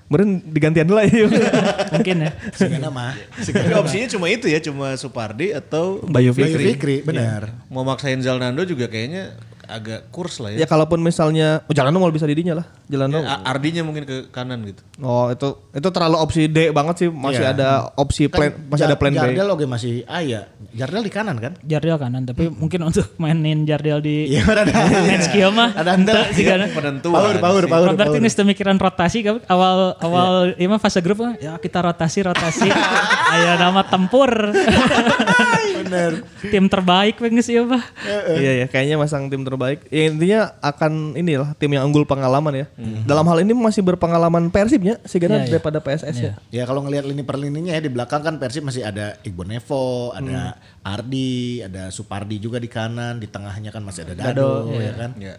Meren 0.05 0.37
digantian 0.45 0.85
lah 0.87 1.03
ya. 1.03 1.25
mungkin 1.97 2.15
ya. 2.29 2.31
Segala 2.53 2.87
mah. 2.93 3.17
Tapi 3.41 3.73
opsinya 3.75 4.07
cuma 4.07 4.29
itu 4.29 4.45
ya, 4.47 4.61
cuma 4.61 4.93
Supardi 4.95 5.51
atau 5.51 5.99
Bayu 6.05 6.31
Bayu 6.31 6.55
Fikri. 6.55 6.65
Fikri, 6.77 6.97
benar. 7.01 7.51
mau 7.67 7.81
maksain 7.81 8.21
Zalnando 8.21 8.63
juga 8.63 8.85
kayaknya 8.85 9.33
agak 9.67 10.09
kurs 10.09 10.37
lah 10.37 10.49
Ya 10.49 10.63
ya. 10.63 10.65
kalaupun 10.65 10.97
misalnya 10.97 11.61
oh, 11.61 11.71
Jalano 11.71 11.97
mau 11.97 12.07
bisa 12.07 12.23
didinya 12.23 12.55
lah. 12.55 12.65
Jalano. 12.85 13.19
A- 13.19 13.43
Ardinya 13.47 13.81
mungkin 13.81 14.03
ke 14.03 14.29
kanan 14.29 14.61
gitu. 14.63 14.81
Oh 14.99 15.27
itu 15.27 15.45
itu 15.71 15.87
terlalu 15.87 16.17
opsi 16.17 16.45
D 16.45 16.69
banget 16.69 16.95
sih. 16.97 17.09
Masih 17.09 17.41
Iya. 17.41 17.51
ada 17.51 17.69
opsi 17.93 18.25
plan, 18.25 18.53
masih 18.65 18.85
ada 18.85 18.95
plan 18.95 19.11
B. 19.11 19.17
Jardel 19.17 19.47
oke 19.49 19.65
masih 19.65 20.05
aya. 20.05 20.47
Jardel 20.71 21.01
di 21.01 21.09
kanan 21.09 21.35
kan? 21.37 21.53
Jardel 21.61 21.95
kanan 21.95 22.23
tapi 22.23 22.47
mungkin 22.47 22.79
untuk 22.83 23.05
mainin 23.21 23.63
Jardel 23.63 23.99
di 23.99 24.29
Iya, 24.29 24.45
ada. 24.45 24.63
match 25.09 25.27
kieu 25.29 25.49
mah 25.49 25.73
Ada 25.73 25.91
anda. 25.93 26.11
ente 26.15 26.33
sih 26.33 26.43
kan. 26.43 26.59
Penentuan. 26.67 27.13
Power, 27.15 27.35
power, 27.37 27.63
power. 27.65 27.87
Power. 27.91 28.15
ini 28.15 28.27
sudah 28.27 28.45
mikiran 28.45 28.75
rotasi 28.75 29.19
kan 29.21 29.41
awal 29.45 29.97
awal 29.97 30.31
ini 30.51 30.67
mah 30.67 30.77
fase 30.77 30.99
grup 30.99 31.17
mah, 31.17 31.35
ya 31.35 31.55
kita 31.55 31.81
rotasi 31.81 32.21
rotasi 32.21 32.67
aya 33.33 33.55
nama 33.55 33.81
tempur 33.81 34.29
Bener. 35.75 36.11
tim 36.43 36.65
terbaik 36.65 37.17
pengen 37.17 37.39
sih 37.39 37.57
apa 37.57 37.79
Iya 38.31 38.51
ya, 38.55 38.65
kayaknya 38.65 38.95
masang 38.95 39.25
tim 39.25 39.41
terbaik. 39.41 39.54
Ya, 39.89 40.11
intinya 40.11 40.41
akan 40.59 41.15
inilah 41.15 41.55
tim 41.55 41.71
yang 41.71 41.87
unggul 41.87 42.03
pengalaman 42.03 42.53
ya. 42.53 42.67
Dalam 43.07 43.25
hal 43.27 43.41
ini 43.41 43.55
masih 43.55 43.81
berpengalaman 43.81 44.51
Persibnya 44.51 44.99
sih 45.07 45.17
Iya, 45.17 45.27
iya. 45.47 45.51
daripada 45.57 45.79
PSS 45.81 46.15
ya. 46.21 46.33
Ya 46.51 46.63
kalau 46.69 46.85
ngelihat 46.85 47.07
lini 47.07 47.23
per 47.23 47.39
lininya 47.39 47.73
ya 47.75 47.81
di 47.81 47.91
belakang 47.91 48.21
kan 48.21 48.35
Persib 48.37 48.63
masih 48.67 48.85
ada 48.85 49.17
Iqbal 49.25 49.47
Nevo, 49.49 50.11
ada 50.13 50.59
Ardi, 50.85 51.63
ada 51.65 51.89
Supardi 51.89 52.37
juga 52.37 52.61
di 52.61 52.67
kanan, 52.69 53.17
di 53.17 53.27
tengahnya 53.27 53.73
kan 53.73 53.81
masih 53.81 54.05
ada 54.05 54.13
Dado, 54.13 54.69
ya 54.75 54.93
kan. 54.95 55.11
Ya. 55.17 55.35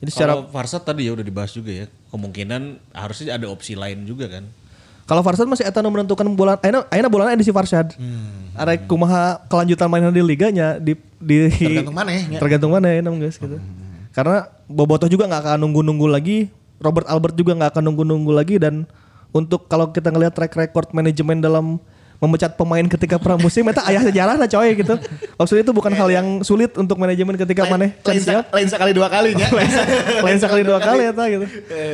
Jadi 0.00 0.10
secara 0.16 0.32
Kalau 0.32 0.48
Farsad 0.48 0.82
tadi 0.82 1.04
ya 1.06 1.12
udah 1.12 1.24
dibahas 1.24 1.52
juga 1.52 1.70
ya. 1.72 1.86
Kemungkinan 2.08 2.92
harusnya 2.96 3.36
ada 3.36 3.46
opsi 3.52 3.76
lain 3.76 4.08
juga 4.08 4.32
kan. 4.32 4.48
Kalau 5.10 5.26
Farshad 5.26 5.50
masih 5.50 5.66
eta 5.66 5.82
nu 5.82 5.90
menentukan 5.90 6.22
bulan 6.38 6.54
ayeuna 6.62 6.86
ayeuna 6.86 7.10
bulan 7.10 7.34
di 7.34 7.42
si 7.42 7.50
Farshad. 7.50 7.98
Ada 8.54 8.78
kumaha 8.86 9.42
kelanjutan 9.50 9.90
mainan 9.90 10.14
di 10.14 10.22
liganya 10.22 10.78
di 10.78 10.94
di 11.18 11.50
Tergantung 11.50 11.98
mana 11.98 12.14
ya. 12.14 12.38
Tergantung 12.38 12.70
mana 12.70 12.86
ya 12.94 13.02
guys 13.02 13.34
gitu. 13.34 13.58
Karena 14.14 14.46
Bobotoh 14.70 15.10
juga 15.10 15.26
nggak 15.26 15.42
akan 15.42 15.58
nunggu-nunggu 15.66 16.06
lagi, 16.06 16.46
Robert 16.78 17.10
Albert 17.10 17.34
juga 17.34 17.58
nggak 17.58 17.74
akan 17.74 17.82
nunggu-nunggu 17.90 18.30
lagi 18.30 18.62
dan 18.62 18.86
untuk 19.34 19.66
kalau 19.66 19.90
kita 19.90 20.14
ngelihat 20.14 20.30
track 20.30 20.54
record 20.54 20.94
manajemen 20.94 21.42
dalam 21.42 21.82
memecat 22.20 22.52
pemain 22.52 22.84
ketika 22.84 23.16
pramusim 23.16 23.64
itu 23.64 23.80
ayah 23.88 24.04
sejarah 24.04 24.36
lah 24.36 24.44
coy 24.44 24.76
gitu. 24.76 24.94
Maksudnya 25.40 25.62
itu 25.64 25.72
bukan 25.72 25.92
hal 25.96 26.08
yang 26.12 26.26
sulit 26.44 26.76
untuk 26.76 27.00
manajemen 27.00 27.32
ketika 27.34 27.64
mana 27.64 27.88
lain, 27.88 28.20
sa- 28.20 28.46
lain 28.52 28.68
sekali 28.68 28.92
dua 28.92 29.08
kalinya. 29.08 29.48
lain 30.20 30.38
sekali 30.38 30.62
dua 30.62 30.78
kali 30.78 31.02
ya 31.08 31.12
gitu. 31.16 31.46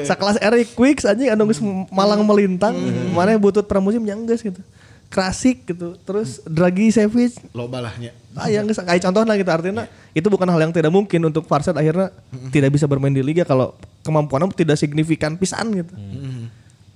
Sekelas 0.03 0.43
Eric 0.43 0.75
Quicks 0.75 1.07
anjing 1.07 1.31
anu 1.31 1.47
geus 1.47 1.63
malang 1.89 2.27
melintang, 2.27 2.75
mana 3.15 3.39
butut 3.39 3.65
pramusim 3.65 4.03
yang 4.03 4.27
geus 4.27 4.43
gitu. 4.43 4.59
Klasik 5.07 5.63
gitu. 5.63 5.95
Terus 6.03 6.43
Dragi 6.43 6.91
Savage 6.91 7.39
Loba 7.55 7.79
lahnya. 7.79 8.11
Ah 8.35 8.51
yang 8.51 8.67
kayak 8.67 9.01
contoh 9.01 9.23
lah 9.23 9.39
gitu 9.39 9.49
artinya 9.49 9.87
itu 10.11 10.27
bukan 10.27 10.45
hal 10.45 10.59
yang 10.59 10.75
tidak 10.75 10.91
mungkin 10.91 11.23
untuk 11.23 11.47
Farshad 11.47 11.73
akhirnya 11.73 12.11
tidak 12.51 12.75
bisa 12.75 12.85
bermain 12.85 13.15
di 13.15 13.23
liga 13.23 13.47
kalau 13.47 13.73
kemampuannya 14.03 14.51
tidak 14.53 14.77
signifikan 14.77 15.39
pisan 15.39 15.71
gitu. 15.73 15.95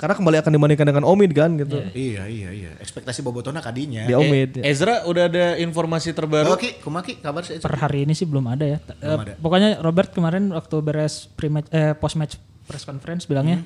Karena 0.00 0.16
kembali 0.16 0.36
akan 0.40 0.52
dibandingkan 0.56 0.86
dengan 0.88 1.04
Omid 1.04 1.30
kan 1.36 1.52
gitu. 1.54 1.76
Iya 1.92 2.24
iya 2.24 2.48
iya. 2.50 2.72
Ekspektasi 2.80 3.20
Bobotona 3.20 3.60
kadinya. 3.60 4.08
Di 4.08 4.16
Omid. 4.16 4.64
Eh, 4.64 4.72
Ezra 4.72 5.04
udah 5.04 5.28
ada 5.28 5.46
informasi 5.60 6.16
terbaru. 6.16 6.56
Oke, 6.56 6.80
kumaki 6.80 7.20
kabar 7.20 7.44
sih. 7.44 7.60
per 7.60 7.76
hari 7.76 8.08
ini 8.08 8.16
sih 8.16 8.24
belum 8.24 8.48
ada 8.48 8.64
ya 8.64 8.78
eh, 8.80 9.04
ada. 9.04 9.36
pokoknya 9.36 9.84
Robert 9.84 10.08
kemarin 10.10 10.48
waktu 10.50 10.76
beres 10.80 11.28
pre-match 11.36 11.68
eh 11.68 11.92
post 11.92 12.16
match 12.16 12.40
press 12.64 12.88
conference 12.88 13.28
bilangnya 13.28 13.60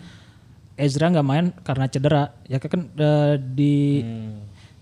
Ezra 0.74 1.07
nggak 1.07 1.22
main 1.22 1.55
karena 1.62 1.87
cedera 1.87 2.35
ya 2.45 2.59
kan 2.59 2.91
eh, 2.91 3.39
di 3.39 4.03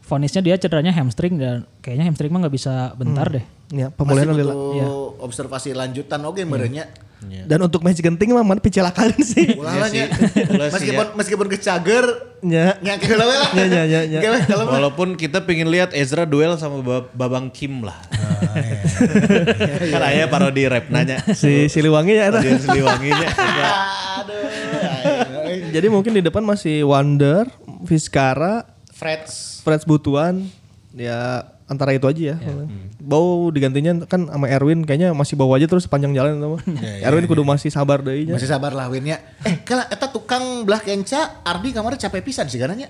vonisnya 0.02 0.40
dia 0.40 0.56
cederanya 0.56 0.90
hamstring 0.90 1.36
dan 1.36 1.68
kayaknya 1.78 2.08
hamstring 2.08 2.32
mah 2.32 2.48
nggak 2.48 2.56
bisa 2.56 2.96
bentar 2.96 3.28
deh 3.28 3.44
Ya, 3.72 3.88
Masih 3.88 3.96
pemulihan 3.96 4.28
lila. 4.36 4.52
butuh 4.52 5.16
observasi 5.24 5.72
lanjutan 5.72 6.20
oke 6.28 6.44
merenya. 6.44 6.92
Dan 7.22 7.58
untuk 7.60 7.80
match 7.80 7.98
genting 7.98 8.30
mah 8.30 8.42
mana 8.42 8.58
picelakan 8.58 9.14
sih. 9.18 9.54
Ulalanya. 9.54 10.10
Ulah 10.48 10.68
sih 10.68 10.74
meskipun 10.74 11.06
meskipun 11.14 11.46
kecager 11.48 12.04
Ya. 12.42 12.74
nyake 12.78 13.06
heula 13.06 13.22
we 13.22 13.36
lah. 13.36 13.50
Ya, 13.54 13.64
ya, 13.64 13.82
ya, 13.86 14.00
ya. 14.02 14.18
Oke, 14.18 14.28
we, 14.28 14.40
kalau 14.44 14.64
mah. 14.66 14.72
Walaupun 14.74 15.14
kita 15.14 15.42
pengen 15.42 15.70
lihat 15.70 15.94
Ezra 15.94 16.26
duel 16.26 16.58
sama 16.58 16.82
Ba- 16.82 17.06
Babang 17.08 17.46
Kim 17.48 17.86
lah. 17.86 17.94
kan 19.92 20.02
ayah 20.04 20.26
parodi 20.26 20.66
rap 20.66 20.90
nanya. 20.90 21.22
Si 21.30 21.68
Siliwangi 21.68 22.18
ya 22.18 22.24
eta. 22.28 22.42
Dia 22.42 22.58
Siliwanginya. 22.58 23.28
Aduh. 24.18 24.42
Jadi 25.70 25.86
mungkin 25.86 26.12
di 26.12 26.20
depan 26.20 26.42
masih 26.42 26.82
Wonder, 26.82 27.46
Vizcara, 27.82 28.66
Freds. 28.90 29.62
Freds 29.62 29.86
Butuan, 29.86 30.42
ya 30.92 31.46
antara 31.64 31.90
itu 31.90 32.04
aja 32.04 32.20
ya. 32.32 32.36
Bau 32.98 33.48
digantinya 33.48 34.04
kan 34.04 34.26
sama 34.26 34.46
Erwin 34.46 34.82
kayaknya 34.82 35.10
masih 35.10 35.34
bawa 35.34 35.56
aja 35.56 35.66
terus 35.66 35.84
sepanjang 35.84 36.12
jalan 36.12 36.36
itu 36.36 36.48
mah. 36.48 36.62
Erwin 37.06 37.24
kudu 37.24 37.42
masih 37.42 37.68
sabar 37.68 37.98
deui 37.98 38.24
nya. 38.24 38.34
Masih 38.34 38.46
sabar 38.46 38.70
lah 38.70 38.86
winnya. 38.86 39.18
Eh, 39.40 39.60
kala 39.60 39.86
eta 39.86 40.06
tukang 40.06 40.42
belah 40.62 40.78
kenca 40.78 41.40
Ardi 41.42 41.70
kamar 41.70 41.96
capek 41.96 42.22
pisan 42.22 42.46
sih 42.46 42.56
karena 42.56 42.86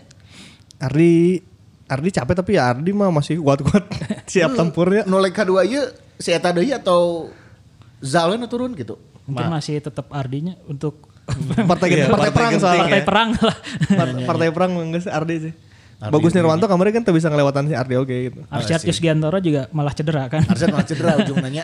Ardi 0.78 1.38
Ardi 1.84 2.08
capek 2.10 2.34
tapi 2.34 2.56
ya 2.56 2.68
Ardi 2.68 2.90
mah 2.90 3.08
masih 3.08 3.38
kuat-kuat 3.38 3.84
siap 4.32 4.52
tempur 4.52 4.88
ya. 4.88 5.02
Nu 5.04 5.16
leg 5.16 5.30
kadua 5.30 5.62
ieu 5.62 5.84
si 6.16 6.30
eta 6.30 6.50
deui 6.50 6.70
atau 6.70 7.28
Zalen 8.00 8.42
turun 8.46 8.74
gitu. 8.74 8.98
mungkin 9.22 9.54
masih 9.54 9.78
tetap 9.78 10.10
ardinya 10.10 10.58
untuk 10.66 11.06
Partai 11.70 11.94
Iya, 11.94 12.10
partai 12.10 12.10
partai 12.10 12.30
perang 12.34 12.52
soalnya. 12.58 12.82
partai 12.82 13.02
perang 13.06 13.28
lah 13.38 13.56
Part- 13.94 14.18
Partai 14.26 14.48
perang 14.50 14.70
enggak 14.82 15.02
sih 15.06 15.12
Ardi 15.14 15.34
sih. 15.38 15.52
Bagus 16.10 16.34
Nirwanto 16.34 16.66
kemarin 16.66 16.98
kan 16.98 17.02
tuh 17.06 17.14
bisa 17.14 17.30
ngelewatan 17.30 17.70
si 17.70 17.74
Ardi 17.78 17.94
oke 17.94 18.10
gitu. 18.10 18.40
Arsyad 18.50 18.82
Yusgiantoro 18.82 19.38
juga 19.38 19.70
malah 19.70 19.94
cedera 19.94 20.26
kan 20.26 20.42
Arsen 20.50 20.74
malah 20.74 20.86
cedera 20.88 21.14
ujung 21.22 21.38
nanya. 21.38 21.62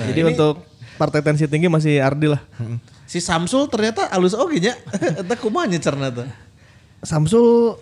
Jadi 0.00 0.20
untuk 0.24 0.64
partai 0.96 1.20
tensi 1.20 1.44
tinggi 1.44 1.68
masih 1.68 2.00
Ardi 2.00 2.32
lah. 2.32 2.40
Si 3.04 3.20
Samsul 3.20 3.68
ternyata 3.68 4.08
halus 4.08 4.32
oke 4.32 4.56
nya. 4.56 4.72
Eta 5.20 5.36
kumaha 5.36 5.68
nyecerna 5.68 6.08
tuh. 6.08 6.24
Samsul 7.04 7.76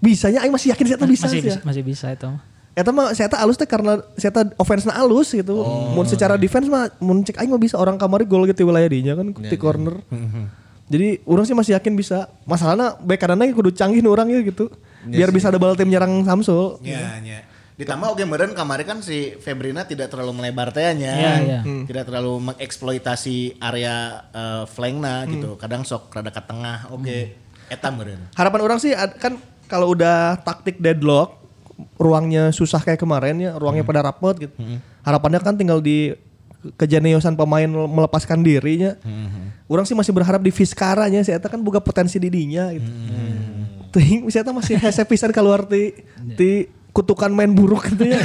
bisanya 0.00 0.40
aing 0.46 0.54
masih 0.54 0.72
yakin 0.72 0.84
saya 0.88 0.98
bisa 1.04 1.26
masih 1.28 1.28
sih. 1.28 1.40
bisa, 1.44 1.60
ya. 1.60 1.66
masih 1.66 1.82
bisa 1.84 2.06
itu 2.08 2.24
mah. 2.24 2.42
Eta 2.72 2.88
mah 2.88 3.12
saya 3.12 3.28
alus 3.36 3.60
teh 3.60 3.68
karena 3.68 4.00
saya 4.16 4.48
offense 4.56 4.88
na 4.88 4.96
alus 4.96 5.36
gitu. 5.36 5.60
Mun 5.92 6.08
secara 6.08 6.40
defense 6.40 6.64
mah 6.72 6.88
mun 6.96 7.20
cek 7.20 7.36
aing 7.36 7.52
mah 7.52 7.60
bisa 7.60 7.76
orang 7.76 8.00
kamari 8.00 8.24
gol 8.24 8.48
gitu 8.48 8.64
wilayah 8.64 8.88
dinya 8.88 9.12
kan 9.20 9.36
di 9.36 9.56
corner. 9.60 10.00
Jadi 10.88 11.20
orang 11.28 11.44
sih 11.44 11.56
masih 11.56 11.76
yakin 11.76 11.92
bisa. 11.92 12.32
Masalahnya 12.48 12.96
back 13.04 13.20
kanannya 13.20 13.52
kudu 13.52 13.76
canggih 13.76 14.00
nih 14.00 14.08
orang 14.08 14.32
ya 14.32 14.40
gitu. 14.40 14.72
Biar 15.06 15.30
bisa 15.34 15.50
double 15.50 15.74
tim 15.74 15.90
nyerang 15.90 16.22
Samsul. 16.22 16.78
Ya, 16.84 17.18
ya. 17.22 17.42
Ditambah 17.72 18.14
oke 18.14 18.22
meren 18.28 18.52
kemarin 18.52 18.84
kan 18.86 18.98
si 19.00 19.34
Febrina 19.40 19.88
tidak 19.88 20.12
terlalu 20.12 20.38
melebar 20.38 20.70
tehnya. 20.70 21.12
Iya, 21.16 21.32
iya. 21.42 21.60
Tidak 21.64 22.04
terlalu 22.04 22.52
mengeksploitasi 22.52 23.58
area 23.58 24.28
eh, 24.30 24.64
flankna 24.68 25.26
gitu. 25.26 25.56
Kadang 25.56 25.82
sok 25.82 26.12
rada 26.12 26.30
ke 26.30 26.42
tengah. 26.44 26.92
Oke. 26.92 27.34
Eta 27.72 27.88
meren. 27.88 28.28
Harapan 28.36 28.60
orang 28.62 28.78
sih 28.78 28.92
kan 29.18 29.40
kalau 29.66 29.96
udah 29.96 30.36
taktik 30.44 30.78
deadlock 30.78 31.40
ruangnya 31.96 32.52
susah 32.52 32.78
kayak 32.84 33.00
kemarin 33.00 33.40
ya, 33.40 33.56
ruangnya 33.56 33.82
pada 33.82 34.04
rapet 34.04 34.46
gitu. 34.46 34.54
Harapannya 35.02 35.40
kan 35.40 35.56
tinggal 35.56 35.80
di 35.80 36.12
kejeniusan 36.78 37.34
pemain 37.34 37.66
melepaskan 37.66 38.44
dirinya. 38.44 38.94
Orang 39.66 39.88
sih 39.88 39.96
masih 39.96 40.12
berharap 40.12 40.44
di 40.44 40.52
Vizcara 40.52 41.08
nya 41.08 41.24
si 41.24 41.32
eta 41.32 41.48
kan 41.48 41.58
buka 41.58 41.80
potensi 41.80 42.20
didinya 42.20 42.68
gitu. 42.70 42.86
Ting 43.92 44.24
eta 44.24 44.50
masih 44.50 44.80
hese 44.80 45.04
pisan 45.04 45.30
keluar 45.30 45.68
ti 45.68 45.92
ti 46.34 46.72
kutukan 46.96 47.28
main 47.28 47.52
buruk 47.52 47.92
gitu 47.92 48.08
ya. 48.08 48.16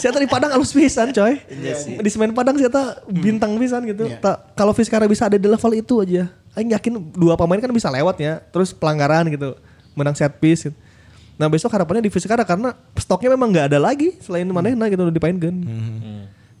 si 0.00 0.08
eta 0.08 0.16
di 0.16 0.28
Padang 0.28 0.50
halus 0.56 0.72
pisan 0.72 1.12
coy. 1.12 1.38
Di 2.00 2.10
semen 2.10 2.32
Padang 2.32 2.56
si 2.56 2.64
eta 2.64 3.04
bintang 3.06 3.54
pisan 3.60 3.84
gitu. 3.84 4.08
Tak 4.18 4.56
kalau 4.56 4.72
Vizcara 4.72 5.04
bisa 5.04 5.28
ada 5.28 5.36
di 5.36 5.44
level 5.44 5.72
itu 5.76 6.00
aja. 6.00 6.32
Aing 6.56 6.72
yakin 6.72 7.12
dua 7.12 7.36
pemain 7.36 7.60
kan 7.60 7.68
bisa 7.68 7.92
lewat 7.92 8.16
ya. 8.16 8.40
Terus 8.48 8.72
pelanggaran 8.72 9.28
gitu. 9.28 9.54
Menang 9.92 10.16
set 10.16 10.32
piece 10.40 10.72
gitu. 10.72 10.76
Nah 11.36 11.48
besok 11.52 11.72
harapannya 11.72 12.08
di 12.08 12.12
Vizcara 12.12 12.44
karena 12.44 12.72
stoknya 12.96 13.32
memang 13.36 13.52
nggak 13.52 13.66
ada 13.72 13.78
lagi 13.80 14.16
selain 14.24 14.48
Manehna 14.48 14.88
gitu 14.88 15.04
udah 15.04 15.14
dipainkan. 15.14 15.54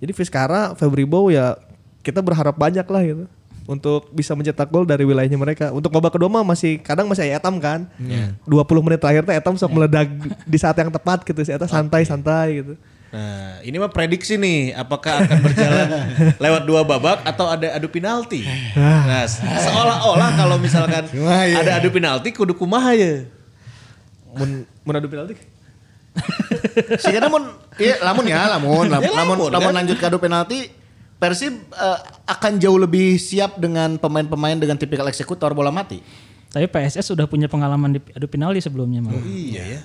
Jadi 0.02 0.12
Vizcara, 0.12 0.76
Fabribo 0.76 1.32
ya 1.32 1.56
kita 2.02 2.18
berharap 2.18 2.58
banyak 2.58 2.82
lah 2.82 3.02
gitu 3.06 3.24
untuk 3.64 4.10
bisa 4.10 4.32
mencetak 4.32 4.66
gol 4.66 4.82
dari 4.82 5.02
wilayahnya 5.02 5.36
mereka. 5.36 5.70
Untuk 5.70 5.88
babak 5.88 6.12
kedua 6.12 6.26
mah 6.28 6.42
masih 6.42 6.78
kadang 6.78 7.06
masih 7.06 7.28
Etam 7.28 7.56
kan. 7.56 7.86
20 8.42 8.48
menit 8.80 8.98
terakhir 8.98 9.22
teh 9.22 9.32
Etam 9.32 9.54
sok 9.54 9.70
meledak 9.70 10.10
di 10.42 10.56
saat 10.56 10.74
yang 10.74 10.88
tepat 10.88 11.22
gitu 11.22 11.40
sih 11.40 11.50
Eta 11.50 11.64
santai-santai 11.64 12.48
gitu. 12.56 12.74
Nah, 13.08 13.60
ini 13.60 13.76
mah 13.76 13.92
prediksi 13.92 14.34
nih, 14.34 14.72
apakah 14.72 15.20
akan 15.20 15.38
berjalan 15.38 15.84
lewat 16.44 16.62
dua 16.64 16.80
babak 16.80 17.20
atau 17.22 17.44
ada 17.46 17.76
adu 17.76 17.84
penalti? 17.86 18.40
Nah, 18.72 19.28
se- 19.28 19.44
seolah-olah 19.44 20.32
kalau 20.32 20.56
misalkan 20.56 21.04
ya? 21.12 21.60
ada 21.60 21.76
adu 21.76 21.92
penalti 21.92 22.32
kudu 22.32 22.56
kumaha 22.56 22.96
ya. 22.96 23.28
Mun 24.32 24.64
mun 24.64 24.94
adu 24.96 25.06
penalti. 25.06 25.36
Sehingga 26.96 27.20
namun 27.22 27.52
iya 27.76 28.00
lamun 28.00 28.24
ya 28.24 28.48
lamun 28.48 28.84
lam- 28.86 29.00
Ya, 29.04 29.12
lamun 29.12 29.36
lamun, 29.36 29.48
lamun 29.50 29.70
kan? 29.70 29.76
lanjut 29.84 29.96
ke 29.96 30.06
adu 30.06 30.16
penalti 30.16 30.58
Persib 31.22 31.54
eh, 31.70 31.98
akan 32.26 32.58
jauh 32.58 32.74
lebih 32.74 33.14
siap 33.14 33.54
dengan 33.62 33.94
pemain-pemain 33.94 34.58
dengan 34.58 34.74
tipikal 34.74 35.06
eksekutor 35.06 35.54
bola 35.54 35.70
mati. 35.70 36.02
Tapi 36.50 36.66
PSS 36.66 37.14
sudah 37.14 37.30
punya 37.30 37.46
pengalaman 37.46 37.94
di 37.94 38.00
adu 38.10 38.26
penalti 38.26 38.58
sebelumnya 38.58 38.98
malah. 38.98 39.22
Iya 39.22 39.78
ya. 39.78 39.80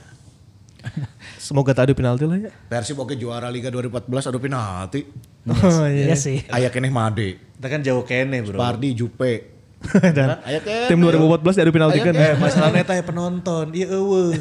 Semoga 1.45 1.77
tak 1.77 1.87
adu 1.87 1.93
penalti 1.93 2.25
lah 2.25 2.41
ya. 2.41 2.49
Persib 2.73 2.97
oke 2.97 3.13
juara 3.13 3.53
Liga 3.53 3.69
2014 3.69 4.33
adu 4.33 4.39
penalti. 4.41 5.01
Oh 5.47 5.85
Iya 5.87 6.17
sih. 6.17 6.41
Aya 6.51 6.67
keneh 6.67 6.91
Made, 6.91 7.39
Kita 7.55 7.67
kan 7.69 7.79
jauh 7.85 8.01
kene 8.03 8.41
bro. 8.43 8.57
Pardi, 8.57 8.97
Jupe. 8.97 9.55
Dan 10.17 10.41
Aya 10.41 10.57
keneh. 10.59 10.89
tim 10.89 10.97
2014 10.99 11.61
adu 11.61 11.69
penalti 11.69 12.01
kan. 12.01 12.17
Eh 12.17 12.33
masalahnya 12.35 12.81
teh 12.81 12.97
penonton, 13.05 13.69
iya 13.77 13.93
eueuh. 13.93 14.33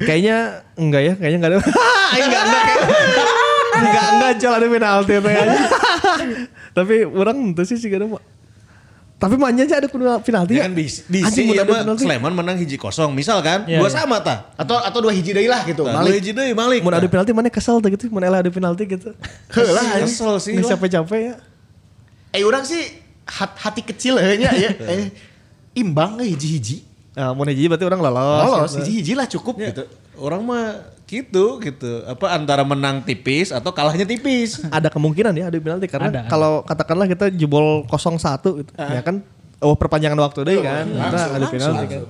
Kayaknya 0.00 0.64
enggak 0.80 1.02
ya, 1.04 1.12
kayaknya 1.20 1.38
enggak 1.44 1.52
ada. 1.52 1.58
enggak 2.16 2.42
enggak. 2.42 3.51
Enggak 3.82 4.06
enggak 4.14 4.32
jual 4.38 4.52
ada 4.52 4.66
penalti 4.66 5.14
teh. 5.14 5.34
Tapi 6.76 6.94
orang 7.04 7.36
itu 7.50 7.62
sih 7.66 7.76
sih 7.76 7.90
ada 7.90 8.06
Tapi 9.16 9.38
mainnya 9.38 9.62
aja 9.62 9.78
ada 9.78 9.86
penalti 9.86 10.50
Ya 10.50 10.58
ya. 10.58 10.62
kan 10.66 10.74
di, 10.74 10.82
di 11.06 11.18
Anjing, 11.22 11.30
si 11.30 11.42
mun 11.46 11.54
adu 11.54 11.70
mah 11.70 11.82
penalti. 11.86 12.02
Sleman 12.02 12.32
menang 12.34 12.56
hiji 12.58 12.74
kosong, 12.74 13.14
misal 13.14 13.38
kan, 13.38 13.62
Iya, 13.70 13.78
dua 13.78 13.86
iya. 13.86 13.94
sama 13.94 14.18
tah. 14.18 14.50
Atau 14.58 14.74
atau 14.74 14.98
dua 14.98 15.14
hiji 15.14 15.30
deui 15.30 15.46
lah 15.46 15.62
gitu. 15.62 15.86
Nah, 15.86 15.94
dua 15.94 16.10
Malik. 16.10 16.18
hiji 16.18 16.34
deui 16.34 16.50
Malik. 16.52 16.82
Mau 16.82 16.90
adu 16.90 17.06
penalti 17.06 17.30
mana 17.30 17.46
kesel 17.46 17.78
tuh 17.78 17.94
gitu, 17.94 18.10
mana 18.10 18.34
adu 18.34 18.50
penalti 18.50 18.82
gitu. 18.82 19.14
Heula 19.54 19.78
anjing. 19.94 20.10
Kesel 20.10 20.34
sih 20.42 20.52
Ini 20.52 20.66
lah. 20.66 20.74
capek-capek 20.74 21.20
ya. 21.22 21.34
Eh 22.34 22.42
orang 22.42 22.66
sih 22.66 22.82
hat- 23.22 23.54
hati 23.62 23.86
kecil 23.86 24.18
ya 24.18 24.34
ya. 24.50 24.50
Eh, 24.90 25.14
imbang 25.78 26.18
eh 26.18 26.26
hiji-hiji. 26.26 26.82
Nah, 27.14 27.30
mau 27.30 27.46
hiji 27.46 27.70
berarti 27.70 27.86
orang 27.86 28.02
lolos. 28.02 28.42
Lolos 28.42 28.72
hiji-hiji 28.82 29.14
lah 29.14 29.30
cukup 29.30 29.54
Ya, 29.54 29.70
gitu. 29.70 29.86
Orang 30.18 30.42
mah 30.42 30.82
gitu 31.12 31.60
gitu. 31.60 31.92
Apa 32.08 32.32
antara 32.32 32.64
menang 32.64 33.04
tipis 33.04 33.52
atau 33.52 33.68
kalahnya 33.68 34.08
tipis. 34.08 34.64
Ada 34.72 34.88
kemungkinan 34.88 35.36
ya 35.36 35.52
adu 35.52 35.60
penalti 35.60 35.84
karena 35.92 36.08
Ada, 36.08 36.20
ada. 36.24 36.30
kalau 36.32 36.64
katakanlah 36.64 37.04
kita 37.04 37.28
jebol 37.28 37.84
0-1 37.84 38.64
gitu. 38.64 38.72
Ya 38.80 39.04
kan 39.04 39.20
oh 39.60 39.76
perpanjangan 39.76 40.16
waktu 40.16 40.40
deh 40.48 40.58
kan. 40.64 40.88
Kita 40.88 41.20
adu 41.36 41.46
penalti 41.52 41.84
kan. 41.92 42.00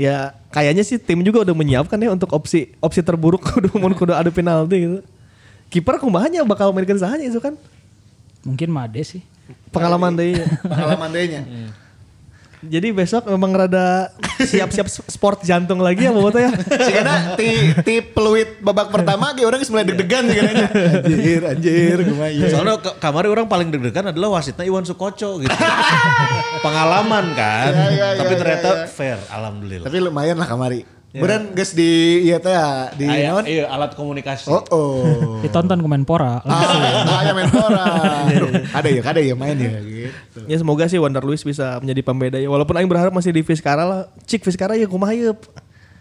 Ya 0.00 0.32
kayaknya 0.48 0.82
sih 0.82 0.96
tim 0.96 1.20
juga 1.20 1.44
udah 1.44 1.54
menyiapkan 1.54 2.00
ya 2.00 2.10
untuk 2.10 2.32
opsi 2.32 2.72
opsi 2.80 3.04
terburuk 3.04 3.44
kudu 3.52 3.76
mun 3.76 3.92
kudu 3.92 4.16
adu 4.16 4.32
penalti 4.32 4.76
gitu. 4.80 4.98
Kiper 5.68 6.00
kumahanya 6.00 6.40
bakal 6.48 6.72
mainkan 6.72 6.96
sahanya 6.96 7.28
itu 7.28 7.38
kan. 7.44 7.60
Mungkin 8.48 8.72
Made 8.72 9.04
sih. 9.04 9.20
Pengalaman 9.68 10.16
deh. 10.16 10.40
Pengalaman 10.64 11.12
deui-nya. 11.12 11.44
Jadi 12.64 12.88
besok 12.90 13.26
memang 13.26 13.52
rada 13.52 14.08
siap-siap 14.36 14.86
sport 14.88 15.42
jantung 15.42 15.78
lagi 15.78 16.04
ya 16.04 16.10
Boboto 16.10 16.36
ya. 16.36 16.48
Sehingga 16.54 17.34
ti 17.34 17.48
ti 17.80 17.94
peluit 18.00 18.58
babak 18.58 18.88
pertama 18.88 19.32
ge 19.32 19.42
orang 19.42 19.60
mulai 19.64 19.84
deg-degan 19.84 20.22
sih 20.24 20.36
kayaknya. 20.36 20.68
Anjir, 21.04 21.40
anjir, 21.46 21.96
kumaha. 22.04 22.46
Soalnya 22.48 22.74
ke- 22.78 22.96
kamari 22.98 23.28
orang 23.28 23.46
paling 23.46 23.68
deg-degan 23.68 24.10
adalah 24.10 24.34
wasitnya 24.34 24.64
Iwan 24.64 24.82
Sukoco 24.82 25.38
gitu. 25.38 25.54
Pengalaman 26.60 27.24
kan. 27.34 27.70
Ya, 27.70 27.86
ya, 27.86 28.06
ya, 28.14 28.20
Tapi 28.20 28.32
ya, 28.32 28.38
ternyata 28.38 28.68
ya. 28.70 28.86
fair, 28.88 29.18
alhamdulillah. 29.28 29.84
Tapi 29.84 29.96
lumayan 30.00 30.36
lah 30.36 30.48
kamari. 30.48 30.80
Beureun 31.14 31.54
geus 31.54 31.78
di 31.78 32.26
ieu 32.26 32.42
teh 32.42 32.50
ya, 32.50 32.90
di 32.90 33.06
Aya- 33.06 33.30
naon? 33.30 33.44
iya, 33.46 33.70
alat 33.70 33.94
komunikasi. 33.94 34.50
Oh, 34.50 34.66
oh. 34.74 35.38
Ditonton 35.46 35.78
ke 35.78 35.86
Menpora. 35.86 36.42
Ah, 36.42 37.22
aya 37.22 37.30
main 37.30 37.46
bola. 37.54 37.86
Ada 38.74 38.88
ya, 38.90 39.02
ada 39.06 39.20
ya 39.22 39.34
main 39.38 39.54
ya 39.54 39.78
gitu. 39.78 40.42
Ya 40.50 40.56
semoga 40.58 40.90
sih 40.90 40.98
Wonder 40.98 41.22
Luis 41.22 41.46
bisa 41.46 41.78
menjadi 41.78 42.02
pembeda 42.02 42.42
ya. 42.42 42.50
Walaupun 42.50 42.74
Aing 42.74 42.90
berharap 42.90 43.14
masih 43.14 43.30
di 43.30 43.46
Vizcara 43.46 43.86
lah. 43.86 44.00
Cik 44.26 44.42
Vizcara 44.42 44.74
ya 44.74 44.90
kumaha 44.90 45.14
ya. 45.14 45.38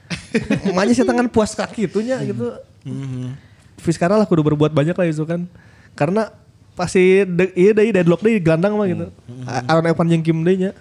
Makanya 0.73 0.93
sih 0.97 1.05
tangan 1.05 1.29
puas 1.29 1.53
kaki 1.53 1.85
itunya 1.85 2.17
gitu. 2.25 2.49
Vizcara 3.85 4.17
lah 4.17 4.25
kudu 4.25 4.41
berbuat 4.41 4.73
banyak 4.73 4.97
lah 4.97 5.05
itu 5.05 5.29
kan. 5.29 5.45
Karena 5.93 6.33
pasti 6.73 7.21
de, 7.21 7.53
iya 7.53 7.69
deh 7.77 8.01
deadlock 8.01 8.25
deh 8.25 8.41
gelandang 8.41 8.81
mah 8.81 8.89
gitu. 8.89 9.13
Aaron 9.69 9.85
Evan 9.85 10.09
jeung 10.09 10.25
Kim 10.25 10.41
deui 10.41 10.57
nya. 10.57 10.71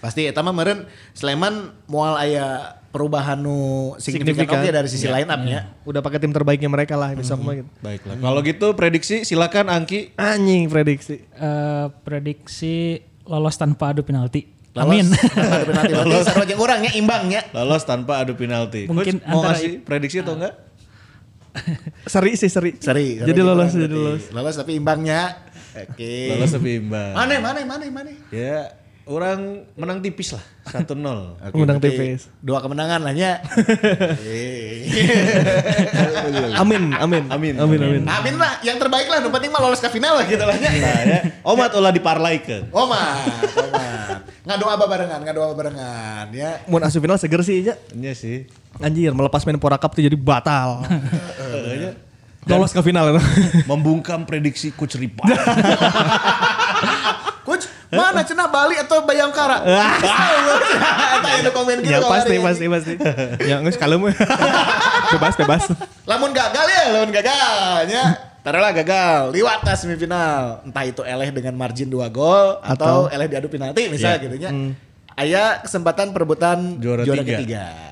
Pasti 0.00 0.24
eta 0.24 0.40
mah 0.40 0.56
meureun 0.56 0.88
Sleman 1.12 1.76
moal 1.84 2.16
aya 2.16 2.80
perubahan 2.92 3.40
nu 3.40 3.96
signifikan 3.96 4.44
Signifikan. 4.44 4.60
oke 4.60 4.68
dari 4.68 4.88
sisi 4.92 5.08
line 5.08 5.26
up-nya. 5.26 5.60
Udah 5.82 6.04
pakai 6.04 6.20
tim 6.20 6.28
terbaiknya 6.30 6.68
mereka 6.68 6.94
lah 6.94 7.16
besok 7.16 7.40
mah 7.40 7.56
gitu. 7.56 7.68
Baiklah. 7.80 8.20
Kalau 8.20 8.40
gitu 8.44 8.66
prediksi 8.76 9.24
silakan 9.24 9.72
Angki. 9.72 10.12
Anjing 10.20 10.68
prediksi. 10.68 11.24
Eh, 11.24 11.86
prediksi 12.04 13.00
lolos 13.24 13.56
tanpa 13.56 13.96
adu 13.96 14.04
penalti. 14.04 14.44
Lolos, 14.72 14.88
Amin. 14.88 15.04
tanpa 15.08 15.52
ada 15.56 15.64
penalti. 15.64 15.92
Berarti 15.96 16.24
sarua 16.24 16.44
jeung 16.44 16.60
urang 16.60 16.80
nya 16.84 16.92
imbang 16.92 17.22
nya. 17.32 17.40
Lolos 17.56 17.82
tanpa 17.84 18.20
adu 18.20 18.36
penalti. 18.36 18.84
Mungkin 18.88 19.20
Coach, 19.20 19.28
mau 19.28 19.40
ngasih 19.44 19.70
prediksi 19.82 20.20
atau 20.20 20.36
enggak? 20.36 20.54
Seri 22.12 22.32
sih 22.36 22.48
seri. 22.48 22.80
Seri. 22.80 23.20
Jadi 23.20 23.30
jeung 23.32 23.48
lolos 23.52 23.72
jadi 23.72 23.88
berarti. 23.88 23.96
lolos. 23.96 24.24
Lolos 24.32 24.54
tapi 24.56 24.72
imbangnya. 24.76 25.20
Oke. 25.72 26.32
Lolos 26.36 26.50
tapi 26.52 26.70
imbang. 26.80 27.12
Mana 27.12 27.34
mana 27.40 27.60
mana 27.64 27.84
mana. 27.88 28.10
Ya, 28.32 28.72
orang 29.06 29.66
menang 29.74 29.98
tipis 29.98 30.34
lah. 30.34 30.44
1-0. 30.70 30.86
Oke, 31.50 31.58
Menang 31.58 31.82
tipis. 31.82 32.30
Dua 32.38 32.62
kemenangan 32.62 33.02
lah 33.02 33.12
nya. 33.14 33.42
Amin, 36.62 36.94
amin. 36.94 37.24
Amin. 37.32 37.54
Amin, 37.58 37.80
amin. 37.82 38.02
Amin 38.06 38.34
lah, 38.38 38.62
yang 38.62 38.78
terbaik 38.78 39.10
lah. 39.10 39.18
Nu 39.18 39.34
penting 39.34 39.50
mah 39.50 39.60
lolos 39.64 39.82
ke 39.82 39.90
final 39.90 40.22
lah 40.22 40.26
gitu 40.28 40.44
lah 40.44 40.54
nya. 40.54 40.70
Nah, 40.70 41.00
ya. 41.02 41.20
Omat 41.42 41.74
ulah 41.74 41.90
diparlaikeun. 41.90 42.70
Omat, 42.70 43.26
omat. 43.58 44.18
Ngadoa 44.42 44.74
barengan, 44.74 45.20
ngadoa 45.22 45.54
barengan 45.54 46.26
ya. 46.34 46.62
Mun 46.66 46.82
asup 46.82 47.02
final 47.02 47.18
seger 47.18 47.42
sih 47.42 47.62
ya. 47.66 47.74
Iya 47.94 48.12
sih. 48.14 48.46
Anjir, 48.82 49.14
melepas 49.14 49.42
Menpora 49.46 49.78
Cup 49.78 49.94
tuh 49.94 50.02
jadi 50.02 50.18
batal. 50.18 50.82
Lolos 52.50 52.74
ke 52.74 52.82
final. 52.82 53.22
Membungkam 53.70 54.26
prediksi 54.26 54.74
Coach 54.74 54.98
Ripa. 54.98 55.22
Mana 57.92 58.24
cenah 58.24 58.48
Bali 58.48 58.80
atau 58.80 59.04
Bayangkara? 59.04 59.60
Yang 61.32 61.42
nu 61.44 61.50
komen 61.52 61.76
gitu. 61.84 61.92
ya 61.92 62.00
pasti, 62.00 62.36
pasti, 62.40 62.64
pasti. 62.72 62.92
ya 63.52 63.60
nggak 63.60 63.74
sekali 63.76 64.00
mah. 64.00 64.16
bebas, 65.12 65.34
bebas. 65.36 65.62
Lamun 66.08 66.32
gagal 66.32 66.66
ya, 66.72 66.82
lamun 66.96 67.12
gagal 67.12 67.84
ya. 67.92 68.32
Taruhlah 68.42 68.72
gagal, 68.74 69.30
liwat 69.36 69.60
ke 69.60 69.76
semifinal. 69.76 70.64
Entah 70.64 70.82
itu 70.88 71.04
eleh 71.04 71.30
dengan 71.30 71.54
margin 71.54 71.86
2 71.92 72.00
gol 72.10 72.58
atau, 72.64 73.06
eleh 73.12 73.28
diadu 73.28 73.52
penalti 73.52 73.86
misalnya 73.92 74.18
gitu 74.24 74.36
nya. 74.40 74.50
Aya 75.12 75.60
kesempatan 75.60 76.16
perebutan 76.16 76.80
Juara 76.80 77.04
juara, 77.04 77.20
tiga. 77.20 77.36
ketiga. 77.36 77.91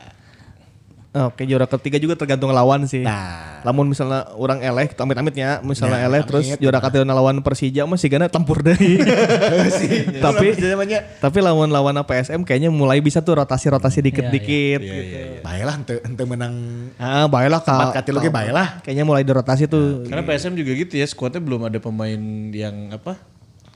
Oke, 1.11 1.43
juara 1.43 1.67
ketiga 1.67 1.99
juga 1.99 2.15
tergantung 2.15 2.55
lawan 2.55 2.87
sih. 2.87 3.03
Nah. 3.03 3.59
Lamun 3.67 3.91
misalnya 3.91 4.31
orang 4.31 4.63
eleh, 4.63 4.95
amit-amitnya, 4.95 5.59
misalnya 5.61 5.99
Nah, 5.99 6.07
eleh 6.07 6.23
amit. 6.23 6.29
terus 6.31 6.47
juara 6.55 6.79
ketiga 6.79 7.03
lawan 7.05 7.43
Persija 7.43 7.83
mah 7.83 7.99
sigana 7.99 8.31
tempur 8.31 8.63
deh. 8.63 8.79
tapi 10.25 10.55
namanya 10.57 11.03
tapi 11.19 11.43
lawan-lawan 11.43 11.99
PSM 12.07 12.47
kayaknya 12.47 12.71
mulai 12.71 13.03
bisa 13.03 13.19
tuh 13.21 13.37
rotasi-rotasi 13.37 13.99
dikit-dikit 14.01 14.79
Iya, 14.79 14.95
gitu. 14.95 15.19
baiklah 15.43 15.75
ente, 15.77 15.95
ente 15.99 16.23
menang 16.23 16.55
Ah, 16.95 17.27
baiklah 17.27 17.59
Kak. 17.59 17.91
katilu 17.93 18.23
ge 18.23 18.31
baiklah. 18.31 18.79
Kayaknya 18.81 19.03
mulai 19.03 19.27
dirotasi 19.27 19.67
tuh. 19.67 20.07
Karena 20.07 20.23
PSM 20.23 20.55
juga 20.55 20.73
gitu 20.75 20.95
ya, 20.95 21.07
skuadnya 21.07 21.43
belum 21.43 21.67
ada 21.67 21.83
pemain 21.83 22.23
yang 22.55 22.95
apa? 22.95 23.19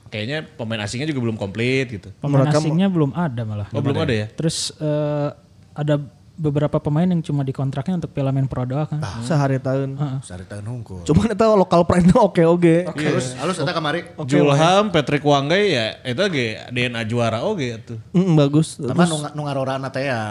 Kayaknya 0.06 0.46
pemain 0.54 0.78
asingnya 0.78 1.10
juga 1.10 1.18
belum 1.18 1.34
komplit 1.34 1.98
gitu. 1.98 2.08
Pemain 2.22 2.46
kamu- 2.46 2.70
asingnya 2.70 2.86
belum 2.86 3.10
ada 3.10 3.42
malah. 3.42 3.66
Oh, 3.74 3.82
belum 3.82 4.06
ada 4.06 4.14
ya? 4.14 4.26
Terus 4.30 4.70
eh, 4.78 5.28
ada 5.74 5.98
beberapa 6.34 6.82
pemain 6.82 7.06
yang 7.06 7.22
cuma 7.22 7.46
dikontraknya 7.46 8.02
untuk 8.02 8.10
Piala 8.10 8.34
Pro 8.50 8.66
doang 8.66 8.90
kan. 8.90 9.00
Sehari 9.22 9.62
tahun. 9.62 9.94
Sari 10.20 10.44
tahun 10.44 10.66
hungkul. 10.66 11.06
Cuman 11.06 11.30
itu 11.30 11.46
lokal 11.54 11.86
pride 11.86 12.10
oke 12.28 12.42
oke. 12.42 12.74
Halus, 12.90 13.38
halus 13.38 13.56
eta 13.62 13.72
kamari. 13.72 14.02
Julham, 14.26 14.90
Patrick 14.90 15.22
Wanggai 15.22 15.64
ya 15.70 15.86
itu 16.02 16.22
ge 16.34 16.58
DNA 16.74 17.06
juara 17.06 17.46
oge 17.46 17.78
tuh. 17.82 17.98
Mm, 18.12 18.34
bagus. 18.34 18.78
Tambah 18.82 19.06
nu 19.06 19.16
nu 19.32 19.40
ngarorana 19.46 19.88
teh 19.94 20.10
ya. 20.10 20.22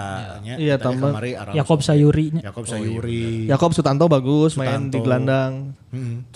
nya. 0.44 0.56
Iya, 0.60 0.76
tambah. 0.76 1.16
kamari 1.16 1.40
Araus. 1.40 1.56
Yakob 1.56 1.80
Sayuri 1.80 2.26
nya. 2.36 2.42
Yakob 2.52 2.66
Sayuri. 2.68 3.48
Yakob 3.48 3.72
Sutanto 3.72 4.06
bagus 4.12 4.60
main 4.60 4.92
di 4.92 5.00
gelandang. 5.00 5.72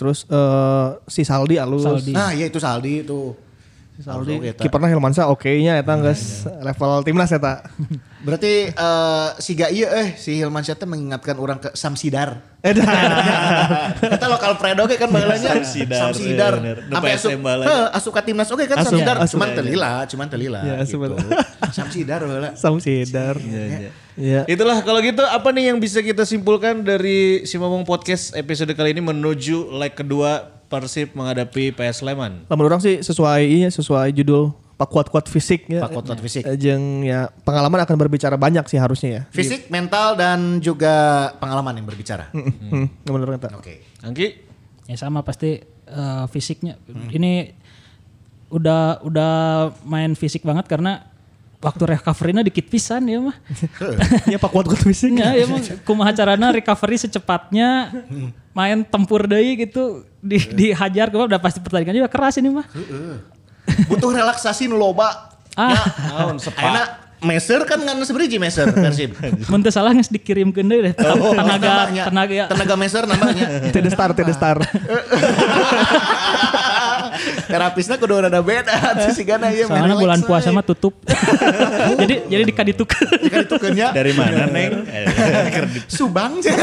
Terus 0.00 0.24
eh, 0.28 0.88
si 1.06 1.22
Saldi 1.28 1.60
alus. 1.60 1.84
Saldi. 1.84 2.12
Nah, 2.16 2.32
iya 2.32 2.48
itu 2.48 2.56
Saldi 2.56 3.04
itu. 3.04 3.47
Saldi. 3.98 4.38
Oke, 4.38 4.54
eta. 4.54 4.62
Kipernya 4.62 4.94
Hilmansa 4.94 5.26
oke-nya 5.26 5.82
eta 5.82 5.98
geus 5.98 6.46
level 6.46 7.02
timnas 7.02 7.34
eta. 7.34 7.66
Berarti 8.22 8.70
eh 8.70 9.28
si 9.42 9.58
ga 9.58 9.74
iya 9.74 9.90
eh 9.90 10.08
si 10.14 10.38
Hilman 10.38 10.62
Syah 10.62 10.78
teh 10.78 10.86
mengingatkan 10.86 11.34
orang 11.34 11.58
ke 11.58 11.74
Samsidar. 11.74 12.38
Edan. 12.62 12.86
Kita 14.14 14.26
lokal 14.30 14.54
predo 14.58 14.86
ge 14.86 14.98
kan 14.98 15.10
baheulanya 15.10 15.50
Samsidar, 15.50 16.14
Samsidar. 16.14 16.54
Sampai 16.90 17.10
asup, 17.14 17.30
asup 17.90 18.12
ka 18.14 18.22
timnas 18.22 18.50
oke 18.54 18.70
kan 18.70 18.82
Asup, 18.82 18.94
Samsidar. 18.94 19.16
asup. 19.18 19.34
Cuman 19.34 19.48
telila, 19.54 19.92
cuman 20.06 20.26
telila. 20.30 20.60
Ya, 20.62 20.74
gitu. 20.86 21.18
Samsidar 21.74 22.20
baheula. 22.22 22.54
Samsidar. 22.54 23.34
Iya. 23.42 23.90
Iya. 24.18 24.40
Itulah 24.50 24.82
kalau 24.82 24.98
gitu 25.02 25.22
apa 25.22 25.50
nih 25.54 25.74
yang 25.74 25.78
bisa 25.78 26.02
kita 26.02 26.26
simpulkan 26.26 26.82
dari 26.82 27.46
si 27.46 27.54
Momong 27.58 27.86
Podcast 27.86 28.34
episode 28.34 28.74
kali 28.74 28.94
ini 28.94 29.02
menuju 29.02 29.74
leg 29.78 29.94
kedua 29.94 30.57
Persib 30.68 31.16
menghadapi 31.16 31.72
PS 31.72 32.04
Sleman. 32.04 32.44
Lamun 32.46 32.64
orang 32.68 32.80
sih 32.84 33.00
sesuai 33.00 33.40
iya 33.44 33.68
sesuai 33.72 34.12
judul 34.12 34.52
Pak 34.78 34.94
kuat-kuat 34.94 35.26
fisik 35.26 35.66
ya. 35.66 35.82
Pak 35.82 35.90
kuat-kuat 35.90 36.22
fisik. 36.22 36.46
Eh, 36.46 36.54
Jeung 36.54 37.02
ya 37.02 37.34
pengalaman 37.42 37.82
akan 37.82 37.96
berbicara 37.98 38.38
banyak 38.38 38.62
sih 38.70 38.78
harusnya 38.78 39.10
ya. 39.10 39.22
Fisik, 39.34 39.66
mental 39.74 40.14
dan 40.14 40.62
juga 40.62 41.28
pengalaman 41.42 41.82
yang 41.82 41.86
berbicara. 41.90 42.30
Hmm, 42.30 42.86
bener 43.02 43.42
kata. 43.42 43.58
Oke. 43.58 43.82
Angki? 44.06 44.38
Ya 44.86 44.94
sama 44.94 45.26
pasti 45.26 45.58
eh, 45.66 46.24
fisiknya. 46.30 46.78
Ini 47.10 47.50
udah 48.54 49.02
udah 49.02 49.34
main 49.82 50.14
fisik 50.14 50.46
banget 50.46 50.70
karena 50.70 51.10
waktu 51.58 51.98
recovery-nya 51.98 52.46
dikit 52.46 52.70
pisan 52.70 53.10
ya 53.10 53.18
mah. 53.18 53.36
Ya 54.30 54.38
Pak 54.38 54.50
kuat-kuat 54.54 54.78
fisik. 54.86 55.10
Ya, 55.10 55.34
ya 55.34 55.42
emang 55.42 55.58
kumaha 55.82 56.14
carana 56.14 56.54
recovery 56.54 57.02
secepatnya 57.02 57.90
main 58.54 58.86
tempur 58.86 59.26
deui 59.26 59.58
gitu 59.58 60.06
di 60.18 60.38
dihajar 60.50 61.08
ke 61.08 61.14
mana 61.14 61.26
udah 61.30 61.42
pasti 61.42 61.58
pertandingan 61.62 62.04
juga 62.04 62.10
keras 62.10 62.36
ini 62.42 62.50
mah. 62.50 62.66
Butuh 63.86 64.10
relaksasi 64.10 64.66
nu 64.66 64.76
loba. 64.76 65.32
Ah, 65.58 65.74
Naon 66.10 66.38
sepak? 66.38 66.62
Ayeuna 66.62 67.08
meser 67.18 67.66
kan 67.66 67.82
ngan 67.82 67.98
seberiji 68.06 68.38
meser 68.38 68.70
Persib. 68.70 69.10
mun 69.50 69.58
teu 69.58 69.74
salah 69.74 69.90
geus 69.90 70.06
dikirimkeun 70.10 70.66
deui 70.70 70.90
deh. 70.90 70.94
Oh, 71.18 71.34
tenaga 71.34 71.90
tenaga 71.90 72.34
ya. 72.34 72.46
tenaga 72.46 72.74
meser 72.78 73.02
nambahnya. 73.10 73.74
Tidak 73.74 73.90
star, 73.90 74.10
tidak 74.14 74.34
star. 74.38 74.56
Terapisnya 77.50 77.98
kudu 77.98 78.22
ada 78.22 78.38
beda 78.38 78.70
tuh 78.94 79.10
si 79.18 79.26
Gana 79.26 79.50
ieu 79.50 79.66
Soalnya 79.66 79.98
bulan 79.98 80.22
puasa 80.22 80.54
mah 80.54 80.62
tutup. 80.62 80.94
jadi 82.00 82.30
jadi 82.30 82.42
dikadituk. 82.46 82.86
Kan 82.94 83.42
itu 83.42 83.56
kenya 83.58 83.90
Dari 83.90 84.14
mana 84.14 84.46
Neng? 84.46 84.86
Subang 85.90 86.38
sih. 86.38 86.54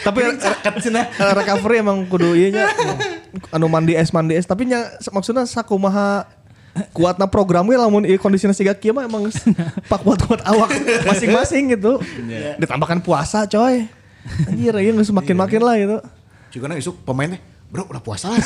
Tapi 0.00 0.18
eh, 0.24 1.32
recovery 1.36 1.84
emang 1.84 2.06
kudu 2.08 2.32
ieu 2.32 2.48
nya 2.54 2.70
anu 3.52 3.68
mandi 3.68 3.94
es 3.94 4.10
mandi 4.10 4.34
es 4.38 4.48
tapi 4.48 4.64
nya 4.64 4.88
maksudnya 5.12 5.44
sakumaha 5.44 6.24
kuatna 6.94 7.26
program 7.26 7.66
we 7.66 7.76
lamun 7.76 8.06
ieu 8.06 8.16
kondisina 8.16 8.54
siga 8.56 8.72
kieu 8.72 8.94
mah 8.96 9.04
emang 9.04 9.28
pak 9.90 10.00
kuat-kuat 10.00 10.40
awak 10.46 10.70
masing-masing 11.04 11.74
gitu. 11.76 11.98
Ditambahkan 12.56 13.02
puasa 13.02 13.44
coy. 13.44 13.90
Anjir 14.48 14.74
ieu 14.78 14.92
geus 14.96 15.12
makin-makin 15.12 15.60
lah 15.60 15.76
gitu. 15.76 15.98
Juga 16.54 16.74
isuk 16.78 16.96
pemainnya 17.04 17.49
Bro 17.70 17.86
udah 17.86 18.02
puasa 18.02 18.34
lah 18.34 18.42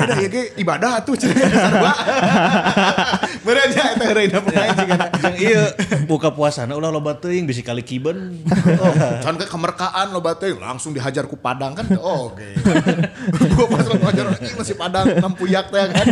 Beda 0.00 0.16
ya 0.16 0.28
ge 0.32 0.42
ibadah 0.56 1.04
tuh 1.04 1.12
Cina 1.12 1.36
sarua 1.44 1.92
Bener 3.44 3.68
aja 3.68 3.92
Itu 4.24 4.40
pemain 4.40 4.72
juga 4.72 4.94
na. 4.96 5.06
Yang 5.20 5.36
iya 5.36 5.62
buka 6.08 6.32
puasana 6.32 6.72
ulah 6.72 6.88
loba 6.88 7.16
teuing 7.20 7.44
bisi 7.44 7.60
kali 7.60 7.84
kiben. 7.84 8.40
Oh, 8.80 8.92
Can 9.20 9.36
ke 9.36 9.44
kemerkaan 9.44 10.16
lo 10.16 10.24
batu 10.24 10.48
langsung 10.56 10.96
dihajar 10.96 11.28
ku 11.28 11.36
Padang 11.36 11.76
kan. 11.76 11.84
Oh, 12.00 12.32
oke. 12.32 12.48
Gua 13.54 13.66
pas 13.68 13.84
lo 13.84 14.00
hajar 14.00 14.24
"Ih, 14.40 14.54
masih 14.56 14.76
Padang 14.80 15.04
nampuyak 15.20 15.68
teh 15.68 15.84
kan. 15.92 16.06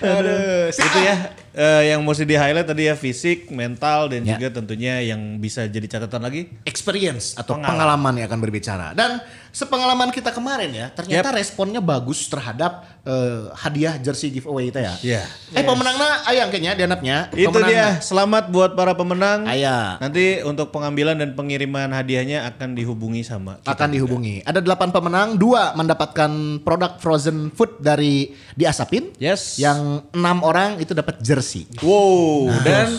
Aduh. 0.00 0.72
Itu 0.72 0.98
ya 1.04 1.16
eh, 1.58 1.90
yang 1.90 2.00
mesti 2.00 2.22
di 2.22 2.38
highlight 2.38 2.64
tadi 2.64 2.86
ya 2.86 2.94
fisik, 2.94 3.50
mental 3.50 4.06
dan 4.06 4.22
Ya. 4.22 4.38
juga 4.38 4.54
tentunya 4.54 5.02
yang 5.02 5.18
bisa 5.36 5.66
jadi 5.66 5.90
catatan 5.90 6.22
lagi 6.22 6.46
experience 6.62 7.34
atau 7.34 7.58
Pengalaman. 7.58 7.74
pengalaman 7.98 8.12
yang 8.14 8.26
akan 8.28 8.40
berbicara. 8.40 8.86
Dan 8.94 9.18
sepengalaman 9.50 10.14
kita 10.14 10.30
kemarin 10.30 10.70
ya, 10.70 10.86
ternyata 10.88 11.34
responnya 11.34 11.80
bagus 11.80 12.28
terhadap 12.28 12.86
eh, 13.02 13.48
hadiah 13.56 13.96
jersey 13.96 14.28
giveaway 14.28 14.68
itu 14.68 14.78
ya. 14.78 14.92
Iya. 15.00 15.22
Eh 15.50 15.64
pemenangnya 15.64 16.28
ayang 16.28 16.52
kayaknya 16.52 16.76
dianapnya. 16.76 17.16
Itu 17.32 17.56
dia, 17.64 17.98
selamat 17.98 18.52
buat 18.52 18.76
para 18.76 18.92
pemenang. 18.92 19.48
Aya. 19.48 19.96
Nanti 19.96 20.44
untuk 20.44 20.68
pengambilan 20.68 21.16
dan 21.16 21.32
pengiriman 21.32 21.88
hadiahnya 21.88 22.44
akan 22.46 22.76
dihubungi 22.76 23.24
sama 23.24 23.56
kita. 23.58 23.72
akan 23.72 23.88
dihubungi. 23.90 24.44
Ada 24.44 24.60
delapan 24.60 24.92
pemenang, 24.92 25.28
dua 25.34 25.72
mendapatkan 25.72 26.28
produk 26.60 27.00
frozen 27.00 27.48
food 27.48 27.80
dari 27.80 28.36
Diasapin. 28.52 29.16
Yes. 29.16 29.56
Yang 29.56 30.04
enam 30.12 30.44
orang 30.44 30.76
itu 30.76 30.92
dapat 30.92 31.16
jersey. 31.18 31.47
Wow, 31.80 32.52
dan 32.60 32.92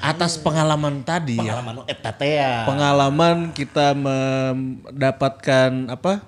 atas 0.00 0.40
pengalaman 0.40 1.04
tadi 1.04 1.36
ya. 1.36 1.60
Pengalaman 1.60 1.84
ya. 2.24 2.64
Pengalaman 2.64 3.36
kita 3.52 3.92
mendapatkan 3.92 5.70
apa? 5.92 6.24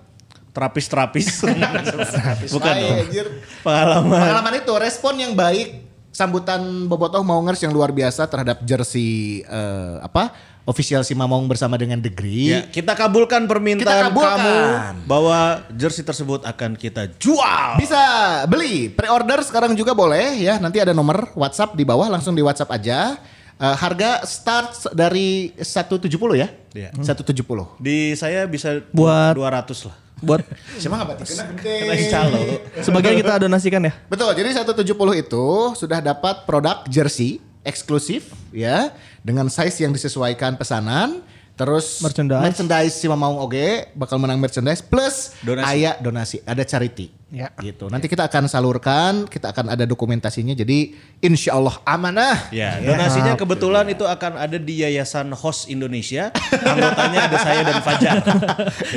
Terapis-terapis. 0.52 1.48
Bukan 2.54 2.74
anjir. 2.76 3.26
Pengalaman. 3.64 4.20
Pengalaman 4.20 4.54
itu 4.60 4.72
respon 4.76 5.16
yang 5.16 5.32
baik 5.32 5.88
sambutan 6.12 6.60
Bobotoh 6.92 7.24
Maungers 7.24 7.64
yang 7.64 7.72
luar 7.72 7.88
biasa 7.88 8.28
terhadap 8.28 8.60
jersey 8.68 9.40
eh, 9.48 9.96
apa 10.04 10.36
official 10.64 11.02
si 11.02 11.12
Mamong 11.12 11.44
bersama 11.44 11.74
dengan 11.74 11.98
Degree. 11.98 12.50
Ya, 12.50 12.60
kita 12.64 12.94
kabulkan 12.94 13.44
permintaan 13.44 13.82
Kita 13.82 14.06
kabulkan. 14.08 14.38
kamu 14.38 14.56
bahwa 15.04 15.38
jersey 15.70 16.00
tersebut 16.00 16.42
akan 16.42 16.74
kita 16.74 17.10
jual. 17.18 17.76
Bisa 17.76 17.98
beli 18.46 18.86
pre-order 18.88 19.42
sekarang 19.42 19.74
juga 19.74 19.90
boleh 19.92 20.38
ya. 20.38 20.56
Nanti 20.56 20.78
ada 20.78 20.90
nomor 20.90 21.34
WhatsApp 21.34 21.74
di 21.74 21.82
bawah 21.82 22.06
langsung 22.06 22.32
di 22.32 22.40
WhatsApp 22.40 22.70
aja. 22.72 23.18
Eh, 23.54 23.76
harga 23.78 24.22
start 24.22 24.90
dari 24.90 25.54
170 25.54 26.08
ya. 26.34 26.48
Iya. 26.72 26.90
170. 26.94 27.78
Di 27.78 28.14
saya 28.14 28.46
bisa 28.46 28.82
Buat- 28.90 29.38
200 29.38 29.86
lah. 29.86 29.96
Buat 30.18 30.46
Siapa 30.80 30.94
nggak 30.94 31.08
batik? 31.10 31.26
Kena 31.26 31.44
gede. 31.58 31.74
Kena 31.82 31.94
calo. 32.08 32.42
sebagian 32.78 33.14
kita 33.18 33.32
donasikan 33.38 33.82
ya. 33.82 33.92
Betul, 34.06 34.30
jadi 34.34 34.62
170 34.62 34.86
itu 35.18 35.46
sudah 35.74 35.98
dapat 35.98 36.46
produk 36.46 36.86
jersey 36.86 37.42
eksklusif 37.62 38.30
ya 38.50 38.90
dengan 39.22 39.46
size 39.48 39.82
yang 39.82 39.94
disesuaikan 39.94 40.58
pesanan. 40.58 41.22
Terus 41.52 42.00
Merchandise. 42.00 42.42
merchandise 42.42 42.94
si 42.96 43.06
Mamaung 43.06 43.36
Oge 43.38 43.92
bakal 43.92 44.16
menang 44.16 44.40
merchandise 44.40 44.80
plus 44.80 45.36
Donasi. 45.44 45.68
aya 45.68 46.00
donasi, 46.00 46.40
ada 46.48 46.64
charity. 46.64 47.12
Ya. 47.32 47.48
Gitu. 47.64 47.88
Nanti 47.88 48.12
kita 48.12 48.28
akan 48.28 48.44
salurkan, 48.44 49.24
kita 49.24 49.56
akan 49.56 49.72
ada 49.72 49.88
dokumentasinya. 49.88 50.52
Jadi 50.52 50.92
insya 51.24 51.56
Allah 51.56 51.80
amanah. 51.88 52.52
Ya, 52.52 52.76
donasinya 52.76 53.40
kebetulan 53.40 53.88
itu 53.88 54.04
akan 54.04 54.36
ada 54.36 54.60
di 54.60 54.84
Yayasan 54.84 55.32
Host 55.32 55.72
Indonesia. 55.72 56.28
Anggotanya 56.52 57.32
ada 57.32 57.36
saya 57.40 57.64
dan 57.64 57.80
Fajar. 57.80 58.20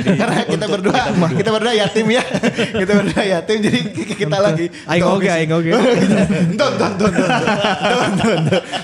Jadi 0.04 0.16
Karena 0.20 0.44
kita 0.44 0.68
untuk 0.68 0.68
berdua, 0.68 1.00
kita 1.32 1.48
berdua 1.48 1.72
yatim 1.72 2.06
ya. 2.12 2.22
kita 2.84 2.92
berdua 2.92 3.22
yatim 3.24 3.56
jadi 3.64 3.78
kita 4.04 4.36
lagi. 4.36 4.68
Aing 4.84 5.08
oge, 5.08 5.28
aing 5.32 5.52
oge. 5.56 5.70
Don 6.60 6.72
don 6.76 6.92
don 7.00 7.12
don. 7.16 7.32
Don 7.88 8.10
don. 8.20 8.40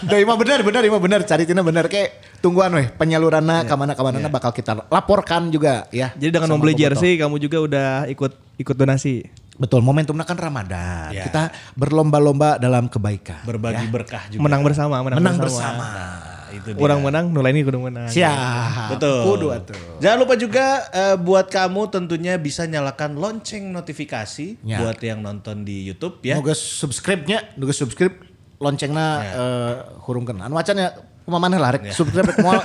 Don 0.08 0.16
ima 0.16 0.34
benar 0.40 0.64
benar 0.64 0.82
ima 0.88 0.96
benar 0.96 1.20
cari 1.28 1.44
tina 1.44 1.60
benar 1.60 1.92
kayak 1.92 2.40
tungguan 2.40 2.72
weh 2.72 2.88
penyalurannya 2.88 3.68
ke 3.68 3.74
mana 3.76 3.92
ke 3.92 4.00
mana 4.00 4.28
bakal 4.32 4.48
kita 4.56 4.88
laporkan 4.88 5.52
juga 5.52 5.84
ya. 5.92 6.08
Jadi 6.16 6.40
dengan 6.40 6.56
membeli 6.56 6.72
jersey 6.72 7.20
kamu 7.20 7.36
juga 7.36 7.58
udah 7.60 7.88
ikut 8.08 8.32
ikut 8.56 8.76
donasi. 8.80 9.41
Betul, 9.52 9.84
momentumnya 9.84 10.24
kan 10.24 10.34
Ramadan. 10.34 11.12
Ya. 11.12 11.28
Kita 11.28 11.52
berlomba-lomba 11.76 12.56
dalam 12.56 12.88
kebaikan. 12.88 13.44
berbagi 13.44 13.84
ya. 13.84 13.92
berkah 13.92 14.22
juga. 14.32 14.40
Menang 14.40 14.62
bersama, 14.64 15.04
menang, 15.04 15.20
Menang 15.20 15.36
bersama. 15.36 15.84
bersama. 15.84 16.50
Itu 16.52 16.68
dia. 16.76 16.80
Orang 16.80 17.00
menang, 17.00 17.24
nulaini 17.32 17.60
kudu 17.60 17.80
menang. 17.80 18.08
Siap. 18.08 18.96
Betul. 18.96 19.20
Kudu 19.24 19.46
atuh. 19.52 19.76
Jangan 20.00 20.18
lupa 20.20 20.34
juga 20.36 20.66
eh, 20.88 21.16
buat 21.16 21.48
kamu 21.48 21.88
tentunya 21.88 22.36
bisa 22.36 22.64
nyalakan 22.64 23.16
lonceng 23.16 23.72
notifikasi 23.72 24.60
Ya. 24.64 24.80
buat 24.80 25.00
yang 25.00 25.20
nonton 25.20 25.64
di 25.64 25.84
YouTube 25.84 26.20
ya. 26.24 26.36
Nugas 26.40 26.60
subscribe-nya, 26.60 27.56
nugas 27.56 27.76
subscribe 27.76 28.16
loncengna 28.56 29.06
eh, 29.20 29.72
hurungkeun. 30.04 30.40
Anu 30.40 30.56
acan 30.56 30.76
ya 30.76 30.92
Kuma 31.22 31.38
mana 31.38 31.54
lah 31.54 31.78
rek 31.78 31.94
subscribe 31.94 32.34
rek 32.34 32.42
moal 32.42 32.58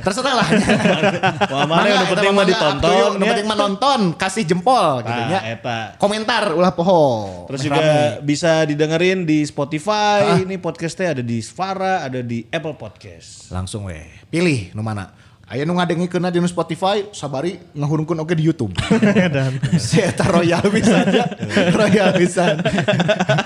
terserah 0.00 0.34
lah. 0.40 0.48
Wah, 1.52 1.68
mana 1.68 1.86
yang 1.92 2.08
penting 2.08 2.32
mah 2.32 2.46
ditonton. 2.48 2.80
up 2.80 2.80
to 2.80 2.90
you, 2.96 3.08
nu 3.20 3.24
ya. 3.24 3.30
penting 3.36 3.46
mah 3.46 3.58
nonton, 3.60 4.00
kasih 4.16 4.44
jempol 4.48 5.04
gitu 5.04 5.20
nya. 5.28 5.40
eta. 5.44 6.00
Komentar 6.00 6.56
ulah 6.56 6.72
poho. 6.72 7.44
Terus 7.52 7.60
juga 7.68 8.16
bisa 8.24 8.64
didengerin 8.64 9.28
di 9.28 9.44
Spotify, 9.44 10.40
ini 10.40 10.56
podcastnya 10.56 11.12
ada 11.12 11.22
di 11.22 11.44
Spara, 11.44 12.00
ada 12.00 12.24
di 12.24 12.48
Apple 12.48 12.80
Podcast. 12.80 13.52
langsung 13.52 13.90
weh 13.90 14.08
pilih 14.30 14.72
nu 14.72 14.80
mana 14.80 15.19
Aya 15.50 15.66
nu 15.66 15.74
ngadengikeunna 15.74 16.30
di 16.30 16.38
nu 16.38 16.46
Spotify, 16.46 17.10
sabari 17.10 17.58
ngahurungkeun 17.74 18.22
oge 18.22 18.38
di 18.38 18.46
YouTube. 18.46 18.70
Saya 19.82 20.14
royal 20.30 20.62
bisa 20.70 21.02
aja. 21.02 21.26
royal 21.74 22.14
bisa. 22.14 22.54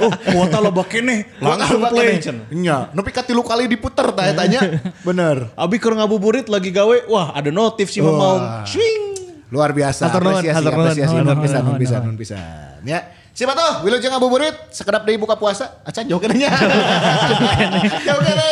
Oh, 0.04 0.12
kuota 0.12 0.60
lo 0.60 0.68
nih, 0.68 1.40
langsung 1.40 1.80
play. 1.88 2.20
Cen. 2.20 2.44
Nya, 2.52 2.92
nepi 2.92 3.08
ka 3.08 3.24
tilu 3.24 3.40
kali 3.40 3.64
diputer 3.72 4.12
tanya 4.12 4.36
tanya. 4.36 4.60
Bener. 5.08 5.48
Abi 5.56 5.80
keur 5.80 5.96
ngabuburit 5.96 6.52
lagi 6.52 6.68
gawe, 6.68 7.08
wah 7.08 7.32
ada 7.32 7.48
notif 7.48 7.88
si 7.88 8.04
Mamaung. 8.04 8.36
Wah. 8.36 8.68
Swing. 8.68 9.16
Luar 9.48 9.72
biasa. 9.72 10.04
Hatur 10.04 10.28
nuhun, 10.28 10.44
apresiasi, 10.44 10.68
apresiasi. 10.68 11.14
Nun 11.16 11.40
bisa, 11.40 11.58
nun 11.64 11.76
bisa, 11.80 11.96
nun 12.04 12.16
bisa. 12.20 12.36
Ya. 12.84 13.23
Siapa 13.34 13.50
tuh? 13.50 13.82
Wilujeng 13.82 14.14
ngabuburit, 14.14 14.70
sekedap 14.70 15.02
dari 15.02 15.18
buka 15.18 15.34
puasa. 15.34 15.82
Acan 15.82 16.06
jauh 16.06 16.22
kenanya. 16.22 16.54
jauh 18.06 18.22
kene. 18.22 18.50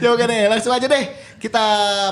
Jauh 0.00 0.16
kene. 0.16 0.48
Langsung 0.48 0.72
aja 0.72 0.88
deh. 0.88 1.04
Kita 1.36 1.60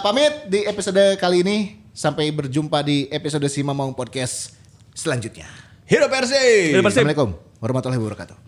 pamit 0.05 0.53
di 0.53 0.69
episode 0.69 1.17
kali 1.17 1.41
ini. 1.41 1.81
Sampai 1.97 2.29
berjumpa 2.29 2.85
di 2.85 3.09
episode 3.09 3.49
Si 3.49 3.65
Mamang 3.65 3.97
Podcast 3.97 4.53
selanjutnya. 4.93 5.49
Hidup 5.89 6.13
RC. 6.13 6.35
Assalamualaikum 6.77 7.33
warahmatullahi 7.65 7.97
wabarakatuh. 7.97 8.44